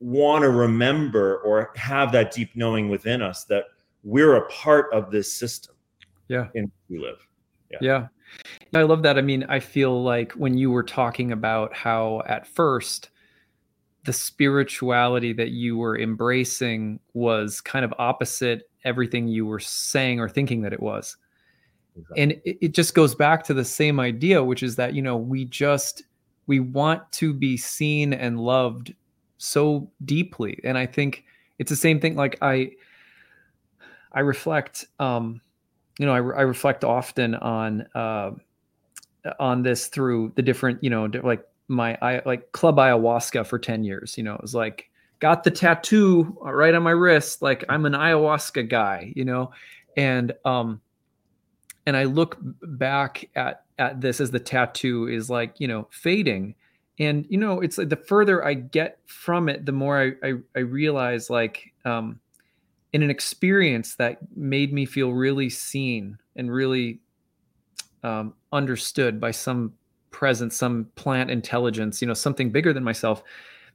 want 0.00 0.42
to 0.42 0.50
remember 0.50 1.38
or 1.38 1.72
have 1.76 2.12
that 2.12 2.30
deep 2.32 2.50
knowing 2.54 2.90
within 2.90 3.22
us 3.22 3.44
that 3.44 3.64
we're 4.04 4.36
a 4.36 4.48
part 4.48 4.92
of 4.92 5.10
this 5.10 5.32
system. 5.32 5.74
Yeah, 6.28 6.48
in 6.54 6.70
we 6.88 6.98
live. 6.98 7.26
Yeah. 7.70 7.78
yeah. 7.80 8.06
I 8.74 8.82
love 8.82 9.02
that. 9.02 9.18
I 9.18 9.22
mean, 9.22 9.44
I 9.48 9.60
feel 9.60 10.02
like 10.02 10.32
when 10.32 10.56
you 10.56 10.70
were 10.70 10.82
talking 10.82 11.32
about 11.32 11.74
how 11.74 12.22
at 12.26 12.46
first 12.46 13.10
the 14.04 14.12
spirituality 14.12 15.32
that 15.32 15.50
you 15.50 15.76
were 15.76 15.98
embracing 15.98 17.00
was 17.14 17.60
kind 17.60 17.84
of 17.84 17.94
opposite 17.98 18.68
everything 18.84 19.28
you 19.28 19.46
were 19.46 19.60
saying 19.60 20.20
or 20.20 20.28
thinking 20.28 20.62
that 20.62 20.72
it 20.72 20.82
was. 20.82 21.16
Exactly. 21.96 22.22
And 22.22 22.32
it, 22.44 22.58
it 22.66 22.74
just 22.74 22.94
goes 22.94 23.14
back 23.14 23.44
to 23.44 23.54
the 23.54 23.64
same 23.64 23.98
idea, 23.98 24.42
which 24.42 24.62
is 24.62 24.76
that, 24.76 24.94
you 24.94 25.02
know, 25.02 25.16
we 25.16 25.46
just, 25.46 26.04
we 26.46 26.60
want 26.60 27.10
to 27.12 27.32
be 27.32 27.56
seen 27.56 28.12
and 28.12 28.38
loved 28.40 28.94
so 29.38 29.90
deeply. 30.04 30.60
And 30.64 30.76
I 30.76 30.86
think 30.86 31.24
it's 31.58 31.70
the 31.70 31.76
same 31.76 32.00
thing. 32.00 32.14
Like 32.14 32.36
I, 32.42 32.72
I 34.14 34.20
reflect, 34.20 34.86
um, 34.98 35.40
you 35.98 36.06
know, 36.06 36.12
I, 36.12 36.18
I 36.18 36.42
reflect 36.42 36.84
often 36.84 37.34
on 37.34 37.82
uh, 37.94 38.32
on 39.38 39.62
this 39.62 39.88
through 39.88 40.32
the 40.36 40.42
different, 40.42 40.82
you 40.82 40.90
know, 40.90 41.08
like 41.22 41.44
my 41.68 41.96
I 42.00 42.22
like 42.24 42.52
club 42.52 42.76
ayahuasca 42.76 43.46
for 43.46 43.58
10 43.58 43.84
years. 43.84 44.16
You 44.16 44.24
know, 44.24 44.34
it 44.34 44.42
was 44.42 44.54
like 44.54 44.90
got 45.20 45.44
the 45.44 45.50
tattoo 45.50 46.36
right 46.42 46.74
on 46.74 46.82
my 46.82 46.90
wrist, 46.90 47.42
like 47.42 47.64
I'm 47.68 47.86
an 47.86 47.92
ayahuasca 47.92 48.68
guy, 48.68 49.12
you 49.16 49.24
know, 49.24 49.50
and 49.96 50.32
um 50.44 50.80
and 51.86 51.96
I 51.96 52.04
look 52.04 52.38
back 52.62 53.28
at 53.34 53.64
at 53.78 54.00
this 54.00 54.20
as 54.20 54.30
the 54.30 54.40
tattoo 54.40 55.08
is 55.08 55.28
like, 55.28 55.58
you 55.58 55.68
know, 55.68 55.88
fading. 55.90 56.54
And 56.98 57.26
you 57.28 57.38
know, 57.38 57.60
it's 57.60 57.78
like 57.78 57.88
the 57.88 57.96
further 57.96 58.44
I 58.44 58.54
get 58.54 58.98
from 59.06 59.48
it, 59.48 59.66
the 59.66 59.72
more 59.72 60.00
I 60.00 60.12
I, 60.26 60.34
I 60.54 60.60
realize 60.60 61.30
like 61.30 61.72
um 61.84 62.20
in 62.94 63.02
an 63.02 63.10
experience 63.10 63.96
that 63.96 64.18
made 64.36 64.72
me 64.72 64.86
feel 64.86 65.12
really 65.12 65.50
seen 65.50 66.16
and 66.36 66.50
really 66.50 67.00
um, 68.04 68.32
understood 68.52 69.20
by 69.20 69.32
some 69.32 69.74
presence, 70.12 70.56
some 70.56 70.86
plant 70.94 71.28
intelligence, 71.28 72.00
you 72.00 72.06
know, 72.06 72.14
something 72.14 72.50
bigger 72.50 72.72
than 72.72 72.84
myself. 72.84 73.24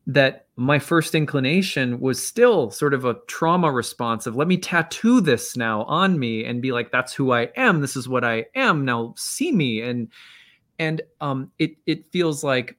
That 0.07 0.47
my 0.55 0.79
first 0.79 1.13
inclination 1.13 1.99
was 1.99 2.25
still 2.25 2.71
sort 2.71 2.93
of 2.93 3.03
a 3.03 3.17
trauma 3.27 3.69
response 3.69 4.25
of 4.25 4.37
let 4.37 4.47
me 4.47 4.57
tattoo 4.57 5.19
this 5.19 5.57
now 5.57 5.83
on 5.83 6.17
me 6.17 6.45
and 6.45 6.61
be 6.61 6.71
like, 6.71 6.89
that's 6.89 7.13
who 7.13 7.33
I 7.33 7.49
am. 7.57 7.81
This 7.81 7.97
is 7.97 8.07
what 8.07 8.23
I 8.23 8.45
am. 8.55 8.85
Now 8.85 9.13
see 9.17 9.51
me. 9.51 9.81
And 9.81 10.07
and 10.79 11.01
um, 11.19 11.51
it 11.59 11.75
it 11.85 12.09
feels 12.11 12.41
like 12.41 12.77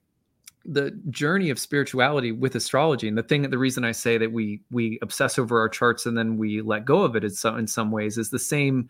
the 0.73 0.91
journey 1.11 1.51
of 1.51 1.59
spirituality 1.59 2.31
with 2.31 2.55
astrology 2.55 3.09
and 3.09 3.19
the 3.19 3.23
thing 3.23 3.43
the 3.43 3.59
reason 3.59 3.85
i 3.85 3.91
say 3.91 4.17
that 4.17 4.31
we 4.31 4.61
we 4.71 4.99
obsess 5.03 5.39
over 5.39 5.59
our 5.59 5.69
charts 5.69 6.07
and 6.07 6.17
then 6.17 6.37
we 6.37 6.63
let 6.63 6.85
go 6.85 7.03
of 7.03 7.17
it 7.17 7.25
in 7.25 7.31
some, 7.31 7.59
in 7.59 7.67
some 7.67 7.91
ways 7.91 8.17
is 8.17 8.31
the 8.31 8.39
same 8.39 8.89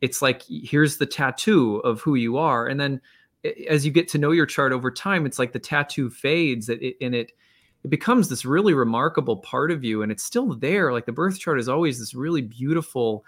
it's 0.00 0.22
like 0.22 0.42
here's 0.48 0.98
the 0.98 1.06
tattoo 1.06 1.76
of 1.78 2.00
who 2.00 2.14
you 2.14 2.36
are. 2.36 2.66
And 2.66 2.78
then 2.78 3.00
as 3.68 3.86
you 3.86 3.92
get 3.92 4.08
to 4.08 4.18
know 4.18 4.32
your 4.32 4.46
chart 4.46 4.72
over 4.72 4.90
time 4.90 5.26
it's 5.26 5.38
like 5.38 5.52
the 5.52 5.58
tattoo 5.58 6.10
fades 6.10 6.68
and 6.68 6.82
it, 6.82 6.96
and 7.00 7.14
it 7.14 7.32
it 7.84 7.88
becomes 7.88 8.28
this 8.28 8.44
really 8.44 8.74
remarkable 8.74 9.36
part 9.36 9.70
of 9.70 9.84
you 9.84 10.02
and 10.02 10.10
it's 10.10 10.24
still 10.24 10.54
there. 10.54 10.92
Like 10.92 11.06
the 11.06 11.12
birth 11.12 11.38
chart 11.38 11.60
is 11.60 11.68
always 11.68 11.98
this 11.98 12.14
really 12.14 12.42
beautiful 12.42 13.24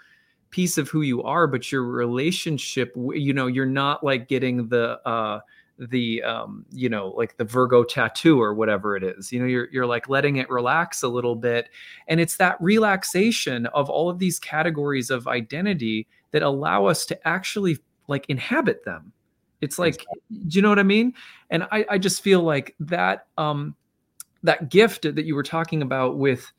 piece 0.49 0.77
of 0.77 0.89
who 0.89 1.01
you 1.01 1.21
are 1.21 1.45
but 1.45 1.71
your 1.71 1.83
relationship 1.83 2.91
you 3.13 3.31
know 3.31 3.45
you're 3.45 3.67
not 3.67 4.03
like 4.03 4.27
getting 4.27 4.67
the 4.69 4.99
uh 5.07 5.39
the 5.79 6.21
um 6.23 6.65
you 6.71 6.89
know 6.89 7.13
like 7.15 7.37
the 7.37 7.43
virgo 7.45 7.83
tattoo 7.83 8.41
or 8.41 8.53
whatever 8.53 8.95
it 8.95 9.03
is. 9.03 9.31
You 9.31 9.39
know 9.39 9.45
you're 9.45 9.69
you're 9.71 9.85
like 9.85 10.09
letting 10.09 10.35
it 10.37 10.49
relax 10.49 11.03
a 11.03 11.07
little 11.07 11.35
bit. 11.35 11.69
And 12.07 12.19
it's 12.19 12.37
that 12.37 12.61
relaxation 12.61 13.65
of 13.67 13.89
all 13.89 14.09
of 14.09 14.19
these 14.19 14.39
categories 14.39 15.09
of 15.09 15.27
identity 15.27 16.07
that 16.31 16.43
allow 16.43 16.85
us 16.85 17.05
to 17.07 17.27
actually 17.27 17.77
like 18.07 18.25
inhabit 18.29 18.83
them. 18.83 19.13
It's 19.61 19.79
like 19.79 20.05
do 20.29 20.57
you 20.57 20.61
know 20.61 20.69
what 20.69 20.79
i 20.79 20.83
mean? 20.83 21.13
And 21.49 21.63
i 21.71 21.85
i 21.89 21.97
just 21.97 22.21
feel 22.21 22.41
like 22.41 22.75
that 22.79 23.27
um 23.37 23.75
that 24.43 24.69
gift 24.69 25.03
that 25.03 25.25
you 25.25 25.35
were 25.35 25.43
talking 25.43 25.81
about 25.81 26.17
with 26.17 26.51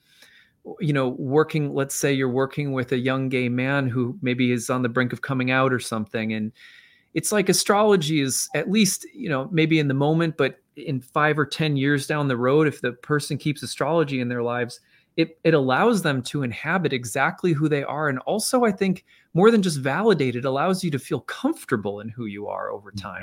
you 0.79 0.93
know 0.93 1.09
working 1.09 1.75
let's 1.75 1.95
say 1.95 2.13
you're 2.13 2.29
working 2.29 2.73
with 2.73 2.93
a 2.93 2.99
young 2.99 3.29
gay 3.29 3.49
man 3.49 3.89
who 3.89 4.19
maybe 4.21 4.53
is 4.53 4.69
on 4.69 4.83
the 4.83 4.89
brink 4.89 5.13
of 5.13 5.23
coming 5.23 5.51
out 5.51 5.73
or 5.73 5.81
something 5.81 6.33
and 6.35 6.53
it's 7.15 7.33
like 7.33 7.49
astrology 7.49 8.21
is 8.21 8.49
at 8.55 8.71
least 8.71 9.07
you 9.15 9.29
know 9.29 9.49
maybe 9.51 9.79
in 9.79 9.89
the 9.89 9.95
moment 9.95 10.37
but 10.37 10.57
in 10.77 11.01
five 11.01 11.39
or 11.39 11.47
ten 11.47 11.77
years 11.77 12.07
down 12.07 12.29
the 12.29 12.37
road 12.37 12.67
if 12.67 12.81
the 12.81 12.93
person 12.93 13.37
keeps 13.37 13.63
astrology 13.63 14.21
in 14.21 14.29
their 14.29 14.43
lives 14.43 14.81
it, 15.17 15.39
it 15.43 15.55
allows 15.55 16.03
them 16.03 16.23
to 16.23 16.45
inhabit 16.45 16.93
exactly 16.93 17.53
who 17.53 17.69
they 17.69 17.83
are. 17.83 18.09
And 18.09 18.19
also 18.21 18.65
i 18.65 18.73
think 18.73 19.05
more 19.35 19.51
than 19.51 19.63
just 19.63 19.79
validate 19.79 20.37
it 20.37 20.45
allows 20.45 20.83
you 20.85 20.91
to 20.91 20.99
feel 20.99 21.21
comfortable 21.21 22.01
in 22.01 22.09
who 22.09 22.27
you 22.27 22.49
are 22.49 22.71
over 22.71 22.91
time. 22.91 23.23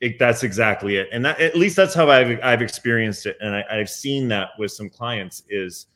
It, 0.00 0.18
that's 0.18 0.44
exactly 0.44 0.96
it. 0.96 1.08
And 1.10 1.24
that, 1.24 1.40
at 1.40 1.56
least 1.56 1.76
that's 1.76 1.94
how 1.94 2.08
i've, 2.10 2.38
I've 2.42 2.62
experienced 2.62 3.26
it. 3.26 3.36
And 3.40 3.56
I, 3.56 3.64
i've 3.70 3.90
seen 3.90 4.28
that 4.28 4.50
with 4.58 4.70
some 4.72 4.88
clients 4.88 5.42
is 5.48 5.86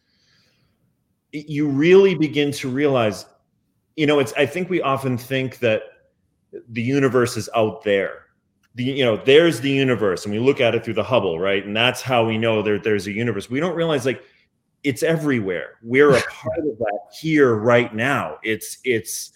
you 1.33 1.69
really 1.69 2.15
begin 2.15 2.51
to 2.53 2.69
realize 2.69 3.27
you 3.97 4.07
know 4.07 4.19
it's 4.19 4.33
i 4.35 4.45
think 4.45 4.69
we 4.69 4.83
often 4.83 5.17
think 5.17 5.59
that 5.59 5.83
the 6.69 6.83
universe 6.83 7.37
is 7.37 7.49
out 7.55 7.83
there. 7.85 8.27
The 8.75 8.85
you 8.85 9.05
know 9.05 9.17
there's 9.17 9.61
the 9.61 9.71
universe 9.71 10.25
and 10.25 10.33
we 10.33 10.41
look 10.41 10.61
at 10.61 10.75
it 10.75 10.85
through 10.85 10.95
the 10.95 11.03
hubble 11.03 11.39
right? 11.39 11.65
And 11.65 11.77
that's 11.77 12.01
how 12.01 12.25
we 12.25 12.39
know 12.39 12.63
there, 12.63 12.79
there's 12.79 13.07
a 13.07 13.13
universe. 13.13 13.51
We 13.51 13.61
don't 13.61 13.77
realize 13.77 14.07
like 14.07 14.23
it's 14.83 15.03
everywhere. 15.03 15.79
We're 15.83 16.15
a 16.17 16.23
part 16.31 16.59
of 16.59 16.79
that 16.79 17.01
here 17.21 17.55
right 17.55 17.95
now. 17.95 18.39
It's 18.43 18.79
it's 18.85 19.33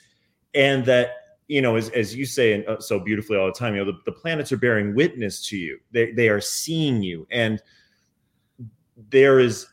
and 0.54 0.84
that 0.86 1.10
you 1.48 1.60
know 1.60 1.76
as, 1.76 1.90
as 1.90 2.14
you 2.14 2.24
say 2.24 2.54
and 2.54 2.66
uh, 2.66 2.80
so 2.80 2.98
beautifully 2.98 3.36
all 3.36 3.46
the 3.46 3.52
time 3.52 3.74
you 3.74 3.84
know 3.84 3.92
the, 3.92 3.98
the 4.06 4.12
planets 4.12 4.52
are 4.52 4.56
bearing 4.56 4.94
witness 4.94 5.46
to 5.48 5.56
you. 5.56 5.78
They, 5.92 6.12
they 6.12 6.28
are 6.28 6.40
seeing 6.40 7.02
you. 7.02 7.26
And 7.30 7.60
there 9.10 9.38
is 9.38 9.66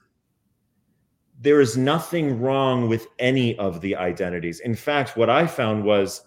there 1.40 1.62
is 1.62 1.78
nothing 1.78 2.40
wrong 2.42 2.88
with 2.88 3.08
any 3.20 3.58
of 3.58 3.82
the 3.82 3.96
identities. 3.96 4.60
In 4.60 4.76
fact 4.76 5.16
what 5.16 5.30
i 5.30 5.48
found 5.48 5.86
was 5.86 6.22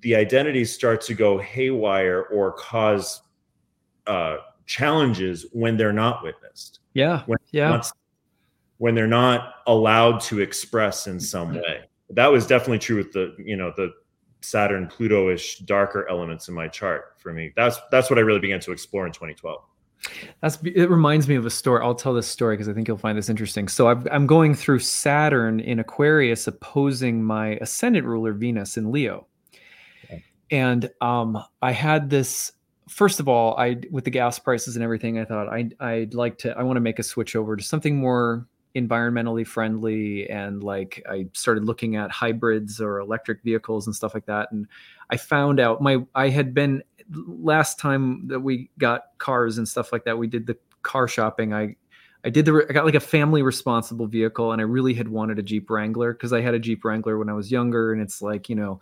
the 0.00 0.14
identities 0.14 0.72
start 0.72 1.00
to 1.02 1.14
go 1.14 1.38
haywire 1.38 2.22
or 2.24 2.52
cause 2.52 3.22
uh, 4.06 4.38
challenges 4.66 5.46
when 5.52 5.76
they're 5.76 5.92
not 5.92 6.22
witnessed. 6.22 6.80
Yeah. 6.94 7.22
When 7.26 7.38
yeah. 7.50 7.70
Not, 7.70 7.92
when 8.78 8.94
they're 8.94 9.06
not 9.06 9.54
allowed 9.66 10.20
to 10.22 10.40
express 10.40 11.06
in 11.06 11.18
some 11.18 11.54
way. 11.54 11.82
That 12.10 12.30
was 12.30 12.46
definitely 12.46 12.78
true 12.78 12.96
with 12.96 13.12
the, 13.12 13.34
you 13.38 13.56
know, 13.56 13.72
the 13.76 13.92
Saturn 14.42 14.86
Pluto-ish 14.86 15.58
darker 15.60 16.06
elements 16.08 16.48
in 16.48 16.54
my 16.54 16.68
chart 16.68 17.14
for 17.18 17.32
me. 17.32 17.52
That's 17.56 17.78
that's 17.90 18.10
what 18.10 18.18
I 18.18 18.22
really 18.22 18.38
began 18.38 18.60
to 18.60 18.72
explore 18.72 19.06
in 19.06 19.12
2012. 19.12 19.60
That's 20.40 20.58
it 20.62 20.88
reminds 20.90 21.26
me 21.26 21.34
of 21.34 21.46
a 21.46 21.50
story. 21.50 21.82
I'll 21.82 21.94
tell 21.94 22.14
this 22.14 22.28
story 22.28 22.54
because 22.54 22.68
I 22.68 22.74
think 22.74 22.86
you'll 22.86 22.98
find 22.98 23.18
this 23.18 23.28
interesting. 23.28 23.66
So 23.66 23.88
i 23.88 24.14
am 24.14 24.26
going 24.26 24.54
through 24.54 24.80
Saturn 24.80 25.58
in 25.58 25.80
Aquarius 25.80 26.46
opposing 26.46 27.24
my 27.24 27.58
ascendant 27.60 28.06
ruler 28.06 28.32
Venus 28.32 28.76
in 28.76 28.92
Leo 28.92 29.26
and 30.50 30.90
um, 31.00 31.42
I 31.62 31.72
had 31.72 32.10
this. 32.10 32.52
First 32.88 33.18
of 33.18 33.28
all, 33.28 33.56
I 33.58 33.78
with 33.90 34.04
the 34.04 34.10
gas 34.10 34.38
prices 34.38 34.76
and 34.76 34.84
everything, 34.84 35.18
I 35.18 35.24
thought 35.24 35.48
I 35.48 35.70
I'd 35.80 36.14
like 36.14 36.38
to. 36.38 36.56
I 36.56 36.62
want 36.62 36.76
to 36.76 36.80
make 36.80 36.98
a 36.98 37.02
switch 37.02 37.34
over 37.34 37.56
to 37.56 37.62
something 37.62 37.96
more 37.96 38.46
environmentally 38.76 39.46
friendly 39.46 40.28
and 40.28 40.62
like 40.62 41.02
I 41.08 41.26
started 41.32 41.64
looking 41.64 41.96
at 41.96 42.10
hybrids 42.10 42.78
or 42.78 42.98
electric 42.98 43.42
vehicles 43.42 43.86
and 43.86 43.96
stuff 43.96 44.12
like 44.12 44.26
that 44.26 44.52
and 44.52 44.66
I 45.08 45.16
found 45.16 45.58
out 45.58 45.80
my 45.80 46.04
I 46.14 46.28
had 46.28 46.52
been 46.52 46.82
last 47.10 47.78
time 47.78 48.28
that 48.28 48.40
we 48.40 48.70
got 48.76 49.16
cars 49.16 49.56
and 49.56 49.66
stuff 49.66 49.92
like 49.92 50.04
that 50.04 50.18
we 50.18 50.26
did 50.26 50.46
the 50.46 50.58
car 50.82 51.08
shopping 51.08 51.54
I 51.54 51.76
I 52.22 52.28
did 52.28 52.44
the 52.44 52.66
I 52.68 52.72
got 52.74 52.84
like 52.84 52.94
a 52.94 53.00
family 53.00 53.40
responsible 53.40 54.08
vehicle 54.08 54.52
and 54.52 54.60
I 54.60 54.64
really 54.64 54.92
had 54.92 55.08
wanted 55.08 55.38
a 55.38 55.42
Jeep 55.42 55.70
Wrangler 55.70 56.12
because 56.12 56.34
I 56.34 56.42
had 56.42 56.52
a 56.52 56.58
Jeep 56.58 56.84
Wrangler 56.84 57.16
when 57.16 57.30
I 57.30 57.32
was 57.32 57.50
younger 57.50 57.94
and 57.94 58.02
it's 58.02 58.20
like 58.20 58.50
you 58.50 58.56
know 58.56 58.80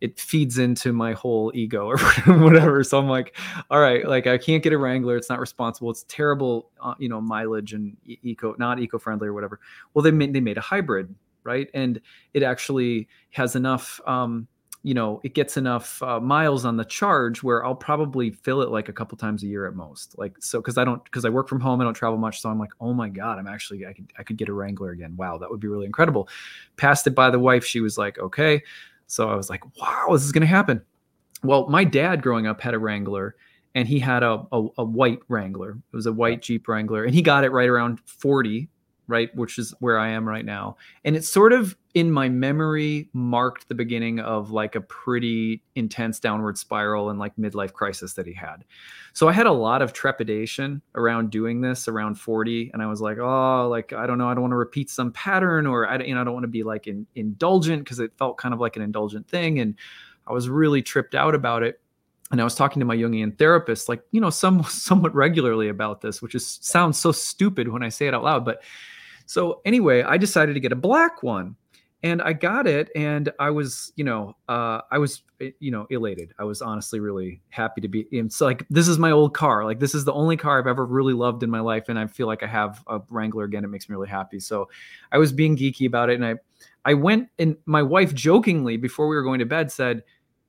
it 0.00 0.18
feeds 0.18 0.58
into 0.58 0.92
my 0.92 1.12
whole 1.12 1.52
ego 1.54 1.86
or 1.86 1.98
whatever. 2.26 2.82
So 2.84 2.98
I'm 2.98 3.08
like, 3.08 3.36
all 3.70 3.80
right, 3.80 4.06
like 4.06 4.26
I 4.26 4.38
can't 4.38 4.62
get 4.62 4.72
a 4.72 4.78
Wrangler. 4.78 5.16
It's 5.16 5.30
not 5.30 5.40
responsible. 5.40 5.90
It's 5.90 6.04
terrible, 6.08 6.70
uh, 6.80 6.94
you 6.98 7.08
know, 7.08 7.20
mileage 7.20 7.72
and 7.72 7.96
eco, 8.04 8.54
not 8.58 8.80
eco-friendly 8.80 9.28
or 9.28 9.32
whatever. 9.32 9.60
Well, 9.92 10.02
they 10.02 10.10
made, 10.10 10.32
they 10.32 10.40
made 10.40 10.58
a 10.58 10.62
hybrid, 10.62 11.14
right? 11.42 11.68
And 11.74 12.00
it 12.32 12.42
actually 12.42 13.08
has 13.30 13.56
enough, 13.56 14.00
um, 14.06 14.48
you 14.84 14.92
know 14.92 15.18
it 15.24 15.34
gets 15.34 15.56
enough 15.56 16.00
uh, 16.02 16.20
miles 16.20 16.66
on 16.66 16.76
the 16.76 16.84
charge 16.84 17.42
where 17.42 17.64
I'll 17.64 17.74
probably 17.74 18.30
fill 18.30 18.60
it 18.60 18.68
like 18.68 18.90
a 18.90 18.92
couple 18.92 19.16
times 19.16 19.42
a 19.42 19.46
year 19.46 19.66
at 19.66 19.74
most. 19.74 20.16
Like 20.18 20.36
so 20.40 20.60
because 20.60 20.76
I 20.76 20.84
don't 20.84 21.02
because 21.04 21.24
I 21.24 21.30
work 21.30 21.48
from 21.48 21.58
home, 21.58 21.80
I 21.80 21.84
don't 21.84 21.94
travel 21.94 22.18
much, 22.18 22.40
so 22.40 22.50
I'm 22.50 22.58
like, 22.58 22.72
oh 22.80 22.92
my 22.92 23.08
god, 23.08 23.38
I'm 23.38 23.46
actually 23.48 23.86
I 23.86 23.94
could 23.94 24.12
I 24.18 24.22
could 24.22 24.36
get 24.36 24.50
a 24.50 24.52
Wrangler 24.52 24.90
again. 24.90 25.16
Wow, 25.16 25.38
that 25.38 25.50
would 25.50 25.58
be 25.58 25.68
really 25.68 25.86
incredible. 25.86 26.28
Passed 26.76 27.06
it 27.06 27.14
by 27.14 27.30
the 27.30 27.38
wife, 27.38 27.64
she 27.64 27.80
was 27.80 27.96
like, 27.96 28.18
okay. 28.18 28.62
So 29.06 29.28
I 29.28 29.34
was 29.34 29.50
like, 29.50 29.62
wow, 29.76 30.08
this 30.12 30.24
is 30.24 30.32
gonna 30.32 30.46
happen. 30.46 30.82
Well, 31.42 31.68
my 31.68 31.84
dad 31.84 32.22
growing 32.22 32.46
up 32.46 32.60
had 32.60 32.74
a 32.74 32.78
Wrangler 32.78 33.36
and 33.74 33.88
he 33.88 33.98
had 33.98 34.22
a, 34.22 34.44
a, 34.52 34.66
a 34.78 34.84
white 34.84 35.20
Wrangler. 35.28 35.70
It 35.70 35.96
was 35.96 36.06
a 36.06 36.12
white 36.12 36.42
Jeep 36.42 36.68
Wrangler, 36.68 37.04
and 37.04 37.14
he 37.14 37.22
got 37.22 37.44
it 37.44 37.50
right 37.50 37.68
around 37.68 38.00
40 38.06 38.68
right 39.06 39.34
which 39.36 39.58
is 39.58 39.74
where 39.80 39.98
i 39.98 40.08
am 40.08 40.26
right 40.26 40.44
now 40.44 40.76
and 41.04 41.14
it's 41.14 41.28
sort 41.28 41.52
of 41.52 41.76
in 41.94 42.10
my 42.10 42.28
memory 42.28 43.08
marked 43.12 43.68
the 43.68 43.74
beginning 43.74 44.18
of 44.18 44.50
like 44.50 44.74
a 44.74 44.80
pretty 44.80 45.62
intense 45.76 46.18
downward 46.18 46.58
spiral 46.58 47.08
and 47.08 47.20
like 47.20 47.34
midlife 47.36 47.72
crisis 47.72 48.14
that 48.14 48.26
he 48.26 48.32
had. 48.32 48.64
So 49.12 49.28
i 49.28 49.32
had 49.32 49.46
a 49.46 49.52
lot 49.52 49.80
of 49.80 49.92
trepidation 49.92 50.82
around 50.96 51.30
doing 51.30 51.60
this 51.60 51.86
around 51.86 52.16
40 52.16 52.70
and 52.72 52.82
i 52.82 52.86
was 52.86 53.00
like 53.00 53.18
oh 53.18 53.68
like 53.68 53.92
i 53.92 54.06
don't 54.06 54.18
know 54.18 54.28
i 54.28 54.34
don't 54.34 54.42
want 54.42 54.52
to 54.52 54.56
repeat 54.56 54.90
some 54.90 55.12
pattern 55.12 55.66
or 55.66 55.86
i 55.86 56.02
you 56.02 56.14
know 56.14 56.20
i 56.20 56.24
don't 56.24 56.34
want 56.34 56.44
to 56.44 56.48
be 56.48 56.64
like 56.64 56.88
in, 56.88 57.06
indulgent 57.14 57.84
because 57.84 58.00
it 58.00 58.12
felt 58.18 58.38
kind 58.38 58.52
of 58.52 58.58
like 58.58 58.74
an 58.74 58.82
indulgent 58.82 59.28
thing 59.28 59.60
and 59.60 59.76
i 60.26 60.32
was 60.32 60.48
really 60.48 60.82
tripped 60.82 61.14
out 61.14 61.34
about 61.34 61.62
it. 61.62 61.80
And 62.30 62.40
I 62.40 62.44
was 62.44 62.54
talking 62.54 62.80
to 62.80 62.86
my 62.86 62.96
Jungian 62.96 63.38
therapist, 63.38 63.88
like 63.88 64.02
you 64.10 64.20
know, 64.20 64.30
some 64.30 64.62
somewhat 64.68 65.14
regularly 65.14 65.68
about 65.68 66.00
this, 66.00 66.20
which 66.20 66.34
is 66.34 66.58
sounds 66.62 66.98
so 66.98 67.12
stupid 67.12 67.68
when 67.68 67.84
I 67.84 67.90
say 67.90 68.08
it 68.08 68.14
out 68.14 68.24
loud, 68.24 68.44
but 68.44 68.62
so 69.26 69.60
anyway, 69.64 70.02
I 70.02 70.16
decided 70.16 70.54
to 70.54 70.60
get 70.60 70.72
a 70.72 70.76
black 70.76 71.22
one 71.22 71.54
and 72.04 72.20
I 72.20 72.34
got 72.34 72.66
it 72.66 72.90
and 72.94 73.32
I 73.38 73.48
was, 73.48 73.90
you 73.96 74.04
know, 74.04 74.36
uh, 74.50 74.82
I 74.92 74.98
was, 74.98 75.22
eh, 75.40 75.52
you 75.58 75.70
know, 75.70 75.86
elated. 75.88 76.34
I 76.38 76.44
was 76.44 76.60
honestly 76.60 77.00
really 77.00 77.40
happy 77.48 77.80
to 77.80 77.88
be 77.88 78.06
in. 78.12 78.28
So 78.28 78.44
like, 78.44 78.66
this 78.68 78.88
is 78.88 78.98
my 78.98 79.10
old 79.10 79.32
car. 79.32 79.64
Like 79.64 79.80
this 79.80 79.94
is 79.94 80.04
the 80.04 80.12
only 80.12 80.36
car 80.36 80.58
I've 80.58 80.66
ever 80.66 80.84
really 80.84 81.14
loved 81.14 81.42
in 81.42 81.48
my 81.48 81.60
life. 81.60 81.88
And 81.88 81.98
I 81.98 82.06
feel 82.06 82.26
like 82.26 82.42
I 82.42 82.46
have 82.46 82.84
a 82.88 83.00
Wrangler 83.08 83.44
again. 83.44 83.64
It 83.64 83.68
makes 83.68 83.88
me 83.88 83.94
really 83.94 84.10
happy. 84.10 84.38
So 84.38 84.68
I 85.12 85.18
was 85.18 85.32
being 85.32 85.56
geeky 85.56 85.86
about 85.86 86.10
it. 86.10 86.16
And 86.16 86.26
I, 86.26 86.34
I 86.84 86.92
went 86.92 87.30
and 87.38 87.56
my 87.64 87.82
wife 87.82 88.12
jokingly 88.12 88.76
before 88.76 89.08
we 89.08 89.16
were 89.16 89.22
going 89.22 89.38
to 89.38 89.46
bed 89.46 89.72
said, 89.72 90.02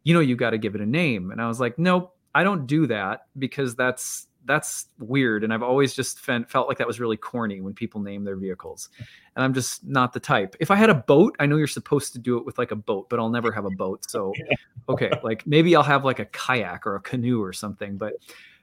you 0.04 0.14
know, 0.14 0.20
you 0.20 0.36
got 0.36 0.50
to 0.50 0.58
give 0.58 0.76
it 0.76 0.82
a 0.82 0.86
name. 0.86 1.32
And 1.32 1.42
I 1.42 1.48
was 1.48 1.62
like, 1.62 1.80
nope, 1.80 2.18
I 2.36 2.44
don't 2.44 2.68
do 2.68 2.86
that 2.88 3.28
because 3.40 3.76
that's 3.76 4.28
that's 4.46 4.88
weird 5.00 5.44
and 5.44 5.54
i've 5.54 5.64
always 5.64 5.94
just 5.94 6.20
felt 6.20 6.68
like 6.68 6.78
that 6.78 6.88
was 6.88 7.00
really 7.00 7.18
corny 7.18 7.62
when 7.62 7.74
people 7.74 8.00
name 8.02 8.24
their 8.24 8.36
vehicles 8.36 8.90
and 9.36 9.44
i'm 9.44 9.54
just 9.54 9.86
not 9.86 10.14
the 10.14 10.20
type. 10.20 10.56
If 10.60 10.72
i 10.72 10.76
had 10.76 10.90
a 10.90 10.96
boat 10.96 11.36
i 11.40 11.46
know 11.46 11.58
you're 11.58 11.68
supposed 11.68 12.14
to 12.14 12.20
do 12.20 12.38
it 12.38 12.46
with 12.46 12.58
like 12.58 12.72
a 12.72 12.76
boat 12.76 13.10
but 13.10 13.20
i'll 13.20 13.30
never 13.30 13.52
have 13.52 13.66
a 13.66 13.72
boat 13.72 14.10
so 14.10 14.34
okay 14.90 15.12
like 15.24 15.46
maybe 15.46 15.76
i'll 15.76 15.84
have 15.84 16.06
like 16.06 16.20
a 16.20 16.26
kayak 16.26 16.86
or 16.86 16.96
a 16.96 17.02
canoe 17.02 17.42
or 17.42 17.54
something 17.54 17.98
but 17.98 18.14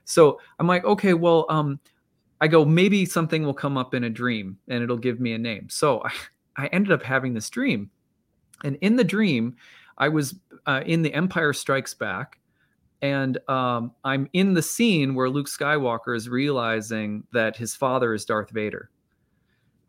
so 0.05 0.39
i'm 0.59 0.67
like 0.67 0.83
okay 0.85 1.13
well 1.13 1.45
um 1.49 1.79
i 2.41 2.47
go 2.47 2.63
maybe 2.65 3.05
something 3.05 3.43
will 3.43 3.53
come 3.53 3.77
up 3.77 3.93
in 3.93 4.05
a 4.05 4.09
dream 4.09 4.57
and 4.67 4.83
it'll 4.83 4.97
give 4.97 5.19
me 5.19 5.33
a 5.33 5.37
name. 5.37 5.67
So 5.69 6.01
i, 6.03 6.11
I 6.55 6.67
ended 6.67 6.91
up 6.91 7.01
having 7.01 7.33
this 7.33 7.49
dream 7.49 7.89
and 8.63 8.77
in 8.81 8.95
the 8.95 9.03
dream 9.03 9.55
i 9.97 10.07
was 10.07 10.35
uh, 10.65 10.81
in 10.85 11.01
the 11.01 11.13
empire 11.13 11.51
strikes 11.51 11.93
back 11.93 12.39
and 13.03 13.37
um, 13.49 13.91
I'm 14.05 14.29
in 14.31 14.53
the 14.53 14.61
scene 14.61 15.13
where 15.13 15.29
Luke 15.29 15.47
Skywalker 15.47 16.15
is 16.15 16.29
realizing 16.29 17.25
that 17.33 17.57
his 17.57 17.75
father 17.75 18.13
is 18.13 18.23
Darth 18.23 18.49
Vader. 18.49 18.89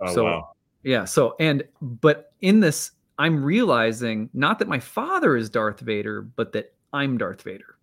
Oh 0.00 0.14
so, 0.14 0.24
wow! 0.24 0.50
Yeah. 0.82 1.04
So 1.04 1.36
and 1.38 1.62
but 1.80 2.32
in 2.40 2.58
this, 2.58 2.90
I'm 3.18 3.42
realizing 3.42 4.28
not 4.34 4.58
that 4.58 4.68
my 4.68 4.80
father 4.80 5.36
is 5.36 5.48
Darth 5.48 5.78
Vader, 5.78 6.22
but 6.22 6.52
that 6.52 6.74
I'm 6.92 7.16
Darth 7.16 7.42
Vader 7.42 7.78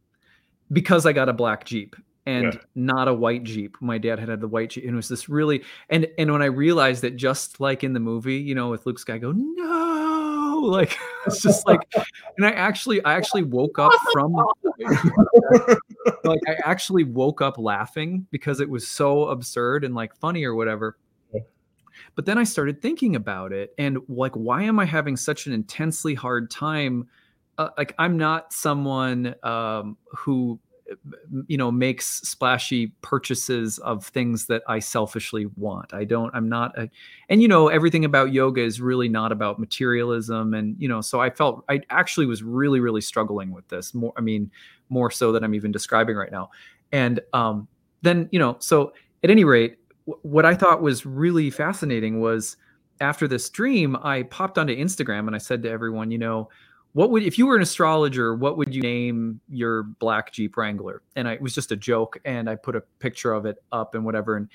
because 0.73 1.05
I 1.05 1.13
got 1.13 1.29
a 1.29 1.33
black 1.33 1.63
Jeep 1.63 1.95
and 2.25 2.53
yeah. 2.53 2.59
not 2.75 3.07
a 3.07 3.13
white 3.13 3.45
Jeep. 3.45 3.77
My 3.79 3.97
dad 3.97 4.19
had 4.19 4.27
had 4.27 4.41
the 4.41 4.49
white 4.49 4.71
Jeep, 4.71 4.83
and 4.83 4.93
it 4.93 4.97
was 4.97 5.07
this 5.07 5.29
really 5.29 5.63
and 5.89 6.07
and 6.17 6.29
when 6.29 6.41
I 6.41 6.47
realized 6.47 7.03
that 7.03 7.15
just 7.15 7.61
like 7.61 7.85
in 7.85 7.93
the 7.93 8.01
movie, 8.01 8.35
you 8.35 8.53
know, 8.53 8.69
with 8.69 8.85
Luke 8.85 8.99
Sky 8.99 9.17
go 9.17 9.31
no 9.31 10.10
like 10.69 10.97
it's 11.25 11.41
just 11.41 11.65
like 11.67 11.79
and 12.37 12.45
i 12.45 12.51
actually 12.51 13.03
i 13.05 13.13
actually 13.13 13.43
woke 13.43 13.79
up 13.79 13.91
from 14.11 14.33
like 16.23 16.39
i 16.47 16.55
actually 16.65 17.03
woke 17.03 17.41
up 17.41 17.57
laughing 17.57 18.25
because 18.31 18.59
it 18.59 18.69
was 18.69 18.87
so 18.87 19.29
absurd 19.29 19.83
and 19.83 19.95
like 19.95 20.15
funny 20.15 20.43
or 20.43 20.55
whatever. 20.55 20.97
But 22.15 22.25
then 22.25 22.37
i 22.37 22.43
started 22.43 22.81
thinking 22.81 23.15
about 23.15 23.53
it 23.53 23.73
and 23.77 23.99
like 24.07 24.33
why 24.33 24.63
am 24.63 24.79
i 24.79 24.85
having 24.85 25.15
such 25.15 25.47
an 25.47 25.53
intensely 25.53 26.15
hard 26.15 26.49
time? 26.49 27.07
Uh, 27.57 27.69
like 27.77 27.93
i'm 27.99 28.17
not 28.17 28.53
someone 28.53 29.35
um, 29.43 29.97
who 30.09 30.59
you 31.47 31.57
know 31.57 31.71
makes 31.71 32.05
splashy 32.21 32.87
purchases 33.01 33.77
of 33.79 34.05
things 34.05 34.45
that 34.47 34.61
i 34.67 34.79
selfishly 34.79 35.47
want. 35.55 35.93
I 35.93 36.03
don't 36.03 36.33
i'm 36.35 36.49
not 36.49 36.77
a, 36.77 36.89
and 37.29 37.41
you 37.41 37.47
know 37.47 37.67
everything 37.67 38.05
about 38.05 38.33
yoga 38.33 38.61
is 38.61 38.81
really 38.81 39.09
not 39.09 39.31
about 39.31 39.59
materialism. 39.59 40.53
And 40.53 40.75
you 40.79 40.87
know 40.87 41.01
so 41.01 41.19
i 41.21 41.29
felt 41.29 41.63
i 41.69 41.81
actually 41.89 42.25
was 42.25 42.43
really 42.43 42.79
really 42.79 43.01
struggling 43.01 43.51
with 43.51 43.67
this 43.67 43.93
more 43.93 44.13
i 44.17 44.21
mean 44.21 44.51
more 44.89 45.11
so 45.11 45.31
than 45.31 45.43
i'm 45.43 45.55
even 45.55 45.71
describing 45.71 46.15
right 46.15 46.31
now. 46.31 46.49
And 46.91 47.19
um 47.33 47.67
then 48.01 48.29
you 48.31 48.39
know 48.39 48.57
so 48.59 48.93
at 49.23 49.29
any 49.29 49.43
rate 49.43 49.77
w- 50.07 50.19
what 50.23 50.45
i 50.45 50.55
thought 50.55 50.81
was 50.81 51.05
really 51.05 51.49
fascinating 51.49 52.19
was 52.19 52.57
after 52.99 53.27
this 53.27 53.49
dream 53.49 53.95
i 54.03 54.23
popped 54.23 54.57
onto 54.57 54.75
instagram 54.75 55.27
and 55.27 55.35
i 55.35 55.39
said 55.39 55.63
to 55.63 55.69
everyone 55.69 56.11
you 56.11 56.17
know 56.17 56.49
what 56.93 57.11
would 57.11 57.23
if 57.23 57.37
you 57.37 57.47
were 57.47 57.55
an 57.55 57.61
astrologer 57.61 58.35
what 58.35 58.57
would 58.57 58.73
you 58.73 58.81
name 58.81 59.39
your 59.49 59.83
black 59.83 60.31
jeep 60.31 60.57
wrangler? 60.57 61.01
And 61.15 61.27
I, 61.27 61.33
it 61.33 61.41
was 61.41 61.55
just 61.55 61.71
a 61.71 61.75
joke 61.75 62.19
and 62.25 62.49
i 62.49 62.55
put 62.55 62.75
a 62.75 62.81
picture 62.99 63.33
of 63.33 63.45
it 63.45 63.57
up 63.71 63.95
and 63.95 64.05
whatever 64.05 64.35
and 64.35 64.49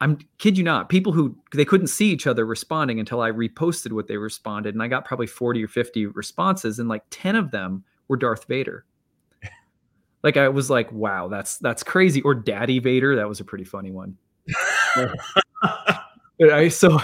i'm 0.00 0.18
kid 0.38 0.58
you 0.58 0.64
not 0.64 0.88
people 0.88 1.12
who 1.12 1.36
they 1.54 1.64
couldn't 1.64 1.88
see 1.88 2.10
each 2.10 2.26
other 2.26 2.44
responding 2.46 2.98
until 3.00 3.20
i 3.20 3.30
reposted 3.30 3.92
what 3.92 4.08
they 4.08 4.16
responded 4.16 4.74
and 4.74 4.82
i 4.82 4.88
got 4.88 5.04
probably 5.04 5.26
40 5.26 5.64
or 5.64 5.68
50 5.68 6.06
responses 6.06 6.78
and 6.78 6.88
like 6.88 7.04
10 7.10 7.36
of 7.36 7.50
them 7.50 7.84
were 8.08 8.16
darth 8.16 8.46
vader. 8.46 8.84
Like 10.22 10.36
i 10.36 10.48
was 10.50 10.68
like 10.68 10.92
wow 10.92 11.28
that's 11.28 11.56
that's 11.58 11.82
crazy 11.82 12.20
or 12.22 12.34
daddy 12.34 12.78
vader 12.78 13.16
that 13.16 13.26
was 13.28 13.40
a 13.40 13.44
pretty 13.44 13.64
funny 13.64 13.90
one. 13.90 14.18
I, 16.42 16.68
so 16.68 16.98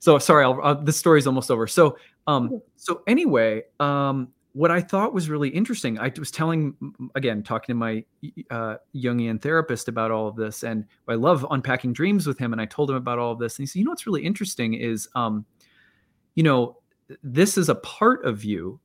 so 0.00 0.18
sorry 0.18 0.44
I'll, 0.44 0.60
uh, 0.62 0.74
this 0.74 0.96
story's 0.96 1.26
almost 1.26 1.50
over. 1.50 1.66
So 1.66 1.96
um 2.30 2.60
so 2.76 3.02
anyway 3.06 3.62
um 3.80 4.28
what 4.52 4.70
i 4.70 4.80
thought 4.80 5.12
was 5.12 5.28
really 5.28 5.48
interesting 5.48 5.98
i 5.98 6.10
was 6.18 6.30
telling 6.30 6.74
again 7.14 7.42
talking 7.42 7.72
to 7.72 7.74
my 7.74 8.04
uh, 8.50 8.76
jungian 8.94 9.40
therapist 9.40 9.88
about 9.88 10.10
all 10.10 10.26
of 10.26 10.36
this 10.36 10.62
and 10.62 10.84
i 11.08 11.14
love 11.14 11.46
unpacking 11.50 11.92
dreams 11.92 12.26
with 12.26 12.38
him 12.38 12.52
and 12.52 12.60
i 12.60 12.66
told 12.66 12.90
him 12.90 12.96
about 12.96 13.18
all 13.18 13.32
of 13.32 13.38
this 13.38 13.58
and 13.58 13.62
he 13.62 13.66
said 13.66 13.78
you 13.78 13.84
know 13.84 13.90
what's 13.90 14.06
really 14.06 14.24
interesting 14.24 14.74
is 14.74 15.08
um 15.14 15.44
you 16.34 16.42
know 16.42 16.76
this 17.22 17.58
is 17.58 17.68
a 17.68 17.74
part 17.76 18.24
of 18.24 18.44
you 18.44 18.80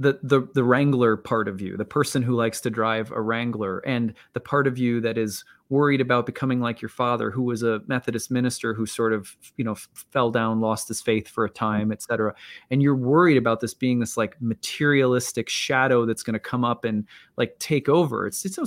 the 0.00 0.18
the 0.22 0.46
the 0.54 0.62
wrangler 0.62 1.16
part 1.16 1.48
of 1.48 1.60
you 1.60 1.76
the 1.76 1.84
person 1.84 2.22
who 2.22 2.34
likes 2.34 2.60
to 2.60 2.70
drive 2.70 3.10
a 3.10 3.20
wrangler 3.20 3.80
and 3.80 4.14
the 4.32 4.40
part 4.40 4.66
of 4.66 4.78
you 4.78 5.00
that 5.00 5.18
is 5.18 5.44
worried 5.70 6.00
about 6.00 6.26
becoming 6.26 6.60
like 6.60 6.80
your 6.80 6.88
father 6.88 7.30
who 7.30 7.42
was 7.42 7.62
a 7.62 7.80
methodist 7.86 8.30
minister 8.30 8.72
who 8.74 8.86
sort 8.86 9.12
of 9.12 9.36
you 9.56 9.64
know 9.64 9.74
fell 10.10 10.30
down 10.30 10.60
lost 10.60 10.88
his 10.88 11.00
faith 11.00 11.28
for 11.28 11.44
a 11.44 11.50
time 11.50 11.92
etc 11.92 12.34
and 12.70 12.82
you're 12.82 12.96
worried 12.96 13.36
about 13.36 13.60
this 13.60 13.74
being 13.74 13.98
this 13.98 14.16
like 14.16 14.34
materialistic 14.40 15.48
shadow 15.48 16.06
that's 16.06 16.22
going 16.22 16.34
to 16.34 16.40
come 16.40 16.64
up 16.64 16.84
and 16.84 17.06
like 17.36 17.58
take 17.58 17.88
over 17.88 18.26
it's 18.26 18.44
it's 18.44 18.58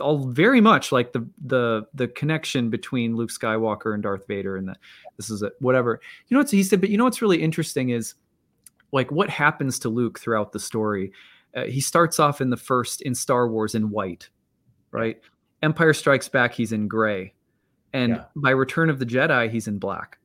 all 0.00 0.26
very 0.26 0.60
much 0.60 0.90
like 0.90 1.12
the 1.12 1.24
the 1.46 1.86
the 1.94 2.08
connection 2.08 2.68
between 2.68 3.14
luke 3.14 3.30
skywalker 3.30 3.94
and 3.94 4.02
darth 4.02 4.26
vader 4.26 4.56
and 4.56 4.68
that 4.68 4.78
this 5.16 5.30
is 5.30 5.42
a 5.42 5.52
whatever 5.60 6.00
you 6.26 6.34
know 6.34 6.40
what 6.40 6.50
he 6.50 6.64
said 6.64 6.80
but 6.80 6.90
you 6.90 6.98
know 6.98 7.04
what's 7.04 7.22
really 7.22 7.40
interesting 7.40 7.90
is 7.90 8.14
like 8.94 9.10
what 9.10 9.28
happens 9.28 9.78
to 9.80 9.88
Luke 9.88 10.20
throughout 10.20 10.52
the 10.52 10.60
story. 10.60 11.12
Uh, 11.54 11.64
he 11.64 11.80
starts 11.80 12.18
off 12.20 12.40
in 12.40 12.48
the 12.48 12.56
first 12.56 13.02
in 13.02 13.14
Star 13.14 13.48
Wars 13.48 13.74
in 13.74 13.90
white, 13.90 14.30
right? 14.92 15.20
Empire 15.64 15.92
Strikes 15.92 16.28
Back, 16.28 16.52
he's 16.52 16.72
in 16.72 16.88
gray, 16.88 17.34
and 17.92 18.16
yeah. 18.16 18.24
by 18.36 18.50
Return 18.50 18.90
of 18.90 18.98
the 18.98 19.06
Jedi, 19.06 19.50
he's 19.50 19.66
in 19.66 19.78
black, 19.78 20.18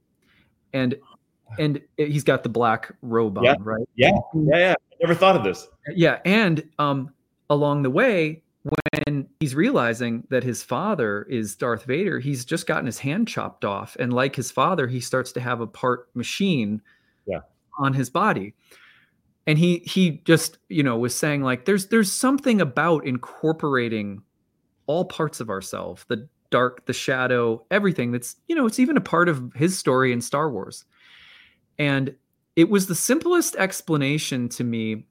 and 0.73 0.95
and 1.59 1.81
he's 1.97 2.23
got 2.23 2.43
the 2.43 2.49
black 2.49 2.91
robe 3.01 3.37
on, 3.37 3.43
yeah. 3.43 3.55
right? 3.59 3.87
Yeah, 3.95 4.11
yeah, 4.33 4.57
yeah. 4.57 4.73
I 4.73 4.95
never 5.01 5.15
thought 5.15 5.35
of 5.35 5.43
this. 5.43 5.67
Yeah, 5.95 6.19
and 6.25 6.63
um, 6.77 7.13
along 7.49 7.83
the 7.83 7.89
way, 7.89 8.43
when 8.63 9.27
he's 9.39 9.55
realizing 9.55 10.27
that 10.29 10.43
his 10.43 10.61
father 10.61 11.23
is 11.23 11.55
Darth 11.55 11.85
Vader, 11.85 12.19
he's 12.19 12.45
just 12.45 12.67
gotten 12.67 12.85
his 12.85 12.99
hand 12.99 13.27
chopped 13.27 13.65
off, 13.65 13.95
and 13.99 14.13
like 14.13 14.35
his 14.35 14.51
father, 14.51 14.87
he 14.87 14.99
starts 14.99 15.31
to 15.31 15.39
have 15.39 15.61
a 15.61 15.67
part 15.67 16.09
machine. 16.13 16.81
Yeah 17.25 17.39
on 17.79 17.93
his 17.93 18.09
body 18.09 18.53
and 19.47 19.57
he 19.57 19.79
he 19.79 20.21
just 20.25 20.59
you 20.67 20.83
know 20.83 20.97
was 20.97 21.15
saying 21.15 21.41
like 21.41 21.65
there's 21.65 21.87
there's 21.87 22.11
something 22.11 22.61
about 22.61 23.05
incorporating 23.05 24.21
all 24.89 25.05
parts 25.05 25.39
of 25.39 25.51
ourselves 25.51 26.03
the 26.07 26.27
dark 26.49 26.83
the 26.87 26.93
shadow 26.93 27.63
everything 27.69 28.11
that's 28.11 28.35
you 28.47 28.55
know 28.55 28.65
it's 28.65 28.79
even 28.79 28.97
a 28.97 29.01
part 29.01 29.29
of 29.29 29.53
his 29.53 29.77
story 29.77 30.11
in 30.11 30.19
star 30.19 30.49
wars. 30.49 30.83
And 31.77 32.15
it 32.55 32.71
was 32.71 32.87
the 32.87 32.95
simplest 32.95 33.55
explanation 33.55 34.49
to 34.49 34.63
me 34.63 35.05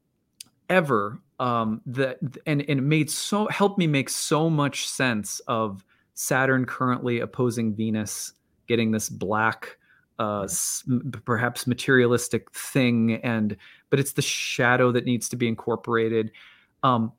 ever 0.69 1.21
um 1.39 1.81
that 1.87 2.19
and 2.45 2.63
and 2.69 2.81
it 2.81 2.83
made 2.83 3.09
so 3.09 3.47
helped 3.47 3.79
me 3.79 3.87
make 3.87 4.09
so 4.09 4.51
much 4.51 4.89
sense 4.89 5.39
of 5.47 5.85
saturn 6.15 6.65
currently 6.65 7.21
opposing 7.21 7.73
venus 7.73 8.33
getting 8.67 8.91
this 8.91 9.09
black 9.09 9.79
uh 10.19 10.49
perhaps 11.25 11.69
materialistic 11.69 12.51
thing 12.51 13.15
and 13.23 13.57
but 13.91 14.01
it's 14.01 14.15
the 14.15 14.23
shadow 14.23 14.91
that 14.91 15.05
needs 15.05 15.29
to 15.29 15.37
be 15.37 15.47
incorporated. 15.47 16.33
Um 16.83 17.13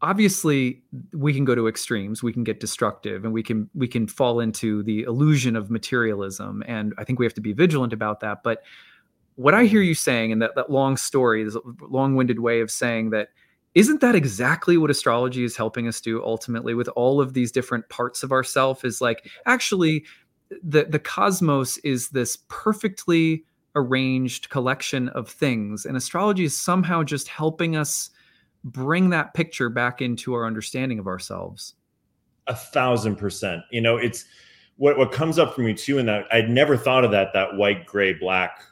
obviously 0.00 0.82
we 1.12 1.34
can 1.34 1.44
go 1.44 1.54
to 1.54 1.66
extremes 1.66 2.22
we 2.22 2.32
can 2.32 2.44
get 2.44 2.60
destructive 2.60 3.24
and 3.24 3.32
we 3.32 3.42
can 3.42 3.68
we 3.74 3.88
can 3.88 4.06
fall 4.06 4.40
into 4.40 4.82
the 4.84 5.02
illusion 5.02 5.56
of 5.56 5.70
materialism 5.70 6.62
and 6.66 6.94
i 6.98 7.04
think 7.04 7.18
we 7.18 7.26
have 7.26 7.34
to 7.34 7.40
be 7.40 7.52
vigilant 7.52 7.92
about 7.92 8.20
that 8.20 8.42
but 8.42 8.62
what 9.36 9.54
i 9.54 9.64
hear 9.64 9.82
you 9.82 9.94
saying 9.94 10.30
in 10.30 10.38
that, 10.38 10.54
that 10.54 10.70
long 10.70 10.96
story 10.96 11.42
this 11.42 11.56
long-winded 11.80 12.38
way 12.40 12.60
of 12.60 12.70
saying 12.70 13.10
that 13.10 13.28
isn't 13.74 14.00
that 14.00 14.14
exactly 14.14 14.76
what 14.76 14.90
astrology 14.90 15.44
is 15.44 15.56
helping 15.56 15.88
us 15.88 16.00
do 16.00 16.22
ultimately 16.24 16.74
with 16.74 16.88
all 16.88 17.20
of 17.20 17.34
these 17.34 17.50
different 17.50 17.88
parts 17.88 18.22
of 18.22 18.32
ourself 18.32 18.84
is 18.84 19.00
like 19.00 19.28
actually 19.46 20.04
the 20.62 20.84
the 20.84 20.98
cosmos 20.98 21.76
is 21.78 22.10
this 22.10 22.38
perfectly 22.48 23.44
arranged 23.74 24.48
collection 24.48 25.08
of 25.10 25.28
things 25.28 25.84
and 25.84 25.96
astrology 25.96 26.44
is 26.44 26.58
somehow 26.58 27.02
just 27.02 27.28
helping 27.28 27.76
us 27.76 28.10
bring 28.64 29.10
that 29.10 29.34
picture 29.34 29.68
back 29.68 30.02
into 30.02 30.34
our 30.34 30.46
understanding 30.46 30.98
of 30.98 31.06
ourselves. 31.06 31.74
A 32.46 32.54
thousand 32.54 33.16
percent. 33.16 33.62
You 33.70 33.80
know, 33.80 33.96
it's 33.96 34.24
what 34.76 34.96
what 34.96 35.12
comes 35.12 35.38
up 35.38 35.54
for 35.54 35.60
me 35.62 35.74
too, 35.74 35.98
in 35.98 36.06
that 36.06 36.26
I'd 36.32 36.48
never 36.48 36.76
thought 36.76 37.04
of 37.04 37.10
that 37.10 37.32
that 37.34 37.56
white, 37.56 37.86
gray, 37.86 38.12
black. 38.12 38.62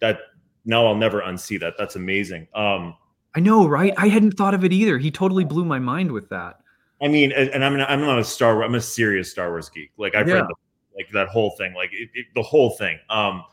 That 0.00 0.18
now 0.64 0.86
I'll 0.86 0.94
never 0.94 1.22
unsee 1.22 1.58
that. 1.60 1.74
That's 1.78 1.96
amazing. 1.96 2.48
Um, 2.54 2.94
I 3.34 3.40
know, 3.40 3.66
right? 3.66 3.92
I 3.96 4.08
hadn't 4.08 4.32
thought 4.32 4.54
of 4.54 4.64
it 4.64 4.72
either. 4.72 4.98
He 4.98 5.10
totally 5.10 5.44
blew 5.44 5.64
my 5.64 5.78
mind 5.78 6.10
with 6.10 6.28
that. 6.30 6.60
I 7.02 7.08
mean, 7.08 7.32
and 7.32 7.64
I'm 7.64 7.78
I'm 7.80 8.00
not 8.00 8.18
a 8.18 8.24
Star 8.24 8.54
Wars. 8.54 8.64
I'm 8.66 8.74
a 8.74 8.80
serious 8.80 9.30
Star 9.30 9.50
Wars 9.50 9.68
geek. 9.68 9.90
Like 9.98 10.14
I've 10.14 10.28
Yeah. 10.28 10.34
read 10.34 10.44
the, 10.44 10.54
like 10.96 11.10
that 11.12 11.28
whole 11.28 11.50
thing, 11.50 11.74
like 11.74 11.90
it, 11.92 12.08
it, 12.14 12.26
the 12.34 12.42
whole 12.42 12.70
thing. 12.70 12.98
Um, 13.10 13.44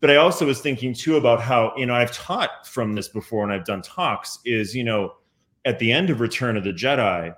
but 0.00 0.10
I 0.10 0.16
also 0.16 0.46
was 0.46 0.60
thinking 0.60 0.94
too 0.94 1.16
about 1.16 1.40
how 1.40 1.72
you 1.76 1.86
know 1.86 1.94
I've 1.94 2.12
taught 2.12 2.66
from 2.66 2.94
this 2.94 3.08
before, 3.08 3.44
and 3.44 3.52
I've 3.52 3.64
done 3.64 3.82
talks. 3.82 4.38
Is 4.44 4.74
you 4.74 4.84
know 4.84 5.14
at 5.64 5.78
the 5.78 5.92
end 5.92 6.10
of 6.10 6.20
Return 6.20 6.56
of 6.56 6.64
the 6.64 6.72
Jedi, 6.72 7.34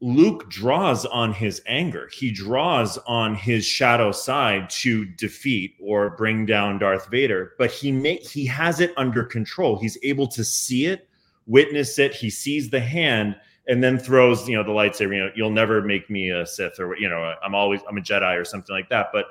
Luke 0.00 0.48
draws 0.48 1.04
on 1.06 1.32
his 1.32 1.60
anger. 1.66 2.08
He 2.12 2.30
draws 2.30 2.98
on 2.98 3.34
his 3.34 3.64
shadow 3.64 4.12
side 4.12 4.70
to 4.70 5.04
defeat 5.04 5.74
or 5.80 6.10
bring 6.10 6.46
down 6.46 6.78
Darth 6.78 7.08
Vader, 7.10 7.54
but 7.58 7.70
he 7.70 7.90
make 7.90 8.26
he 8.26 8.46
has 8.46 8.80
it 8.80 8.92
under 8.96 9.24
control. 9.24 9.78
He's 9.78 9.98
able 10.04 10.28
to 10.28 10.44
see 10.44 10.86
it, 10.86 11.08
witness 11.46 11.98
it. 11.98 12.14
He 12.14 12.30
sees 12.30 12.70
the 12.70 12.80
hand 12.80 13.36
and 13.66 13.82
then 13.82 13.98
throws, 13.98 14.48
you 14.48 14.56
know, 14.56 14.62
the 14.62 14.70
lightsaber, 14.70 15.14
you 15.14 15.18
know, 15.18 15.30
you'll 15.34 15.50
never 15.50 15.82
make 15.82 16.08
me 16.08 16.30
a 16.30 16.46
Sith 16.46 16.78
or 16.78 16.96
you 16.96 17.08
know, 17.08 17.34
I'm 17.42 17.54
always 17.56 17.80
I'm 17.88 17.98
a 17.98 18.00
Jedi 18.00 18.40
or 18.40 18.44
something 18.44 18.74
like 18.74 18.88
that. 18.90 19.08
But 19.12 19.26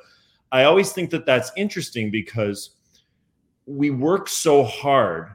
I 0.52 0.64
always 0.64 0.93
think 0.93 1.10
that 1.12 1.26
that's 1.26 1.52
interesting 1.58 2.12
because 2.12 2.72
we 3.66 3.89
work 3.89 4.30
so 4.30 4.64
hard 4.64 5.32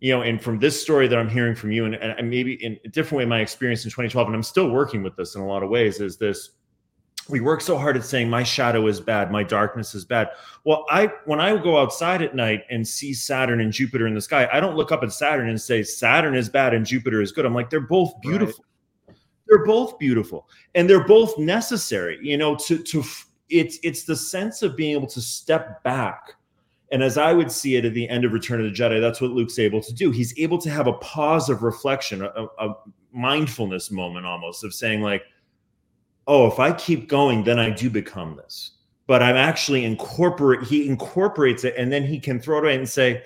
you 0.00 0.14
know, 0.14 0.22
and 0.22 0.40
from 0.40 0.58
this 0.58 0.80
story 0.80 1.08
that 1.08 1.18
I'm 1.18 1.28
hearing 1.28 1.54
from 1.54 1.72
you, 1.72 1.84
and, 1.84 1.94
and 1.96 2.30
maybe 2.30 2.54
in 2.64 2.78
a 2.84 2.88
different 2.88 3.18
way, 3.18 3.24
my 3.24 3.40
experience 3.40 3.84
in 3.84 3.90
2012, 3.90 4.28
and 4.28 4.36
I'm 4.36 4.42
still 4.42 4.70
working 4.70 5.02
with 5.02 5.16
this 5.16 5.34
in 5.34 5.40
a 5.40 5.46
lot 5.46 5.62
of 5.62 5.70
ways, 5.70 6.00
is 6.00 6.16
this 6.16 6.50
we 7.28 7.40
work 7.40 7.60
so 7.60 7.76
hard 7.76 7.96
at 7.96 8.04
saying 8.04 8.30
my 8.30 8.42
shadow 8.42 8.86
is 8.86 9.00
bad, 9.00 9.30
my 9.30 9.42
darkness 9.42 9.94
is 9.94 10.04
bad. 10.04 10.30
Well, 10.64 10.86
I 10.88 11.12
when 11.26 11.40
I 11.40 11.56
go 11.56 11.78
outside 11.78 12.22
at 12.22 12.34
night 12.34 12.62
and 12.70 12.86
see 12.86 13.12
Saturn 13.12 13.60
and 13.60 13.72
Jupiter 13.72 14.06
in 14.06 14.14
the 14.14 14.20
sky, 14.20 14.48
I 14.50 14.60
don't 14.60 14.76
look 14.76 14.92
up 14.92 15.02
at 15.02 15.12
Saturn 15.12 15.48
and 15.48 15.60
say 15.60 15.82
Saturn 15.82 16.34
is 16.34 16.48
bad 16.48 16.74
and 16.74 16.86
Jupiter 16.86 17.20
is 17.20 17.32
good. 17.32 17.44
I'm 17.44 17.54
like, 17.54 17.68
they're 17.68 17.80
both 17.80 18.18
beautiful. 18.22 18.64
They're 19.46 19.64
both 19.64 19.98
beautiful, 19.98 20.48
and 20.74 20.88
they're 20.88 21.06
both 21.06 21.36
necessary. 21.38 22.18
You 22.22 22.36
know, 22.36 22.54
to 22.56 22.78
to 22.78 23.02
it's 23.50 23.78
it's 23.82 24.04
the 24.04 24.16
sense 24.16 24.62
of 24.62 24.76
being 24.76 24.94
able 24.94 25.06
to 25.06 25.20
step 25.20 25.82
back 25.82 26.34
and 26.90 27.02
as 27.02 27.18
I 27.18 27.32
would 27.32 27.52
see 27.52 27.76
it 27.76 27.84
at 27.84 27.94
the 27.94 28.08
end 28.08 28.24
of 28.24 28.32
Return 28.32 28.64
of 28.64 28.66
the 28.66 28.72
Jedi, 28.72 29.00
that's 29.00 29.20
what 29.20 29.30
Luke's 29.32 29.58
able 29.58 29.82
to 29.82 29.92
do. 29.92 30.10
He's 30.10 30.36
able 30.38 30.58
to 30.58 30.70
have 30.70 30.86
a 30.86 30.94
pause 30.94 31.50
of 31.50 31.62
reflection, 31.62 32.22
a, 32.22 32.46
a 32.58 32.76
mindfulness 33.12 33.90
moment 33.90 34.24
almost 34.24 34.64
of 34.64 34.72
saying, 34.72 35.02
like, 35.02 35.22
oh, 36.26 36.46
if 36.46 36.58
I 36.58 36.72
keep 36.72 37.08
going, 37.08 37.44
then 37.44 37.58
I 37.58 37.70
do 37.70 37.90
become 37.90 38.36
this. 38.36 38.72
But 39.06 39.22
I'm 39.22 39.36
actually 39.36 39.84
incorporate, 39.84 40.62
he 40.66 40.88
incorporates 40.88 41.64
it 41.64 41.74
and 41.76 41.92
then 41.92 42.04
he 42.04 42.18
can 42.18 42.40
throw 42.40 42.58
it 42.58 42.64
away 42.64 42.76
and 42.76 42.88
say, 42.88 43.24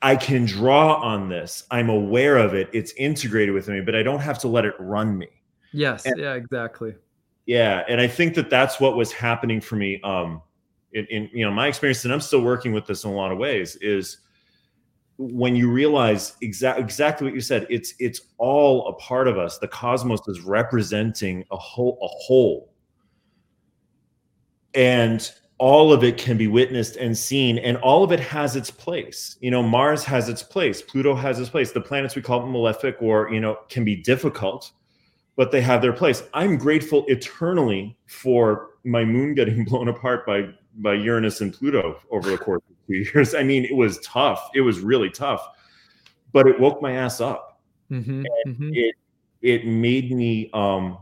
I 0.00 0.16
can 0.16 0.44
draw 0.44 0.94
on 0.94 1.28
this. 1.28 1.64
I'm 1.70 1.88
aware 1.88 2.36
of 2.36 2.54
it. 2.54 2.68
It's 2.72 2.92
integrated 2.92 3.54
with 3.54 3.68
me, 3.68 3.80
but 3.80 3.94
I 3.94 4.02
don't 4.02 4.18
have 4.18 4.38
to 4.40 4.48
let 4.48 4.64
it 4.64 4.74
run 4.80 5.16
me. 5.16 5.28
Yes, 5.72 6.04
And- 6.06 6.18
yeah, 6.18 6.34
exactly. 6.34 6.94
Yeah. 7.46 7.84
And 7.88 8.00
I 8.00 8.06
think 8.06 8.34
that 8.34 8.50
that's 8.50 8.80
what 8.80 8.96
was 8.96 9.12
happening 9.12 9.60
for 9.60 9.76
me. 9.76 10.00
Um, 10.02 10.42
in, 10.92 11.06
in 11.06 11.30
you 11.32 11.44
know 11.44 11.50
my 11.50 11.68
experience 11.68 12.04
and 12.04 12.12
i'm 12.12 12.20
still 12.20 12.42
working 12.42 12.72
with 12.72 12.86
this 12.86 13.04
in 13.04 13.10
a 13.10 13.14
lot 13.14 13.32
of 13.32 13.38
ways 13.38 13.76
is 13.76 14.18
when 15.18 15.54
you 15.54 15.70
realize 15.70 16.36
exactly 16.42 16.82
exactly 16.82 17.26
what 17.26 17.34
you 17.34 17.40
said 17.40 17.66
it's 17.70 17.94
it's 17.98 18.20
all 18.38 18.88
a 18.88 18.92
part 18.94 19.28
of 19.28 19.38
us 19.38 19.58
the 19.58 19.68
cosmos 19.68 20.20
is 20.28 20.40
representing 20.40 21.44
a 21.50 21.56
whole 21.56 21.98
a 22.02 22.08
whole 22.08 22.72
and 24.74 25.32
all 25.58 25.92
of 25.92 26.02
it 26.02 26.18
can 26.18 26.36
be 26.36 26.48
witnessed 26.48 26.96
and 26.96 27.16
seen 27.16 27.58
and 27.58 27.76
all 27.78 28.02
of 28.02 28.10
it 28.10 28.20
has 28.20 28.56
its 28.56 28.70
place 28.70 29.36
you 29.40 29.50
know 29.50 29.62
mars 29.62 30.02
has 30.02 30.28
its 30.28 30.42
place 30.42 30.82
pluto 30.82 31.14
has 31.14 31.38
its 31.38 31.50
place 31.50 31.72
the 31.72 31.80
planets 31.80 32.16
we 32.16 32.22
call 32.22 32.44
malefic 32.46 32.96
or 33.00 33.32
you 33.32 33.40
know 33.40 33.58
can 33.68 33.84
be 33.84 33.96
difficult 33.96 34.72
but 35.36 35.50
they 35.50 35.60
have 35.60 35.82
their 35.82 35.92
place 35.92 36.22
i'm 36.34 36.56
grateful 36.56 37.04
eternally 37.08 37.96
for 38.06 38.70
my 38.84 39.04
moon 39.04 39.34
getting 39.34 39.64
blown 39.68 39.88
apart 39.88 40.26
by 40.26 40.48
by 40.76 40.94
Uranus 40.94 41.40
and 41.40 41.52
Pluto 41.52 42.00
over 42.10 42.30
the 42.30 42.38
course 42.38 42.62
of 42.70 42.86
two 42.86 42.94
years. 43.14 43.34
I 43.34 43.42
mean, 43.42 43.64
it 43.64 43.74
was 43.76 43.98
tough. 44.00 44.50
It 44.54 44.62
was 44.62 44.80
really 44.80 45.10
tough, 45.10 45.46
but 46.32 46.46
it 46.46 46.58
woke 46.58 46.80
my 46.80 46.92
ass 46.92 47.20
up. 47.20 47.60
Mhm, 47.90 48.24
mhm. 48.46 48.70
It 48.74 48.94
it 49.42 49.66
made 49.66 50.12
me, 50.12 50.48
um, 50.54 50.98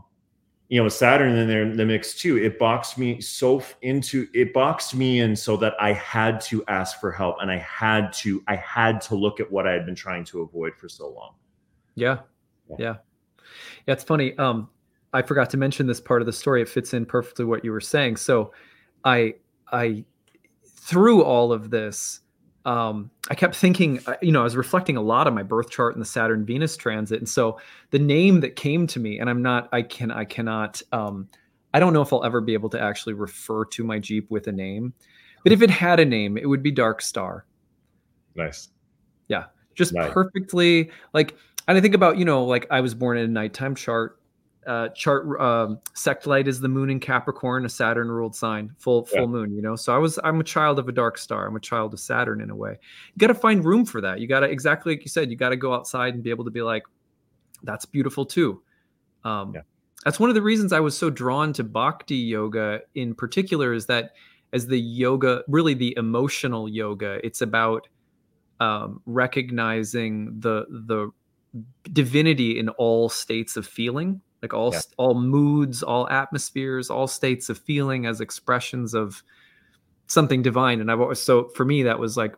you 0.67 0.81
know, 0.81 0.89
Saturn 0.89 1.35
in 1.35 1.47
there 1.47 1.63
in 1.63 1.77
the 1.77 1.85
mix 1.85 2.15
too. 2.15 2.37
It 2.37 2.57
boxed 2.57 2.97
me 2.97 3.21
so 3.21 3.63
into 3.81 4.27
it 4.33 4.53
boxed 4.53 4.95
me 4.95 5.19
in 5.19 5.35
so 5.35 5.55
that 5.57 5.73
I 5.79 5.93
had 5.93 6.41
to 6.41 6.63
ask 6.67 6.99
for 6.99 7.11
help 7.11 7.37
and 7.41 7.51
I 7.51 7.57
had 7.59 8.11
to 8.13 8.43
I 8.47 8.55
had 8.55 8.99
to 9.01 9.15
look 9.15 9.39
at 9.39 9.49
what 9.51 9.67
I 9.67 9.71
had 9.71 9.85
been 9.85 9.95
trying 9.95 10.25
to 10.25 10.41
avoid 10.41 10.75
for 10.75 10.89
so 10.89 11.09
long. 11.09 11.35
Yeah. 11.95 12.19
Yeah. 12.69 12.75
Yeah. 12.79 12.95
Yeah, 13.87 13.93
it's 13.93 14.03
funny. 14.03 14.37
Um, 14.37 14.69
I 15.13 15.21
forgot 15.21 15.49
to 15.51 15.57
mention 15.57 15.87
this 15.87 15.99
part 15.99 16.21
of 16.21 16.25
the 16.25 16.33
story. 16.33 16.61
It 16.61 16.69
fits 16.69 16.93
in 16.93 17.05
perfectly 17.05 17.45
what 17.45 17.65
you 17.65 17.71
were 17.71 17.81
saying. 17.81 18.17
So 18.17 18.53
I 19.03 19.35
I 19.71 20.05
through 20.65 21.23
all 21.23 21.53
of 21.53 21.69
this, 21.69 22.21
um, 22.65 23.09
I 23.29 23.35
kept 23.35 23.55
thinking, 23.55 23.99
uh, 24.07 24.15
you 24.21 24.31
know, 24.31 24.41
I 24.41 24.43
was 24.43 24.55
reflecting 24.55 24.97
a 24.97 25.01
lot 25.01 25.27
on 25.27 25.33
my 25.33 25.43
birth 25.43 25.69
chart 25.69 25.95
and 25.95 26.01
the 26.01 26.07
Saturn 26.07 26.45
Venus 26.45 26.75
transit. 26.75 27.19
And 27.19 27.29
so 27.29 27.59
the 27.91 27.99
name 27.99 28.39
that 28.41 28.55
came 28.55 28.87
to 28.87 28.99
me, 28.99 29.19
and 29.19 29.29
I'm 29.29 29.41
not, 29.41 29.69
I 29.71 29.83
can, 29.83 30.11
I 30.11 30.25
cannot, 30.25 30.81
um, 30.91 31.27
I 31.73 31.79
don't 31.79 31.93
know 31.93 32.01
if 32.01 32.11
I'll 32.11 32.23
ever 32.23 32.41
be 32.41 32.53
able 32.53 32.69
to 32.69 32.81
actually 32.81 33.13
refer 33.13 33.65
to 33.65 33.83
my 33.83 33.99
Jeep 33.99 34.29
with 34.29 34.47
a 34.47 34.51
name, 34.51 34.93
but 35.43 35.53
if 35.53 35.61
it 35.61 35.69
had 35.69 35.99
a 35.99 36.05
name, 36.05 36.37
it 36.37 36.45
would 36.47 36.61
be 36.61 36.71
Dark 36.71 37.01
Star. 37.01 37.45
Nice. 38.35 38.69
Yeah, 39.27 39.45
just 39.75 39.93
Right. 39.93 40.11
perfectly 40.11 40.91
like 41.13 41.35
and 41.67 41.77
i 41.77 41.81
think 41.81 41.93
about 41.95 42.17
you 42.17 42.25
know 42.25 42.43
like 42.43 42.65
i 42.71 42.81
was 42.81 42.93
born 42.93 43.17
in 43.17 43.25
a 43.25 43.27
nighttime 43.27 43.75
chart 43.75 44.19
uh 44.67 44.89
chart 44.89 45.39
um 45.41 45.79
sect 45.95 46.27
light 46.27 46.47
is 46.47 46.59
the 46.59 46.67
moon 46.67 46.89
in 46.89 46.99
capricorn 46.99 47.65
a 47.65 47.69
saturn 47.69 48.09
ruled 48.09 48.35
sign 48.35 48.71
full 48.77 49.05
full 49.05 49.21
Yeah. 49.21 49.25
moon 49.27 49.55
you 49.55 49.61
know? 49.61 49.75
So 49.75 49.93
i 49.95 49.97
was 49.97 50.19
i'm 50.23 50.39
a 50.39 50.43
child 50.43 50.77
of 50.77 50.87
a 50.87 50.91
dark 50.91 51.17
star. 51.17 51.47
I'm 51.47 51.55
a 51.55 51.59
child 51.59 51.93
of 51.93 51.99
saturn 51.99 52.41
in 52.41 52.49
a 52.51 52.55
way. 52.55 52.71
You 53.13 53.17
got 53.17 53.27
to 53.27 53.33
find 53.33 53.65
room 53.65 53.85
for 53.85 54.01
that. 54.01 54.19
You 54.19 54.27
got 54.27 54.41
to 54.41 54.45
exactly 54.47 54.93
like 54.93 55.01
you 55.03 55.09
said 55.09 55.31
you 55.31 55.35
got 55.35 55.49
to 55.49 55.55
go 55.57 55.73
outside 55.73 56.13
and 56.13 56.21
be 56.21 56.29
able 56.29 56.45
to 56.45 56.51
be 56.51 56.61
like 56.61 56.83
that's 57.63 57.85
beautiful 57.85 58.23
too. 58.25 58.61
Um 59.23 59.53
Yeah. 59.55 59.61
that's 60.05 60.19
one 60.19 60.29
of 60.29 60.35
the 60.35 60.41
reasons 60.43 60.73
i 60.73 60.79
was 60.79 60.95
so 60.95 61.09
drawn 61.09 61.53
to 61.53 61.63
bhakti 61.63 62.15
yoga 62.17 62.81
in 62.93 63.15
particular 63.15 63.73
is 63.73 63.87
that 63.87 64.11
as 64.53 64.67
the 64.67 64.79
yoga 64.79 65.43
really 65.47 65.73
the 65.73 65.95
emotional 65.97 66.69
yoga 66.69 67.19
it's 67.23 67.41
about 67.41 67.87
um, 68.59 69.01
recognizing 69.07 70.39
the 70.39 70.65
the 70.87 71.09
divinity 71.91 72.57
in 72.57 72.69
all 72.69 73.09
states 73.09 73.57
of 73.57 73.67
feeling 73.67 74.21
like 74.41 74.53
all 74.53 74.71
Yeah. 74.73 74.79
all 74.97 75.13
moods 75.15 75.83
all 75.83 76.09
atmospheres 76.09 76.89
all 76.89 77.07
states 77.07 77.49
of 77.49 77.57
feeling 77.57 78.05
as 78.05 78.21
expressions 78.21 78.93
of 78.93 79.21
something 80.07 80.41
divine. 80.41 80.79
And 80.81 80.89
i've 80.91 81.01
always 81.01 81.19
so 81.19 81.49
for 81.49 81.65
me 81.65 81.83
that 81.83 81.99
was 81.99 82.15
like 82.17 82.35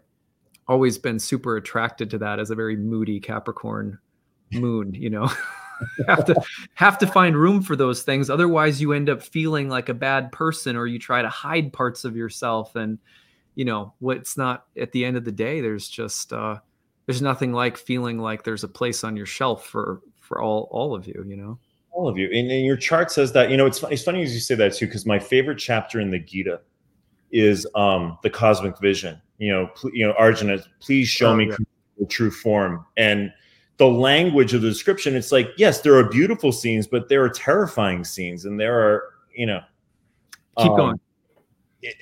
always 0.68 0.98
been 0.98 1.20
super 1.20 1.58
attracted 1.58 2.10
to 2.12 2.18
that 2.20 2.40
as 2.40 2.50
a 2.50 2.56
very 2.56 2.76
moody 2.76 3.20
capricorn 3.20 4.00
moon 4.52 4.94
you 4.94 5.10
know? 5.10 5.30
Have 6.08 6.24
to 6.26 6.42
have 6.76 6.98
to 7.00 7.08
find 7.08 7.36
room 7.36 7.62
for 7.62 7.76
those 7.76 8.04
things. 8.04 8.30
Otherwise 8.30 8.80
you 8.80 8.94
end 8.94 9.10
up 9.10 9.22
feeling 9.22 9.68
like 9.70 9.90
a 9.90 9.94
bad 9.94 10.32
person 10.32 10.78
or 10.78 10.88
you 10.88 10.98
try 10.98 11.22
to 11.22 11.28
hide 11.28 11.74
parts 11.74 12.06
of 12.06 12.16
yourself. 12.16 12.76
And 12.76 13.00
you 13.56 13.66
know 13.66 13.94
what's 14.00 14.38
not 14.38 14.66
at 14.80 14.92
the 14.94 15.04
end 15.04 15.18
of 15.18 15.26
the 15.26 15.32
day 15.32 15.62
there's 15.62 15.88
just 15.90 16.32
uh 16.32 16.58
there's 17.06 17.22
nothing 17.22 17.54
like 17.54 17.78
feeling 17.78 18.20
like 18.20 18.44
there's 18.44 18.64
a 18.64 18.68
place 18.68 19.04
on 19.04 19.18
your 19.18 19.26
shelf 19.26 19.66
for 19.66 20.02
for 20.20 20.42
all 20.42 20.68
all 20.72 20.96
of 20.96 21.08
you 21.08 21.24
you 21.28 21.36
know? 21.36 21.60
All 21.92 22.08
of 22.08 22.18
you. 22.18 22.26
And, 22.26 22.50
and 22.50 22.66
your 22.66 22.78
chart 22.78 23.12
says 23.12 23.34
that 23.34 23.52
you 23.52 23.58
know 23.58 23.66
it's, 23.66 23.84
it's 23.84 24.04
funny 24.04 24.24
as 24.24 24.34
you 24.34 24.40
say 24.40 24.56
that 24.56 24.74
too 24.74 24.88
because 24.88 25.06
my 25.06 25.20
favorite 25.20 25.58
chapter 25.60 26.00
in 26.00 26.10
the 26.10 26.20
gita 26.20 26.62
is 27.32 27.68
um 27.76 28.18
the 28.24 28.30
cosmic 28.30 28.80
vision. 28.80 29.22
You 29.38 29.52
know 29.52 29.68
pl- 29.76 29.92
you 29.94 30.06
know 30.06 30.14
arjuna 30.18 30.60
please 30.80 31.08
show 31.08 31.32
oh, 31.32 31.36
me 31.36 31.50
yeah. 31.50 31.58
the 32.00 32.06
true 32.06 32.32
form. 32.32 32.86
And 32.98 33.32
the 33.78 33.88
language 33.88 34.54
of 34.54 34.62
the 34.62 34.70
description 34.70 35.16
it's 35.16 35.32
like 35.32 35.50
yes 35.58 35.82
there 35.82 35.96
are 35.96 36.08
beautiful 36.08 36.52
scenes 36.52 36.88
but 36.88 37.10
there 37.10 37.24
are 37.24 37.30
terrifying 37.30 38.04
scenes. 38.04 38.46
And 38.46 38.60
there 38.60 38.80
are 38.80 39.04
you 39.36 39.46
know 39.46 39.62
keep 40.58 40.72
um, 40.72 40.78
going. 40.78 41.00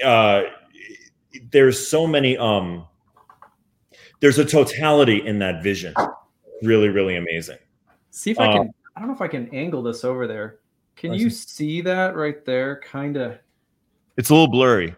uh 0.03 0.43
there's 1.51 1.87
so 1.87 2.05
many 2.05 2.37
um 2.37 2.85
there's 4.21 4.37
a 4.37 4.45
totality 4.45 5.25
in 5.25 5.39
that 5.39 5.61
vision. 5.61 5.93
Really 6.61 6.89
really 6.89 7.17
amazing. 7.17 7.57
See 8.11 8.31
if 8.31 8.39
i 8.39 8.47
can 8.47 8.61
um, 8.61 8.69
i 8.95 8.99
don't 8.99 9.09
know 9.09 9.15
if 9.15 9.21
i 9.21 9.27
can 9.27 9.53
angle 9.53 9.83
this 9.83 10.05
over 10.05 10.27
there. 10.27 10.59
Can 10.95 11.13
you 11.13 11.29
see 11.29 11.81
that 11.81 12.15
right 12.15 12.45
there? 12.45 12.79
Kind 12.79 13.17
of 13.17 13.39
it's 14.17 14.29
a 14.29 14.33
little 14.33 14.49
blurry. 14.49 14.95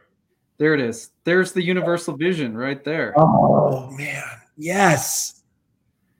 There 0.57 0.73
it 0.73 0.81
is. 0.81 1.11
There's 1.23 1.53
the 1.53 1.63
universal 1.63 2.15
vision 2.15 2.55
right 2.55 2.83
there. 2.83 3.13
Oh 3.17 3.89
man. 3.91 4.23
Yes. 4.57 5.41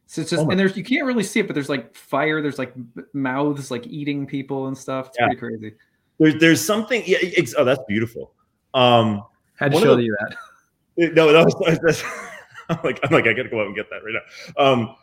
So 0.08 0.22
it's 0.22 0.30
just 0.30 0.46
oh 0.46 0.50
and 0.50 0.60
there's 0.60 0.78
you 0.78 0.84
can't 0.84 1.06
really 1.06 1.24
see 1.24 1.42
it 1.42 1.48
but 1.48 1.54
there's 1.54 1.70
like 1.70 1.96
fire 1.96 2.42
there's 2.42 2.60
like 2.60 2.74
mouths 3.14 3.72
like 3.72 3.86
eating 3.88 4.26
people 4.26 4.68
and 4.68 4.78
stuff. 4.78 5.08
It's 5.08 5.18
yeah. 5.20 5.26
pretty 5.26 5.40
crazy. 5.40 5.76
There's 6.20 6.36
there's 6.40 6.66
something 6.66 7.04
yeah, 7.06 7.18
oh 7.58 7.66
that's 7.66 7.82
beautiful. 7.88 8.34
Um 8.74 9.24
had 9.56 9.74
to 9.74 9.80
show 9.80 9.96
the, 9.96 10.04
you 10.04 10.18
that. 10.20 10.38
No, 11.16 11.34
that 11.34 11.44
was 11.44 11.80
that's, 11.84 12.04
like 12.84 13.00
I'm 13.04 13.12
like 13.12 13.28
I 13.28 13.34
gotta 13.34 13.50
go 13.50 13.62
out 13.62 13.68
and 13.68 13.76
get 13.76 13.90
that 13.90 14.04
right 14.04 14.14
now. 14.14 14.64
Um, 14.64 14.96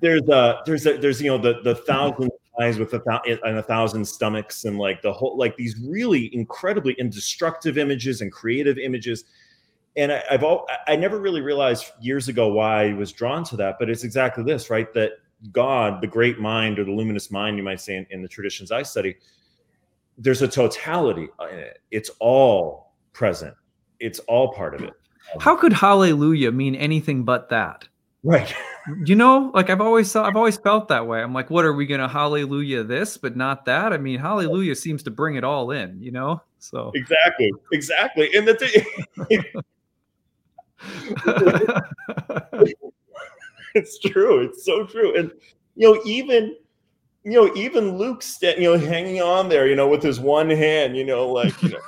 there's 0.00 0.28
a 0.28 0.60
there's 0.66 0.86
a 0.86 0.96
there's 0.98 1.20
you 1.20 1.30
know 1.30 1.38
the 1.38 1.60
the 1.62 1.74
thousand 1.74 2.30
eyes 2.60 2.78
with 2.78 2.92
a 2.94 3.00
thousand 3.00 3.38
and 3.44 3.58
a 3.58 3.62
thousand 3.62 4.04
stomachs 4.04 4.64
and 4.64 4.78
like 4.78 5.02
the 5.02 5.12
whole 5.12 5.36
like 5.36 5.56
these 5.56 5.76
really 5.80 6.34
incredibly 6.34 6.94
indestructive 6.94 7.78
images 7.78 8.20
and 8.20 8.30
creative 8.32 8.78
images. 8.78 9.24
And 9.96 10.12
I, 10.12 10.22
I've 10.30 10.44
all 10.44 10.66
I 10.86 10.96
never 10.96 11.20
really 11.20 11.40
realized 11.40 11.92
years 12.00 12.28
ago 12.28 12.48
why 12.48 12.88
I 12.88 12.92
was 12.92 13.12
drawn 13.12 13.44
to 13.44 13.56
that, 13.56 13.76
but 13.78 13.88
it's 13.88 14.04
exactly 14.04 14.44
this, 14.44 14.70
right? 14.70 14.92
That 14.94 15.12
God, 15.52 16.00
the 16.00 16.06
great 16.06 16.38
mind 16.38 16.78
or 16.78 16.84
the 16.84 16.92
luminous 16.92 17.30
mind, 17.30 17.56
you 17.56 17.62
might 17.62 17.80
say 17.80 17.96
in, 17.96 18.06
in 18.10 18.22
the 18.22 18.28
traditions 18.28 18.72
I 18.72 18.82
study, 18.82 19.16
there's 20.16 20.42
a 20.42 20.48
totality 20.48 21.28
in 21.50 21.58
it. 21.58 21.80
It's 21.90 22.10
all 22.20 22.92
present. 23.12 23.54
It's 24.00 24.18
all 24.20 24.52
part 24.52 24.74
of 24.74 24.82
it. 24.82 24.92
How 25.40 25.56
could 25.56 25.72
hallelujah 25.72 26.52
mean 26.52 26.74
anything 26.74 27.24
but 27.24 27.48
that? 27.48 27.88
Right. 28.22 28.54
you 29.04 29.14
know, 29.14 29.50
like 29.54 29.70
I've 29.70 29.80
always 29.80 30.14
I've 30.16 30.36
always 30.36 30.56
felt 30.56 30.88
that 30.88 31.06
way. 31.06 31.22
I'm 31.22 31.34
like, 31.34 31.50
what 31.50 31.64
are 31.64 31.74
we 31.74 31.86
gonna 31.86 32.08
hallelujah 32.08 32.82
this, 32.82 33.16
but 33.16 33.36
not 33.36 33.64
that? 33.66 33.92
I 33.92 33.98
mean, 33.98 34.18
hallelujah 34.18 34.74
seems 34.74 35.02
to 35.04 35.10
bring 35.10 35.36
it 35.36 35.44
all 35.44 35.70
in, 35.70 36.00
you 36.00 36.10
know? 36.10 36.42
So 36.58 36.90
exactly, 36.94 37.52
exactly. 37.72 38.30
And 38.34 38.48
the 38.48 38.54
thing 38.54 38.70
it's 43.74 43.98
true. 43.98 44.40
It's 44.40 44.64
so 44.64 44.86
true. 44.86 45.16
And 45.16 45.30
you 45.76 45.92
know, 45.92 46.00
even 46.06 46.56
you 47.24 47.32
know, 47.32 47.54
even 47.54 47.98
Luke's 47.98 48.38
you 48.40 48.60
know 48.60 48.78
hanging 48.78 49.20
on 49.20 49.48
there, 49.48 49.66
you 49.66 49.76
know, 49.76 49.88
with 49.88 50.02
his 50.02 50.20
one 50.20 50.50
hand, 50.50 50.96
you 50.96 51.04
know, 51.04 51.28
like 51.28 51.60
you 51.62 51.70
know 51.70 51.80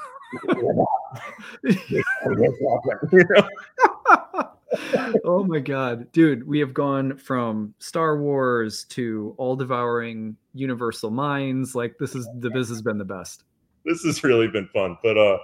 oh 5.25 5.45
my 5.45 5.61
god, 5.61 6.11
dude, 6.13 6.47
we 6.47 6.59
have 6.59 6.75
gone 6.75 7.17
from 7.17 7.75
Star 7.79 8.19
Wars 8.19 8.85
to 8.85 9.35
all 9.39 9.57
devouring 9.57 10.37
universal 10.55 11.11
minds. 11.11 11.75
Like 11.75 11.97
this 11.99 12.15
is 12.15 12.29
the 12.39 12.51
this 12.51 12.69
has 12.69 12.83
been 12.83 12.99
the 12.99 13.05
best. 13.05 13.45
This 13.85 14.03
has 14.05 14.23
really 14.25 14.49
been 14.49 14.69
fun. 14.73 14.99
But 15.03 15.17
uh 15.17 15.39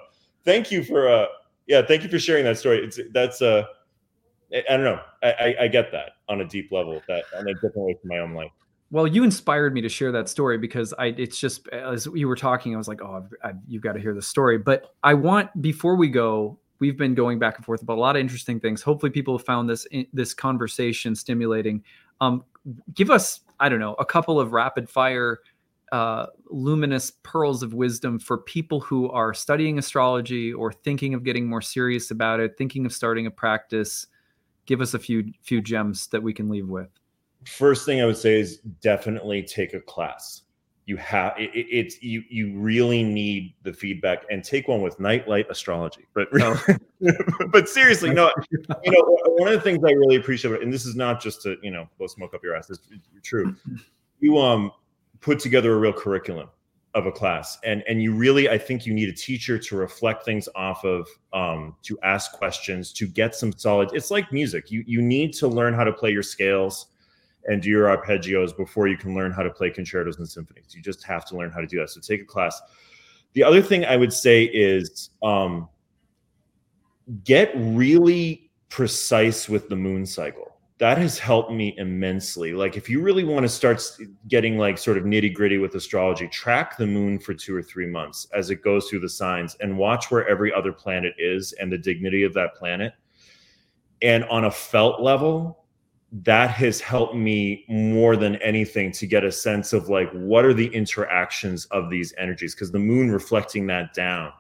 thank 0.44 0.70
you 0.70 0.84
for 0.84 1.08
uh 1.08 1.26
yeah, 1.66 1.82
thank 1.86 2.02
you 2.02 2.08
for 2.08 2.18
sharing 2.18 2.44
that 2.44 2.58
story. 2.58 2.78
It's 2.78 2.98
that's 3.12 3.42
uh 3.42 3.64
I 4.52 4.76
don't 4.76 4.84
know. 4.84 5.00
I, 5.22 5.32
I, 5.32 5.54
I 5.62 5.68
get 5.68 5.92
that 5.92 6.12
on 6.28 6.42
a 6.42 6.44
deep 6.44 6.70
level, 6.72 7.00
that 7.08 7.24
on 7.36 7.48
a 7.48 7.54
different 7.54 7.76
way 7.76 7.96
from 8.00 8.08
my 8.08 8.18
own 8.18 8.34
life 8.34 8.50
well 8.92 9.08
you 9.08 9.24
inspired 9.24 9.74
me 9.74 9.80
to 9.80 9.88
share 9.88 10.12
that 10.12 10.28
story 10.28 10.56
because 10.56 10.94
i 10.98 11.06
it's 11.06 11.38
just 11.38 11.66
as 11.68 12.06
you 12.14 12.28
were 12.28 12.36
talking 12.36 12.74
i 12.74 12.78
was 12.78 12.86
like 12.86 13.02
oh 13.02 13.14
I've, 13.16 13.34
I've, 13.42 13.56
you've 13.66 13.82
got 13.82 13.94
to 13.94 14.00
hear 14.00 14.14
the 14.14 14.22
story. 14.22 14.58
But 14.58 14.94
i 15.02 15.14
want 15.14 15.60
before 15.60 15.96
we 15.96 16.08
go 16.08 16.58
we've 16.82 16.96
been 16.98 17.14
going 17.14 17.38
back 17.38 17.56
and 17.56 17.64
forth 17.64 17.80
about 17.80 17.96
a 17.96 18.00
lot 18.00 18.16
of 18.16 18.20
interesting 18.20 18.58
things. 18.58 18.82
Hopefully 18.82 19.10
people 19.10 19.38
have 19.38 19.46
found 19.46 19.70
this 19.70 19.86
this 20.12 20.34
conversation 20.34 21.14
stimulating. 21.14 21.82
Um, 22.20 22.44
give 22.94 23.10
us 23.10 23.40
i 23.58 23.68
don't 23.68 23.80
know 23.80 23.94
a 23.94 24.04
couple 24.04 24.38
of 24.38 24.52
rapid 24.52 24.88
fire 24.88 25.40
uh, 25.90 26.26
luminous 26.48 27.12
pearls 27.22 27.62
of 27.62 27.74
wisdom 27.74 28.18
for 28.18 28.38
people 28.38 28.80
who 28.80 29.10
are 29.10 29.34
studying 29.34 29.78
astrology 29.78 30.50
or 30.52 30.72
thinking 30.72 31.12
of 31.12 31.22
getting 31.22 31.46
more 31.46 31.60
serious 31.60 32.10
about 32.10 32.40
it 32.40 32.56
thinking 32.56 32.86
of 32.86 32.92
starting 32.92 33.26
a 33.26 33.30
practice. 33.30 34.06
Give 34.64 34.80
us 34.80 34.94
a 34.94 34.98
few 34.98 35.32
few 35.42 35.60
gems 35.60 36.06
that 36.08 36.22
we 36.22 36.32
can 36.32 36.48
leave 36.48 36.68
with 36.68 36.88
first 37.46 37.86
thing 37.86 38.00
I 38.00 38.06
would 38.06 38.16
say 38.16 38.40
is 38.40 38.58
definitely 38.80 39.42
take 39.42 39.74
a 39.74 39.80
class. 39.80 40.42
You 40.86 40.96
have 40.96 41.34
it, 41.38 41.50
it's 41.54 42.02
you 42.02 42.22
you 42.28 42.58
really 42.58 43.04
need 43.04 43.54
the 43.62 43.72
feedback 43.72 44.24
and 44.30 44.42
take 44.42 44.66
one 44.66 44.82
with 44.82 44.98
Nightlight 44.98 45.46
Astrology. 45.48 46.06
But 46.12 46.28
oh. 46.40 46.60
but 47.52 47.68
seriously, 47.68 48.10
no, 48.10 48.32
you 48.50 48.90
know 48.90 49.18
one 49.36 49.48
of 49.48 49.54
the 49.54 49.60
things 49.60 49.78
I 49.84 49.92
really 49.92 50.16
appreciate, 50.16 50.60
and 50.60 50.72
this 50.72 50.84
is 50.84 50.96
not 50.96 51.20
just 51.20 51.40
to 51.42 51.56
you 51.62 51.70
know 51.70 51.88
blow 51.98 52.08
smoke 52.08 52.34
up 52.34 52.42
your 52.42 52.56
ass. 52.56 52.68
It's 52.68 52.80
true. 53.22 53.54
You 54.18 54.38
um 54.38 54.72
put 55.20 55.38
together 55.38 55.72
a 55.72 55.76
real 55.76 55.92
curriculum 55.92 56.48
of 56.94 57.06
a 57.06 57.12
class 57.12 57.58
and 57.64 57.82
and 57.88 58.02
you 58.02 58.14
really 58.14 58.50
i 58.50 58.58
think 58.58 58.84
you 58.84 58.92
need 58.92 59.08
a 59.08 59.14
teacher 59.14 59.58
to 59.58 59.76
reflect 59.76 60.26
things 60.26 60.46
off 60.54 60.84
of 60.84 61.08
um 61.32 61.74
to 61.82 61.98
ask 62.02 62.32
questions 62.32 62.92
to 62.92 63.06
get 63.06 63.34
some 63.34 63.50
solid 63.52 63.88
it's 63.94 64.10
like 64.10 64.30
music 64.30 64.70
you 64.70 64.84
you 64.86 65.00
need 65.00 65.32
to 65.32 65.48
learn 65.48 65.72
how 65.72 65.84
to 65.84 65.92
play 65.92 66.10
your 66.10 66.22
scales 66.22 66.88
and 67.46 67.62
do 67.62 67.68
your 67.68 67.86
arpeggios 67.86 68.56
before 68.56 68.88
you 68.88 68.96
can 68.96 69.14
learn 69.14 69.32
how 69.32 69.42
to 69.42 69.50
play 69.50 69.70
concertos 69.70 70.18
and 70.18 70.28
symphonies. 70.28 70.74
You 70.74 70.82
just 70.82 71.02
have 71.04 71.24
to 71.26 71.36
learn 71.36 71.50
how 71.50 71.60
to 71.60 71.66
do 71.66 71.78
that. 71.78 71.90
So 71.90 72.00
take 72.00 72.22
a 72.22 72.24
class. 72.24 72.60
The 73.34 73.42
other 73.42 73.62
thing 73.62 73.84
I 73.84 73.96
would 73.96 74.12
say 74.12 74.44
is 74.44 75.10
um, 75.22 75.68
get 77.24 77.50
really 77.54 78.50
precise 78.68 79.48
with 79.48 79.68
the 79.68 79.76
moon 79.76 80.06
cycle. 80.06 80.48
That 80.78 80.98
has 80.98 81.18
helped 81.18 81.52
me 81.52 81.74
immensely. 81.78 82.54
Like, 82.54 82.76
if 82.76 82.88
you 82.88 83.00
really 83.00 83.22
want 83.22 83.44
to 83.44 83.48
start 83.48 83.80
getting 84.26 84.58
like 84.58 84.78
sort 84.78 84.98
of 84.98 85.04
nitty 85.04 85.32
gritty 85.32 85.58
with 85.58 85.74
astrology, 85.76 86.26
track 86.28 86.76
the 86.76 86.86
moon 86.86 87.20
for 87.20 87.34
two 87.34 87.54
or 87.54 87.62
three 87.62 87.86
months 87.86 88.26
as 88.34 88.50
it 88.50 88.62
goes 88.62 88.88
through 88.88 89.00
the 89.00 89.08
signs 89.08 89.56
and 89.60 89.78
watch 89.78 90.10
where 90.10 90.26
every 90.26 90.52
other 90.52 90.72
planet 90.72 91.14
is 91.18 91.52
and 91.52 91.70
the 91.70 91.78
dignity 91.78 92.24
of 92.24 92.34
that 92.34 92.54
planet. 92.54 92.94
And 94.00 94.24
on 94.24 94.46
a 94.46 94.50
felt 94.50 95.00
level, 95.00 95.61
that 96.12 96.50
has 96.50 96.78
helped 96.80 97.14
me 97.14 97.64
more 97.68 98.16
than 98.16 98.36
anything 98.36 98.92
to 98.92 99.06
get 99.06 99.24
a 99.24 99.32
sense 99.32 99.72
of 99.72 99.88
like 99.88 100.10
what 100.12 100.44
are 100.44 100.52
the 100.52 100.66
interactions 100.74 101.64
of 101.66 101.88
these 101.88 102.12
energies? 102.18 102.54
Because 102.54 102.70
the 102.70 102.78
moon 102.78 103.10
reflecting 103.10 103.66
that 103.68 103.94
down 103.94 104.30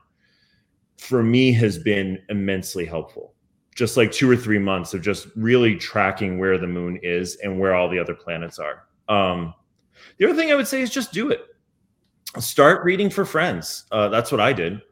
for 0.98 1.22
me 1.22 1.50
has 1.52 1.78
been 1.78 2.22
immensely 2.28 2.84
helpful. 2.84 3.34
Just 3.74 3.96
like 3.96 4.12
two 4.12 4.30
or 4.30 4.36
three 4.36 4.58
months 4.58 4.92
of 4.92 5.00
just 5.00 5.28
really 5.34 5.76
tracking 5.76 6.38
where 6.38 6.58
the 6.58 6.66
moon 6.66 7.00
is 7.02 7.36
and 7.36 7.58
where 7.58 7.74
all 7.74 7.88
the 7.88 7.98
other 7.98 8.14
planets 8.14 8.58
are. 8.58 8.84
Um, 9.08 9.54
the 10.18 10.26
other 10.26 10.36
thing 10.36 10.52
i 10.52 10.54
would 10.54 10.68
say 10.68 10.82
is 10.82 10.90
just 10.90 11.12
do 11.12 11.30
it. 11.30 11.46
Start 12.38 12.84
reading 12.84 13.08
for 13.08 13.24
friends. 13.24 13.84
Uh, 13.90 14.08
that's 14.08 14.30
what 14.30 14.42
i 14.42 14.52
did. 14.52 14.82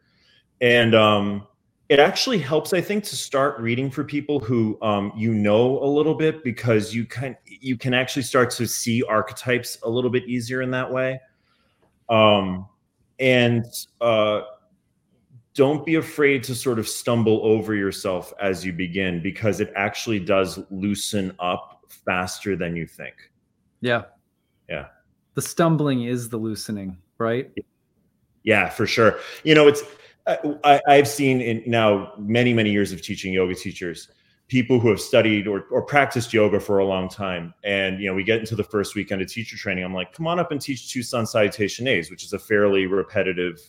And 0.62 0.94
um, 0.94 1.46
it 1.90 1.98
actually 1.98 2.38
helps 2.38 2.72
i 2.72 2.80
think 2.80 3.04
to 3.04 3.16
start 3.16 3.60
reading 3.60 3.90
for 3.90 4.02
people 4.02 4.40
who 4.40 4.78
um, 4.80 5.12
you 5.14 5.34
know 5.34 5.82
a 5.82 5.84
little 5.84 6.14
bit 6.14 6.42
because 6.42 6.94
you 6.94 7.04
can 7.04 7.36
you 7.60 7.76
can 7.76 7.94
actually 7.94 8.22
start 8.22 8.50
to 8.50 8.66
see 8.66 9.02
archetypes 9.04 9.78
a 9.82 9.88
little 9.88 10.10
bit 10.10 10.24
easier 10.24 10.62
in 10.62 10.70
that 10.70 10.90
way. 10.90 11.20
Um, 12.08 12.66
and 13.20 13.64
uh, 14.00 14.42
don't 15.54 15.84
be 15.84 15.96
afraid 15.96 16.42
to 16.44 16.54
sort 16.54 16.78
of 16.78 16.88
stumble 16.88 17.40
over 17.44 17.74
yourself 17.74 18.32
as 18.40 18.64
you 18.64 18.72
begin 18.72 19.22
because 19.22 19.60
it 19.60 19.72
actually 19.76 20.18
does 20.18 20.58
loosen 20.70 21.34
up 21.38 21.84
faster 21.88 22.56
than 22.56 22.74
you 22.74 22.86
think. 22.86 23.14
Yeah. 23.80 24.04
Yeah. 24.68 24.86
The 25.34 25.42
stumbling 25.42 26.04
is 26.04 26.30
the 26.30 26.38
loosening 26.38 26.96
right? 27.18 27.50
Yeah 28.42 28.70
for 28.70 28.86
sure. 28.86 29.18
You 29.44 29.54
know 29.54 29.68
it's 29.68 29.82
I, 30.64 30.80
I've 30.86 31.08
seen 31.08 31.40
in 31.40 31.62
now 31.66 32.12
many, 32.18 32.52
many 32.52 32.70
years 32.70 32.92
of 32.92 33.02
teaching 33.02 33.32
yoga 33.32 33.54
teachers, 33.54 34.08
people 34.48 34.80
who 34.80 34.88
have 34.88 35.00
studied 35.00 35.46
or, 35.46 35.64
or 35.70 35.82
practiced 35.82 36.32
yoga 36.32 36.58
for 36.58 36.78
a 36.78 36.84
long 36.84 37.08
time. 37.08 37.54
And, 37.64 38.00
you 38.00 38.08
know, 38.08 38.14
we 38.14 38.24
get 38.24 38.40
into 38.40 38.56
the 38.56 38.64
first 38.64 38.94
weekend 38.94 39.22
of 39.22 39.28
teacher 39.28 39.56
training. 39.56 39.84
I'm 39.84 39.94
like, 39.94 40.12
come 40.12 40.26
on 40.26 40.38
up 40.38 40.50
and 40.52 40.60
teach 40.60 40.92
two 40.92 41.02
sun 41.02 41.26
salutation 41.26 41.86
A's, 41.86 42.10
which 42.10 42.24
is 42.24 42.32
a 42.32 42.38
fairly 42.38 42.86
repetitive 42.86 43.60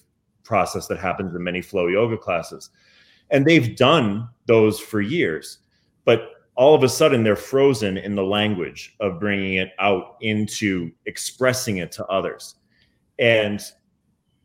process 0.44 0.88
that 0.88 1.00
happens 1.00 1.36
in 1.36 1.44
many 1.44 1.62
flow 1.62 1.88
yoga 1.88 2.18
classes. 2.18 2.72
And 3.30 3.46
they've 3.46 3.76
done 3.76 4.28
those 4.48 4.80
for 4.80 5.02
years. 5.02 5.60
But 6.04 6.32
all 6.56 6.76
of 6.76 6.84
a 6.84 6.90
sudden 6.90 7.24
they're 7.24 7.36
frozen 7.36 7.98
in 7.98 8.16
the 8.16 8.24
language 8.24 8.96
of 9.00 9.20
bringing 9.20 9.56
it 9.56 9.70
out 9.80 10.18
into 10.22 10.92
expressing 11.06 11.78
it 11.78 11.92
to 11.94 12.06
others 12.08 12.56
and 13.22 13.62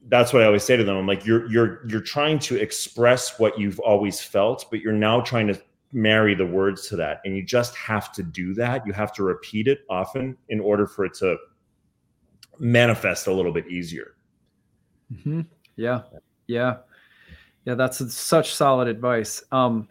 that's 0.09 0.33
what 0.33 0.43
i 0.43 0.47
always 0.47 0.63
say 0.63 0.77
to 0.77 0.85
them. 0.85 0.97
I'm 0.97 1.07
like 1.07 1.27
you're 1.27 1.51
you're 1.51 1.87
you're 1.89 2.01
trying 2.01 2.39
to 2.41 2.57
express 2.57 3.39
what 3.39 3.59
you've 3.59 3.81
always 3.81 4.21
felt 4.21 4.67
but 4.71 4.81
you're 4.81 4.93
now 4.93 5.21
trying 5.21 5.49
to 5.49 5.61
marry 5.93 6.35
the 6.35 6.47
words 6.47 6.89
to 6.89 6.97
that. 6.97 7.21
And 7.25 7.37
you 7.37 7.43
just 7.43 7.75
have 7.77 8.13
to 8.13 8.23
do 8.23 8.55
that. 8.55 8.87
You 8.87 8.93
have 8.93 9.13
to 9.15 9.23
repeat 9.23 9.67
it 9.67 9.81
often 9.89 10.37
in 10.49 10.61
order 10.61 10.87
for 10.87 11.05
it 11.05 11.15
to 11.15 11.37
manifest 12.59 13.27
a 13.27 13.33
little 13.33 13.53
bit 13.53 13.67
easier. 13.69 14.15
Mm-hmm. 15.13 15.43
yeah. 15.77 16.03
Yeah. 16.47 16.77
Yeah 17.65 17.75
that's 17.75 18.15
such 18.15 18.55
solid 18.55 18.89
advice. 18.89 19.43
Um 19.53 19.89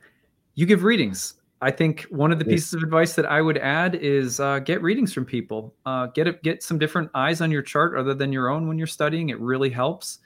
you 0.54 0.66
give 0.66 0.84
readings 0.84 1.36
I 1.62 1.72
think 1.72 2.02
one 2.10 2.32
of 2.32 2.40
the 2.40 2.46
pieces 2.46 2.74
of 2.74 2.84
advice 2.84 3.16
that 3.16 3.26
I 3.26 3.42
would 3.42 3.58
add 3.58 3.96
is 3.96 4.40
uh, 4.40 4.60
get 4.60 4.82
readings 4.82 5.14
from 5.14 5.26
people. 5.26 5.74
Uh, 5.86 6.08
get 6.08 6.28
a, 6.28 6.34
get 6.34 6.62
some 6.62 6.78
different 6.78 7.10
eyes 7.16 7.40
on 7.40 7.50
your 7.50 7.62
chart 7.62 7.98
other 7.98 8.14
than 8.14 8.34
your 8.34 8.50
own 8.50 8.68
when 8.68 8.78
you're 8.78 8.88
studying. 8.88 9.30
It 9.30 9.40
really 9.40 9.70
helps. 9.70 10.20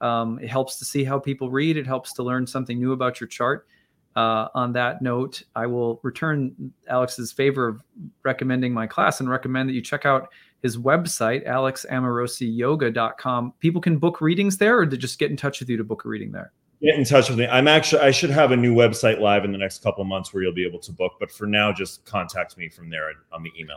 Um, 0.00 0.38
it 0.38 0.48
helps 0.48 0.78
to 0.78 0.84
see 0.84 1.02
how 1.02 1.18
people 1.18 1.50
read. 1.50 1.76
It 1.76 1.86
helps 1.86 2.12
to 2.14 2.22
learn 2.22 2.46
something 2.46 2.78
new 2.78 2.92
about 2.92 3.20
your 3.20 3.26
chart. 3.26 3.66
Uh, 4.14 4.48
on 4.54 4.72
that 4.72 5.02
note, 5.02 5.42
I 5.54 5.66
will 5.66 6.00
return 6.02 6.72
Alex's 6.88 7.32
favor 7.32 7.68
of 7.68 7.82
recommending 8.24 8.72
my 8.72 8.86
class 8.86 9.20
and 9.20 9.28
recommend 9.28 9.68
that 9.68 9.74
you 9.74 9.82
check 9.82 10.06
out 10.06 10.32
his 10.62 10.78
website, 10.78 11.46
alexamorosiyoga.com. 11.46 13.52
People 13.58 13.82
can 13.82 13.98
book 13.98 14.22
readings 14.22 14.56
there, 14.56 14.78
or 14.78 14.86
to 14.86 14.96
just 14.96 15.18
get 15.18 15.30
in 15.30 15.36
touch 15.36 15.60
with 15.60 15.68
you 15.68 15.76
to 15.76 15.84
book 15.84 16.06
a 16.06 16.08
reading 16.08 16.32
there 16.32 16.52
get 16.82 16.96
in 16.96 17.04
touch 17.04 17.28
with 17.28 17.38
me. 17.38 17.46
I'm 17.46 17.68
actually 17.68 18.02
I 18.02 18.10
should 18.10 18.30
have 18.30 18.52
a 18.52 18.56
new 18.56 18.74
website 18.74 19.20
live 19.20 19.44
in 19.44 19.52
the 19.52 19.58
next 19.58 19.82
couple 19.82 20.04
months 20.04 20.32
where 20.32 20.42
you'll 20.42 20.54
be 20.54 20.66
able 20.66 20.78
to 20.80 20.92
book. 20.92 21.12
But 21.18 21.30
for 21.30 21.46
now, 21.46 21.72
just 21.72 22.04
contact 22.04 22.56
me 22.56 22.68
from 22.68 22.90
there 22.90 23.10
on 23.32 23.42
the 23.42 23.50
email. 23.58 23.76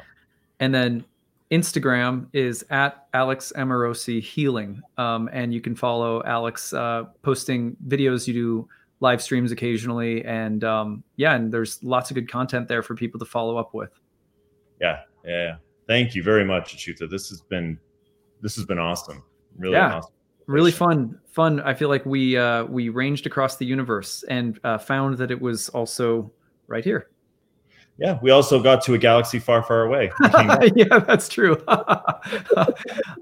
And 0.60 0.74
then 0.74 1.06
Instagram 1.52 2.28
is 2.34 2.66
at 2.70 3.08
Alex 3.14 3.54
Amorosi 3.56 4.22
Healing, 4.22 4.82
um, 4.98 5.30
and 5.32 5.54
you 5.54 5.62
can 5.62 5.76
follow 5.76 6.22
Alex 6.24 6.74
uh, 6.74 7.06
posting 7.22 7.76
videos. 7.88 8.28
You 8.28 8.34
do 8.34 8.70
live 9.00 9.22
streams 9.22 9.52
occasionally, 9.52 10.24
and 10.26 10.64
um, 10.64 11.04
yeah, 11.16 11.36
and 11.36 11.52
there's 11.52 11.82
lots 11.84 12.12
of 12.12 12.16
good 12.16 12.30
content 12.30 12.68
there 12.68 12.84
for 12.84 12.96
people 12.96 13.20
to 13.20 13.26
follow 13.26 13.58
up 13.58 13.74
with. 13.74 13.92
Yeah, 14.82 15.02
yeah. 15.26 15.56
Thank 15.88 16.14
you 16.14 16.22
very 16.22 16.46
much, 16.46 16.76
Achyuta. 16.76 17.10
This 17.10 17.30
has 17.30 17.42
been 17.42 17.80
this 18.42 18.56
has 18.56 18.66
been 18.66 18.80
awesome. 18.80 19.24
Really 19.58 19.76
yeah. 19.76 19.96
awesome 19.96 20.14
really 20.50 20.72
fun 20.72 21.18
fun. 21.28 21.62
I 21.62 21.74
feel 21.74 21.90
like 21.90 22.06
we 22.06 22.36
uh 22.36 22.66
we 22.66 22.90
ranged 22.90 23.28
across 23.28 23.58
the 23.58 23.66
universe 23.66 24.24
and 24.28 24.60
uh, 24.64 24.78
found 24.78 25.18
that 25.20 25.32
it 25.32 25.40
was 25.40 25.70
also 25.70 26.32
right 26.68 26.84
here. 26.84 27.10
Yeah 27.98 28.18
we 28.22 28.32
also 28.32 28.62
got 28.62 28.82
to 28.86 28.96
a 28.96 28.98
galaxy 28.98 29.40
far 29.40 29.62
far 29.64 29.84
away. 29.84 30.12
Yeah 30.76 31.00
that's 31.00 31.30
true. 31.30 31.56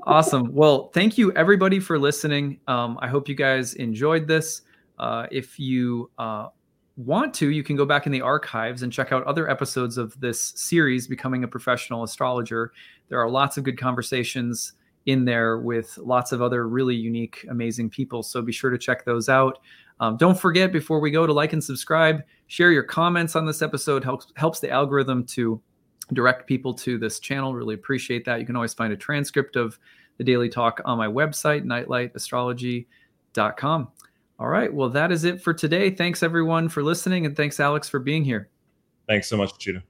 Awesome. 0.03 0.53
Well 0.53 0.89
thank 0.93 1.17
you 1.17 1.33
everybody 1.33 1.79
for 1.79 1.99
listening. 1.99 2.59
Um, 2.67 2.97
i 3.01 3.07
hope 3.07 3.27
you 3.27 3.35
guys 3.35 3.73
enjoyed 3.75 4.27
this. 4.27 4.61
Uh, 4.97 5.27
if 5.29 5.59
you 5.59 6.09
uh, 6.17 6.47
want 6.95 7.33
to 7.35 7.51
you 7.51 7.61
can 7.61 7.75
go 7.75 7.85
back 7.85 8.05
in 8.05 8.11
the 8.11 8.21
archives 8.21 8.83
and 8.83 8.91
check 8.91 9.11
out 9.11 9.23
other 9.25 9.49
episodes 9.49 9.97
of 9.97 10.17
this 10.21 10.53
series 10.55 11.07
becoming 11.07 11.43
a 11.43 11.47
professional 11.47 12.03
astrologer. 12.03 12.71
There 13.09 13.19
are 13.19 13.29
lots 13.29 13.57
of 13.57 13.65
good 13.65 13.77
conversations 13.77 14.73
in 15.07 15.25
there 15.25 15.57
with 15.57 15.97
lots 15.97 16.31
of 16.31 16.41
other 16.41 16.67
really 16.67 16.95
unique, 16.95 17.45
amazing 17.49 17.89
people. 17.89 18.21
So 18.21 18.41
be 18.41 18.51
sure 18.51 18.69
to 18.69 18.77
check 18.77 19.05
those 19.05 19.29
out. 19.29 19.59
Um, 19.99 20.17
don't 20.17 20.39
forget 20.39 20.71
before 20.71 20.99
we 20.99 21.09
go 21.09 21.25
to 21.25 21.33
like 21.33 21.53
and 21.53 21.63
subscribe, 21.63 22.21
share 22.45 22.71
your 22.71 22.83
comments 22.83 23.35
on 23.35 23.47
this 23.47 23.63
episode. 23.63 24.03
helps 24.03 24.31
helps 24.35 24.59
the 24.59 24.69
algorithm 24.69 25.23
to 25.25 25.59
direct 26.13 26.45
people 26.45 26.73
to 26.75 26.99
this 26.99 27.19
channel. 27.19 27.55
Really 27.55 27.75
appreciate 27.75 28.25
that. 28.25 28.39
You 28.39 28.45
can 28.45 28.55
always 28.55 28.75
find 28.75 28.93
a 28.93 28.97
transcript 28.97 29.55
of 29.55 29.79
the 30.17 30.23
daily 30.23 30.49
talk 30.49 30.81
on 30.85 30.97
my 30.97 31.07
website, 31.07 31.63
nightlightastrology.com. 31.63 33.87
All 34.39 34.47
right. 34.47 34.71
Well, 34.71 34.89
that 34.89 35.11
is 35.11 35.23
it 35.23 35.41
for 35.41 35.51
today. 35.53 35.89
Thanks 35.89 36.21
everyone 36.21 36.69
for 36.69 36.83
listening, 36.83 37.25
and 37.25 37.35
thanks 37.35 37.59
Alex 37.59 37.89
for 37.89 37.97
being 37.99 38.23
here. 38.23 38.49
Thanks 39.07 39.27
so 39.27 39.37
much, 39.37 39.53
Achyuta. 39.53 39.81